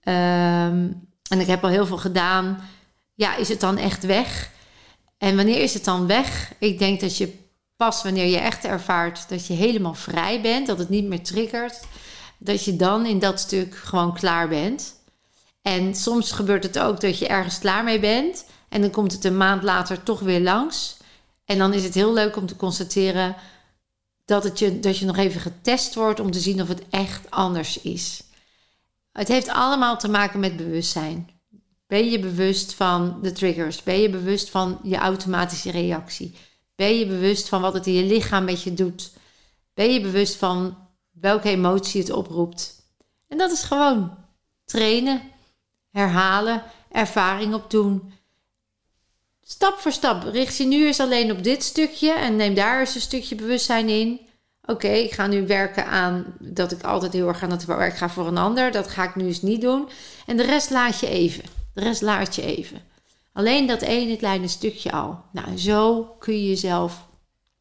Ehm, 0.00 0.92
en 1.28 1.40
ik 1.40 1.46
heb 1.46 1.64
al 1.64 1.70
heel 1.70 1.86
veel 1.86 1.98
gedaan. 1.98 2.68
Ja, 3.14 3.36
is 3.36 3.48
het 3.48 3.60
dan 3.60 3.76
echt 3.76 4.04
weg? 4.04 4.50
En 5.18 5.36
wanneer 5.36 5.62
is 5.62 5.74
het 5.74 5.84
dan 5.84 6.06
weg? 6.06 6.52
Ik 6.58 6.78
denk 6.78 7.00
dat 7.00 7.16
je 7.16 7.38
pas 7.76 8.02
wanneer 8.02 8.26
je 8.26 8.38
echt 8.38 8.64
ervaart 8.64 9.28
dat 9.28 9.46
je 9.46 9.52
helemaal 9.52 9.94
vrij 9.94 10.40
bent, 10.40 10.66
dat 10.66 10.78
het 10.78 10.88
niet 10.88 11.04
meer 11.04 11.22
triggert, 11.22 11.80
dat 12.38 12.64
je 12.64 12.76
dan 12.76 13.06
in 13.06 13.18
dat 13.18 13.40
stuk 13.40 13.74
gewoon 13.74 14.14
klaar 14.14 14.48
bent. 14.48 14.94
En 15.70 15.94
soms 15.94 16.32
gebeurt 16.32 16.62
het 16.62 16.78
ook 16.78 17.00
dat 17.00 17.18
je 17.18 17.26
ergens 17.26 17.58
klaar 17.58 17.84
mee 17.84 18.00
bent 18.00 18.44
en 18.68 18.80
dan 18.80 18.90
komt 18.90 19.12
het 19.12 19.24
een 19.24 19.36
maand 19.36 19.62
later 19.62 20.02
toch 20.02 20.20
weer 20.20 20.40
langs. 20.40 20.96
En 21.44 21.58
dan 21.58 21.72
is 21.72 21.84
het 21.84 21.94
heel 21.94 22.12
leuk 22.12 22.36
om 22.36 22.46
te 22.46 22.56
constateren 22.56 23.36
dat, 24.24 24.44
het 24.44 24.58
je, 24.58 24.80
dat 24.80 24.98
je 24.98 25.04
nog 25.04 25.16
even 25.16 25.40
getest 25.40 25.94
wordt 25.94 26.20
om 26.20 26.30
te 26.30 26.40
zien 26.40 26.62
of 26.62 26.68
het 26.68 26.82
echt 26.90 27.30
anders 27.30 27.80
is. 27.80 28.22
Het 29.12 29.28
heeft 29.28 29.48
allemaal 29.48 29.98
te 29.98 30.08
maken 30.08 30.40
met 30.40 30.56
bewustzijn. 30.56 31.30
Ben 31.86 32.10
je 32.10 32.18
bewust 32.18 32.74
van 32.74 33.18
de 33.22 33.32
triggers? 33.32 33.82
Ben 33.82 34.00
je 34.00 34.10
bewust 34.10 34.50
van 34.50 34.78
je 34.82 34.96
automatische 34.96 35.70
reactie? 35.70 36.34
Ben 36.74 36.98
je 36.98 37.06
bewust 37.06 37.48
van 37.48 37.60
wat 37.60 37.74
het 37.74 37.86
in 37.86 37.94
je 37.94 38.04
lichaam 38.04 38.44
met 38.44 38.62
je 38.62 38.74
doet? 38.74 39.12
Ben 39.74 39.92
je 39.92 40.00
bewust 40.00 40.36
van 40.36 40.76
welke 41.10 41.48
emotie 41.48 42.00
het 42.00 42.12
oproept? 42.12 42.82
En 43.28 43.38
dat 43.38 43.50
is 43.50 43.62
gewoon 43.62 44.16
trainen, 44.64 45.22
herhalen, 45.90 46.62
ervaring 46.90 47.54
opdoen. 47.54 48.12
Stap 49.42 49.78
voor 49.78 49.92
stap 49.92 50.22
richt 50.22 50.56
je 50.56 50.64
nu 50.64 50.86
eens 50.86 51.00
alleen 51.00 51.30
op 51.30 51.42
dit 51.42 51.62
stukje 51.62 52.12
en 52.12 52.36
neem 52.36 52.54
daar 52.54 52.80
eens 52.80 52.94
een 52.94 53.00
stukje 53.00 53.34
bewustzijn 53.34 53.88
in. 53.88 54.20
Oké, 54.64 54.88
ik 54.88 55.12
ga 55.12 55.26
nu 55.26 55.46
werken 55.46 55.86
aan 55.86 56.34
dat 56.38 56.72
ik 56.72 56.82
altijd 56.82 57.12
heel 57.12 57.28
erg 57.28 57.42
aan 57.42 57.50
het 57.50 57.64
werk 57.64 57.96
ga 57.96 58.08
voor 58.08 58.26
een 58.26 58.38
ander. 58.38 58.70
Dat 58.72 58.88
ga 58.88 59.04
ik 59.04 59.14
nu 59.14 59.26
eens 59.26 59.42
niet 59.42 59.60
doen. 59.60 59.88
En 60.26 60.36
de 60.36 60.42
rest 60.42 60.70
laat 60.70 61.00
je 61.00 61.08
even. 61.08 61.44
De 61.74 61.80
rest 61.80 62.02
laat 62.02 62.34
je 62.34 62.42
even. 62.42 62.82
Alleen 63.32 63.66
dat 63.66 63.82
ene 63.82 64.16
kleine 64.16 64.48
stukje 64.48 64.92
al. 64.92 65.24
Nou, 65.32 65.58
zo 65.58 66.02
kun 66.18 66.34
je 66.34 66.48
jezelf 66.48 67.08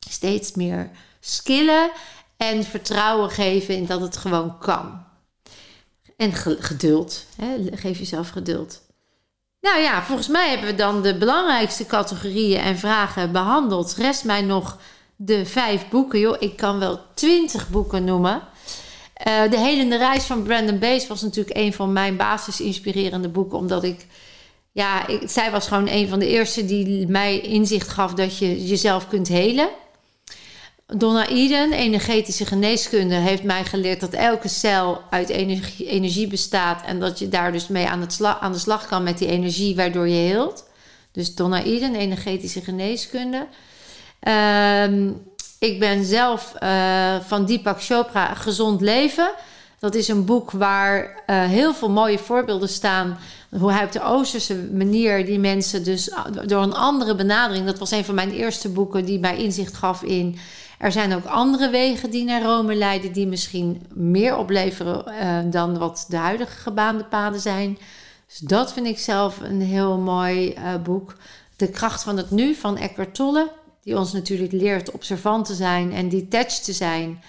steeds 0.10 0.54
meer 0.54 0.90
skillen 1.20 1.92
en 2.38 2.64
vertrouwen 2.64 3.30
geven 3.30 3.76
in 3.76 3.86
dat 3.86 4.02
het 4.02 4.18
gewoon 4.18 4.58
kan. 4.58 5.06
En 6.20 6.34
geduld. 6.60 7.26
Hè? 7.36 7.78
Geef 7.78 8.00
jezelf 8.00 8.30
geduld. 8.30 8.82
Nou 9.62 9.80
ja, 9.80 10.04
volgens 10.04 10.28
mij 10.28 10.50
hebben 10.50 10.68
we 10.68 10.76
dan 10.76 11.02
de 11.02 11.18
belangrijkste 11.18 11.86
categorieën 11.86 12.60
en 12.60 12.78
vragen 12.78 13.32
behandeld. 13.32 13.96
Rest 13.98 14.24
mij 14.24 14.42
nog 14.42 14.78
de 15.16 15.46
vijf 15.46 15.90
boeken. 15.90 16.20
Joh, 16.20 16.36
ik 16.40 16.56
kan 16.56 16.80
wel 16.80 17.00
twintig 17.14 17.70
boeken 17.70 18.04
noemen. 18.04 18.42
Uh, 19.28 19.50
de 19.50 19.58
Helende 19.58 19.98
Reis 19.98 20.24
van 20.24 20.44
Brandon 20.44 20.80
Bees 20.80 21.08
was 21.08 21.22
natuurlijk 21.22 21.58
een 21.58 21.74
van 21.74 21.94
mijn 21.94 22.16
basisinspirerende 22.16 23.30
boeken. 23.30 23.58
Omdat 23.58 23.84
ik, 23.84 24.06
ja, 24.72 25.08
ik, 25.08 25.30
zij 25.30 25.52
was 25.52 25.68
gewoon 25.68 25.88
een 25.88 26.08
van 26.08 26.20
de 26.20 26.28
eerste 26.28 26.66
die 26.66 27.08
mij 27.08 27.40
inzicht 27.40 27.88
gaf 27.88 28.14
dat 28.14 28.38
je 28.38 28.68
jezelf 28.68 29.08
kunt 29.08 29.28
helen. 29.28 29.70
Donna 30.98 31.28
Eden, 31.28 31.74
energetische 31.74 32.46
geneeskunde, 32.46 33.16
heeft 33.16 33.44
mij 33.44 33.66
geleerd 33.66 34.00
dat 34.00 34.14
elke 34.14 34.48
cel 34.48 35.02
uit 35.10 35.30
energie, 35.30 35.86
energie 35.86 36.28
bestaat. 36.28 36.84
En 36.86 37.00
dat 37.00 37.20
je 37.20 37.30
daar 37.30 37.52
dus 37.52 37.68
mee 37.68 37.88
aan, 37.88 38.02
het 38.02 38.24
aan 38.24 38.52
de 38.52 38.58
slag 38.58 38.88
kan 38.88 39.04
met 39.04 39.18
die 39.18 39.28
energie 39.28 39.76
waardoor 39.76 40.08
je 40.08 40.16
heelt. 40.16 40.66
Dus 41.12 41.36
Donna 41.36 41.64
Eden, 41.64 41.96
energetische 41.96 42.62
geneeskunde. 42.62 43.48
Ehm, 44.20 45.12
ik 45.60 45.80
ben 45.80 46.06
zelf 46.06 46.54
uh, 46.64 47.16
van 47.20 47.46
Deepak 47.46 47.84
Chopra 47.84 48.34
Gezond 48.34 48.82
Leven. 48.82 49.32
Dat 49.80 49.96
is 49.96 50.08
een 50.08 50.26
boek 50.26 50.52
waar 50.52 51.24
uh, 51.28 51.44
heel 51.44 51.74
veel 51.74 51.90
mooie 51.90 52.20
voorbeelden 52.20 52.70
staan. 52.70 53.20
Hoe 53.60 53.72
hij 53.72 53.84
op 53.84 53.92
de 53.92 54.04
Oosterse 54.04 54.56
manier 54.74 55.26
die 55.26 55.40
mensen 55.40 55.84
dus 55.84 56.12
door 56.46 56.62
een 56.62 56.74
andere 56.74 57.16
benadering. 57.16 57.66
Dat 57.66 57.80
was 57.80 57.92
een 57.92 58.06
van 58.06 58.16
mijn 58.16 58.32
eerste 58.32 58.70
boeken 58.70 59.06
die 59.06 59.20
mij 59.20 59.38
inzicht 59.38 59.74
gaf 59.74 60.04
in. 60.04 60.40
Er 60.80 60.92
zijn 60.92 61.14
ook 61.14 61.26
andere 61.26 61.70
wegen 61.70 62.10
die 62.10 62.24
naar 62.24 62.42
Rome 62.42 62.76
leiden, 62.76 63.12
die 63.12 63.28
misschien 63.28 63.86
meer 63.94 64.38
opleveren 64.38 65.06
uh, 65.08 65.52
dan 65.52 65.78
wat 65.78 66.06
de 66.10 66.18
huidige 66.18 66.58
gebaande 66.58 67.04
paden 67.04 67.40
zijn. 67.40 67.78
Dus 68.28 68.38
dat 68.38 68.74
vind 68.74 68.86
ik 68.86 69.00
zelf 69.00 69.40
een 69.40 69.62
heel 69.62 69.98
mooi 69.98 70.54
uh, 70.54 70.76
boek. 70.84 71.16
De 71.56 71.70
kracht 71.70 72.04
van 72.04 72.18
het 72.18 72.32
nu 72.32 72.56
van 72.56 72.78
Eckhart 72.78 73.16
Tolle 73.16 73.52
die 73.84 73.98
ons 73.98 74.14
natuurlijk 74.14 74.52
leert 74.52 74.92
observant 74.92 75.46
te 75.46 75.54
zijn 75.54 75.94
en 75.94 76.10
detached 76.10 76.64
te 76.64 76.74
zijn 76.74 77.24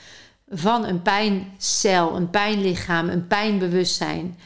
van 0.49 0.85
een 0.85 1.03
pijncel, 1.03 2.17
een 2.17 2.31
pijnlichaam, 2.31 3.09
een 3.09 3.27
pijnbewustzijn. 3.27 4.39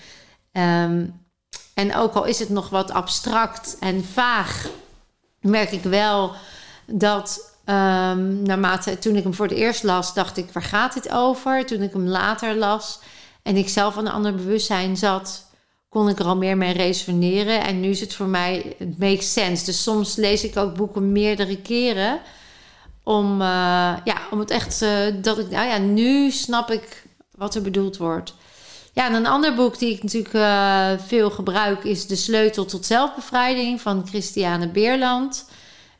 Um, 0.52 1.22
en 1.74 1.94
ook 1.94 2.14
al 2.14 2.24
is 2.24 2.38
het 2.38 2.48
nog 2.48 2.68
wat 2.68 2.90
abstract 2.90 3.76
en 3.80 4.04
vaag, 4.04 4.68
merk 5.40 5.70
ik 5.70 5.82
wel 5.82 6.32
dat 6.86 7.53
um, 7.66 8.42
naarmate 8.42 8.98
toen 8.98 9.16
ik 9.16 9.22
hem 9.22 9.34
voor 9.34 9.46
het 9.46 9.56
eerst 9.56 9.82
las, 9.82 10.14
dacht 10.14 10.36
ik: 10.36 10.50
waar 10.52 10.62
gaat 10.62 10.94
dit 10.94 11.10
over? 11.10 11.66
Toen 11.66 11.82
ik 11.82 11.92
hem 11.92 12.08
later 12.08 12.56
las 12.56 12.98
en 13.42 13.56
ik 13.56 13.68
zelf 13.68 13.96
aan 13.96 14.06
een 14.06 14.12
ander 14.12 14.34
bewustzijn 14.34 14.96
zat, 14.96 15.46
kon 15.88 16.08
ik 16.08 16.18
er 16.18 16.24
al 16.24 16.36
meer 16.36 16.56
mee 16.56 16.72
resoneren. 16.72 17.64
En 17.64 17.80
nu 17.80 17.88
is 17.88 18.00
het 18.00 18.14
voor 18.14 18.26
mij, 18.26 18.74
het 18.78 18.98
makes 18.98 19.32
sense. 19.32 19.64
Dus 19.64 19.82
soms 19.82 20.16
lees 20.16 20.44
ik 20.44 20.56
ook 20.56 20.74
boeken 20.74 21.12
meerdere 21.12 21.56
keren. 21.56 22.20
Om, 23.02 23.40
uh, 23.40 23.46
ja, 24.04 24.16
om 24.30 24.38
het 24.38 24.50
echt, 24.50 24.82
uh, 24.82 24.90
dat 25.22 25.38
ik, 25.38 25.50
nou 25.50 25.68
ja, 25.68 25.78
nu 25.78 26.30
snap 26.30 26.70
ik 26.70 27.06
wat 27.36 27.54
er 27.54 27.62
bedoeld 27.62 27.96
wordt. 27.96 28.34
Ja, 28.92 29.06
en 29.06 29.14
een 29.14 29.26
ander 29.26 29.54
boek 29.54 29.78
die 29.78 29.94
ik 29.94 30.02
natuurlijk 30.02 30.34
uh, 30.34 30.90
veel 31.06 31.30
gebruik 31.30 31.84
is 31.84 32.06
De 32.06 32.16
Sleutel 32.16 32.64
tot 32.64 32.86
Zelfbevrijding 32.86 33.80
van 33.80 34.06
Christiane 34.08 34.68
Beerland. 34.68 35.46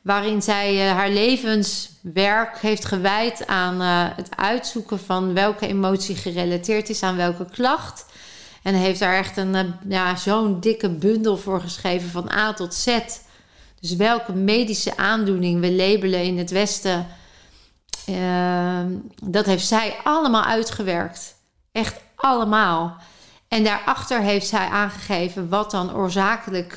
Waarin 0.04 0.42
zij 0.42 0.88
haar 0.88 1.10
levenswerk 1.10 2.58
heeft 2.58 2.84
gewijd 2.84 3.46
aan 3.46 3.80
het 4.16 4.36
uitzoeken 4.36 4.98
van 5.00 5.34
welke 5.34 5.66
emotie 5.66 6.16
gerelateerd 6.16 6.88
is 6.88 7.02
aan 7.02 7.16
welke 7.16 7.46
klacht. 7.50 8.06
En 8.64 8.74
heeft 8.74 8.98
daar 8.98 9.14
echt 9.16 9.36
een, 9.36 9.54
eh, 9.54 9.64
ja, 9.88 10.16
zo'n 10.16 10.60
dikke 10.60 10.88
bundel 10.88 11.36
voor 11.36 11.60
geschreven 11.60 12.10
van 12.10 12.32
A 12.32 12.52
tot 12.52 12.74
Z. 12.74 12.98
Dus 13.80 13.96
welke 13.96 14.32
medische 14.32 14.96
aandoening 14.96 15.60
we 15.60 15.72
labelen 15.72 16.22
in 16.22 16.38
het 16.38 16.50
Westen, 16.50 17.06
uh, 18.08 18.80
dat 19.22 19.46
heeft 19.46 19.66
zij 19.66 19.96
allemaal 20.04 20.44
uitgewerkt. 20.44 21.34
Echt 21.72 22.00
allemaal. 22.16 22.96
En 23.48 23.64
daarachter 23.64 24.20
heeft 24.20 24.46
zij 24.46 24.66
aangegeven 24.68 25.48
wat 25.48 25.70
dan 25.70 25.94
oorzakelijk, 25.94 26.76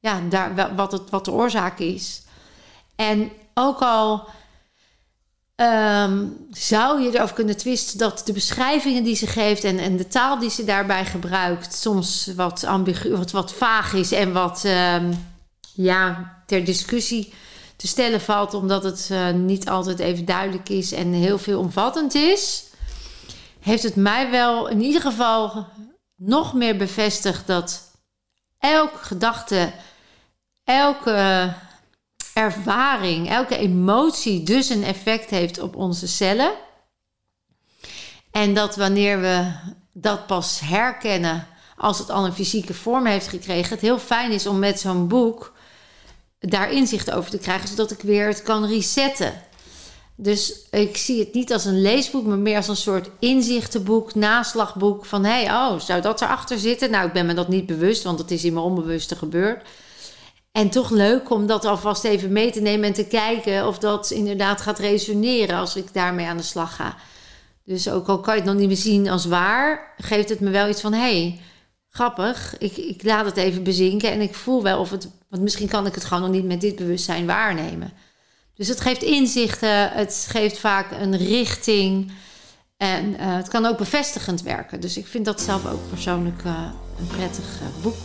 ja, 0.00 0.20
daar, 0.28 0.74
wat, 0.74 0.92
het, 0.92 1.10
wat 1.10 1.24
de 1.24 1.32
oorzaak 1.32 1.78
is. 1.78 2.22
En 2.96 3.30
ook 3.54 3.78
al 3.78 4.28
Um, 5.62 6.46
zou 6.50 7.02
je 7.02 7.14
erover 7.14 7.34
kunnen 7.34 7.56
twisten 7.56 7.98
dat 7.98 8.22
de 8.24 8.32
beschrijvingen 8.32 9.04
die 9.04 9.14
ze 9.14 9.26
geeft 9.26 9.64
en, 9.64 9.78
en 9.78 9.96
de 9.96 10.08
taal 10.08 10.38
die 10.38 10.50
ze 10.50 10.64
daarbij 10.64 11.04
gebruikt 11.04 11.74
soms 11.74 12.32
wat 12.36 12.64
ambigu, 12.64 13.16
wat, 13.16 13.30
wat 13.30 13.52
vaag 13.52 13.92
is 13.92 14.12
en 14.12 14.32
wat 14.32 14.64
um, 14.64 15.26
ja, 15.74 16.34
ter 16.46 16.64
discussie 16.64 17.32
te 17.76 17.86
stellen 17.86 18.20
valt, 18.20 18.54
omdat 18.54 18.82
het 18.84 19.08
uh, 19.12 19.30
niet 19.30 19.68
altijd 19.68 19.98
even 19.98 20.24
duidelijk 20.24 20.68
is 20.68 20.92
en 20.92 21.12
heel 21.12 21.38
veel 21.38 21.58
omvattend 21.58 22.14
is, 22.14 22.64
heeft 23.60 23.82
het 23.82 23.96
mij 23.96 24.30
wel 24.30 24.68
in 24.68 24.80
ieder 24.80 25.00
geval 25.00 25.66
nog 26.16 26.54
meer 26.54 26.76
bevestigd 26.76 27.46
dat 27.46 27.90
elke 28.58 28.98
gedachte, 28.98 29.72
elke 30.70 31.52
ervaring, 32.34 33.28
elke 33.28 33.56
emotie 33.56 34.42
dus 34.42 34.68
een 34.68 34.84
effect 34.84 35.30
heeft 35.30 35.60
op 35.60 35.76
onze 35.76 36.08
cellen. 36.08 36.52
En 38.30 38.54
dat 38.54 38.76
wanneer 38.76 39.20
we 39.20 39.52
dat 39.92 40.26
pas 40.26 40.60
herkennen 40.60 41.46
als 41.76 41.98
het 41.98 42.10
al 42.10 42.24
een 42.24 42.32
fysieke 42.32 42.74
vorm 42.74 43.06
heeft 43.06 43.28
gekregen, 43.28 43.70
het 43.70 43.80
heel 43.80 43.98
fijn 43.98 44.32
is 44.32 44.46
om 44.46 44.58
met 44.58 44.80
zo'n 44.80 45.08
boek 45.08 45.52
daar 46.38 46.72
inzicht 46.72 47.10
over 47.10 47.30
te 47.30 47.38
krijgen, 47.38 47.68
zodat 47.68 47.90
ik 47.90 48.00
weer 48.00 48.26
het 48.26 48.42
kan 48.42 48.66
resetten. 48.66 49.32
Dus 50.16 50.54
ik 50.70 50.96
zie 50.96 51.18
het 51.18 51.34
niet 51.34 51.52
als 51.52 51.64
een 51.64 51.80
leesboek, 51.80 52.26
maar 52.26 52.38
meer 52.38 52.56
als 52.56 52.68
een 52.68 52.76
soort 52.76 53.10
inzichtenboek, 53.18 54.14
naslagboek. 54.14 55.04
Van 55.04 55.24
hé, 55.24 55.42
hey, 55.42 55.54
oh, 55.54 55.78
zou 55.78 56.00
dat 56.00 56.20
erachter 56.20 56.58
zitten? 56.58 56.90
Nou, 56.90 57.06
ik 57.06 57.12
ben 57.12 57.26
me 57.26 57.34
dat 57.34 57.48
niet 57.48 57.66
bewust, 57.66 58.02
want 58.02 58.18
dat 58.18 58.30
is 58.30 58.44
in 58.44 58.52
mijn 58.52 58.64
onbewuste 58.64 59.16
gebeurd. 59.16 59.66
En 60.52 60.70
toch 60.70 60.90
leuk 60.90 61.30
om 61.30 61.46
dat 61.46 61.64
alvast 61.64 62.04
even 62.04 62.32
mee 62.32 62.50
te 62.50 62.60
nemen 62.60 62.86
en 62.86 62.92
te 62.92 63.06
kijken 63.06 63.66
of 63.66 63.78
dat 63.78 64.10
inderdaad 64.10 64.60
gaat 64.60 64.78
resoneren 64.78 65.56
als 65.56 65.76
ik 65.76 65.92
daarmee 65.92 66.26
aan 66.26 66.36
de 66.36 66.42
slag 66.42 66.76
ga. 66.76 66.96
Dus 67.64 67.88
ook 67.88 68.08
al 68.08 68.20
kan 68.20 68.34
je 68.34 68.40
het 68.40 68.50
nog 68.50 68.58
niet 68.58 68.68
meer 68.68 68.76
zien 68.76 69.08
als 69.08 69.24
waar, 69.24 69.94
geeft 69.98 70.28
het 70.28 70.40
me 70.40 70.50
wel 70.50 70.68
iets 70.68 70.80
van: 70.80 70.92
hé, 70.92 70.98
hey, 71.00 71.40
grappig, 71.88 72.58
ik, 72.58 72.76
ik 72.76 73.02
laat 73.02 73.24
het 73.24 73.36
even 73.36 73.62
bezinken 73.62 74.10
en 74.10 74.20
ik 74.20 74.34
voel 74.34 74.62
wel 74.62 74.80
of 74.80 74.90
het, 74.90 75.08
want 75.28 75.42
misschien 75.42 75.68
kan 75.68 75.86
ik 75.86 75.94
het 75.94 76.04
gewoon 76.04 76.22
nog 76.22 76.32
niet 76.32 76.44
met 76.44 76.60
dit 76.60 76.76
bewustzijn 76.76 77.26
waarnemen. 77.26 77.92
Dus 78.54 78.68
het 78.68 78.80
geeft 78.80 79.02
inzichten, 79.02 79.90
het 79.90 80.26
geeft 80.30 80.58
vaak 80.58 80.90
een 80.90 81.16
richting 81.16 82.12
en 82.76 83.04
uh, 83.12 83.36
het 83.36 83.48
kan 83.48 83.66
ook 83.66 83.78
bevestigend 83.78 84.42
werken. 84.42 84.80
Dus 84.80 84.96
ik 84.96 85.06
vind 85.06 85.24
dat 85.24 85.40
zelf 85.40 85.66
ook 85.66 85.88
persoonlijk 85.88 86.42
uh, 86.44 86.70
een 86.98 87.06
prettig 87.06 87.60
uh, 87.60 87.82
boek. 87.82 87.96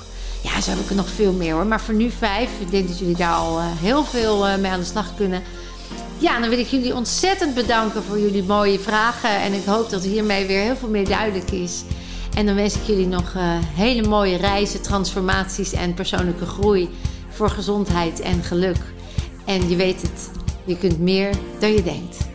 Ja, 0.46 0.62
zo 0.62 0.70
heb 0.70 0.80
ik 0.80 0.90
er 0.90 0.96
nog 0.96 1.10
veel 1.10 1.34
meer 1.34 1.54
hoor. 1.54 1.66
Maar 1.66 1.82
voor 1.82 1.94
nu 1.94 2.10
vijf. 2.10 2.50
Ik 2.60 2.72
denk 2.72 2.88
dat 2.88 3.00
jullie 3.00 3.16
daar 3.16 3.34
al 3.34 3.58
uh, 3.58 3.66
heel 3.68 4.04
veel 4.04 4.48
uh, 4.48 4.56
mee 4.56 4.72
aan 4.72 4.80
de 4.80 4.86
slag 4.86 5.16
kunnen. 5.16 5.44
Ja, 6.18 6.40
dan 6.40 6.50
wil 6.50 6.60
ik 6.60 6.68
jullie 6.68 6.96
ontzettend 6.96 7.54
bedanken 7.54 8.04
voor 8.04 8.20
jullie 8.20 8.44
mooie 8.44 8.80
vragen. 8.80 9.30
En 9.42 9.54
ik 9.54 9.66
hoop 9.66 9.90
dat 9.90 10.04
hiermee 10.04 10.46
weer 10.46 10.62
heel 10.62 10.76
veel 10.76 10.90
meer 10.90 11.08
duidelijk 11.08 11.52
is. 11.52 11.84
En 12.36 12.46
dan 12.46 12.56
wens 12.56 12.76
ik 12.76 12.84
jullie 12.84 13.08
nog 13.08 13.34
uh, 13.34 13.44
hele 13.62 14.08
mooie 14.08 14.38
reizen, 14.38 14.82
transformaties 14.82 15.74
en 15.74 15.94
persoonlijke 15.94 16.46
groei 16.46 16.90
voor 17.30 17.50
gezondheid 17.50 18.20
en 18.20 18.44
geluk. 18.44 18.80
En 19.46 19.70
je 19.70 19.76
weet 19.76 20.02
het, 20.02 20.30
je 20.66 20.78
kunt 20.78 21.00
meer 21.00 21.30
dan 21.60 21.72
je 21.72 21.84
denkt. 21.84 22.35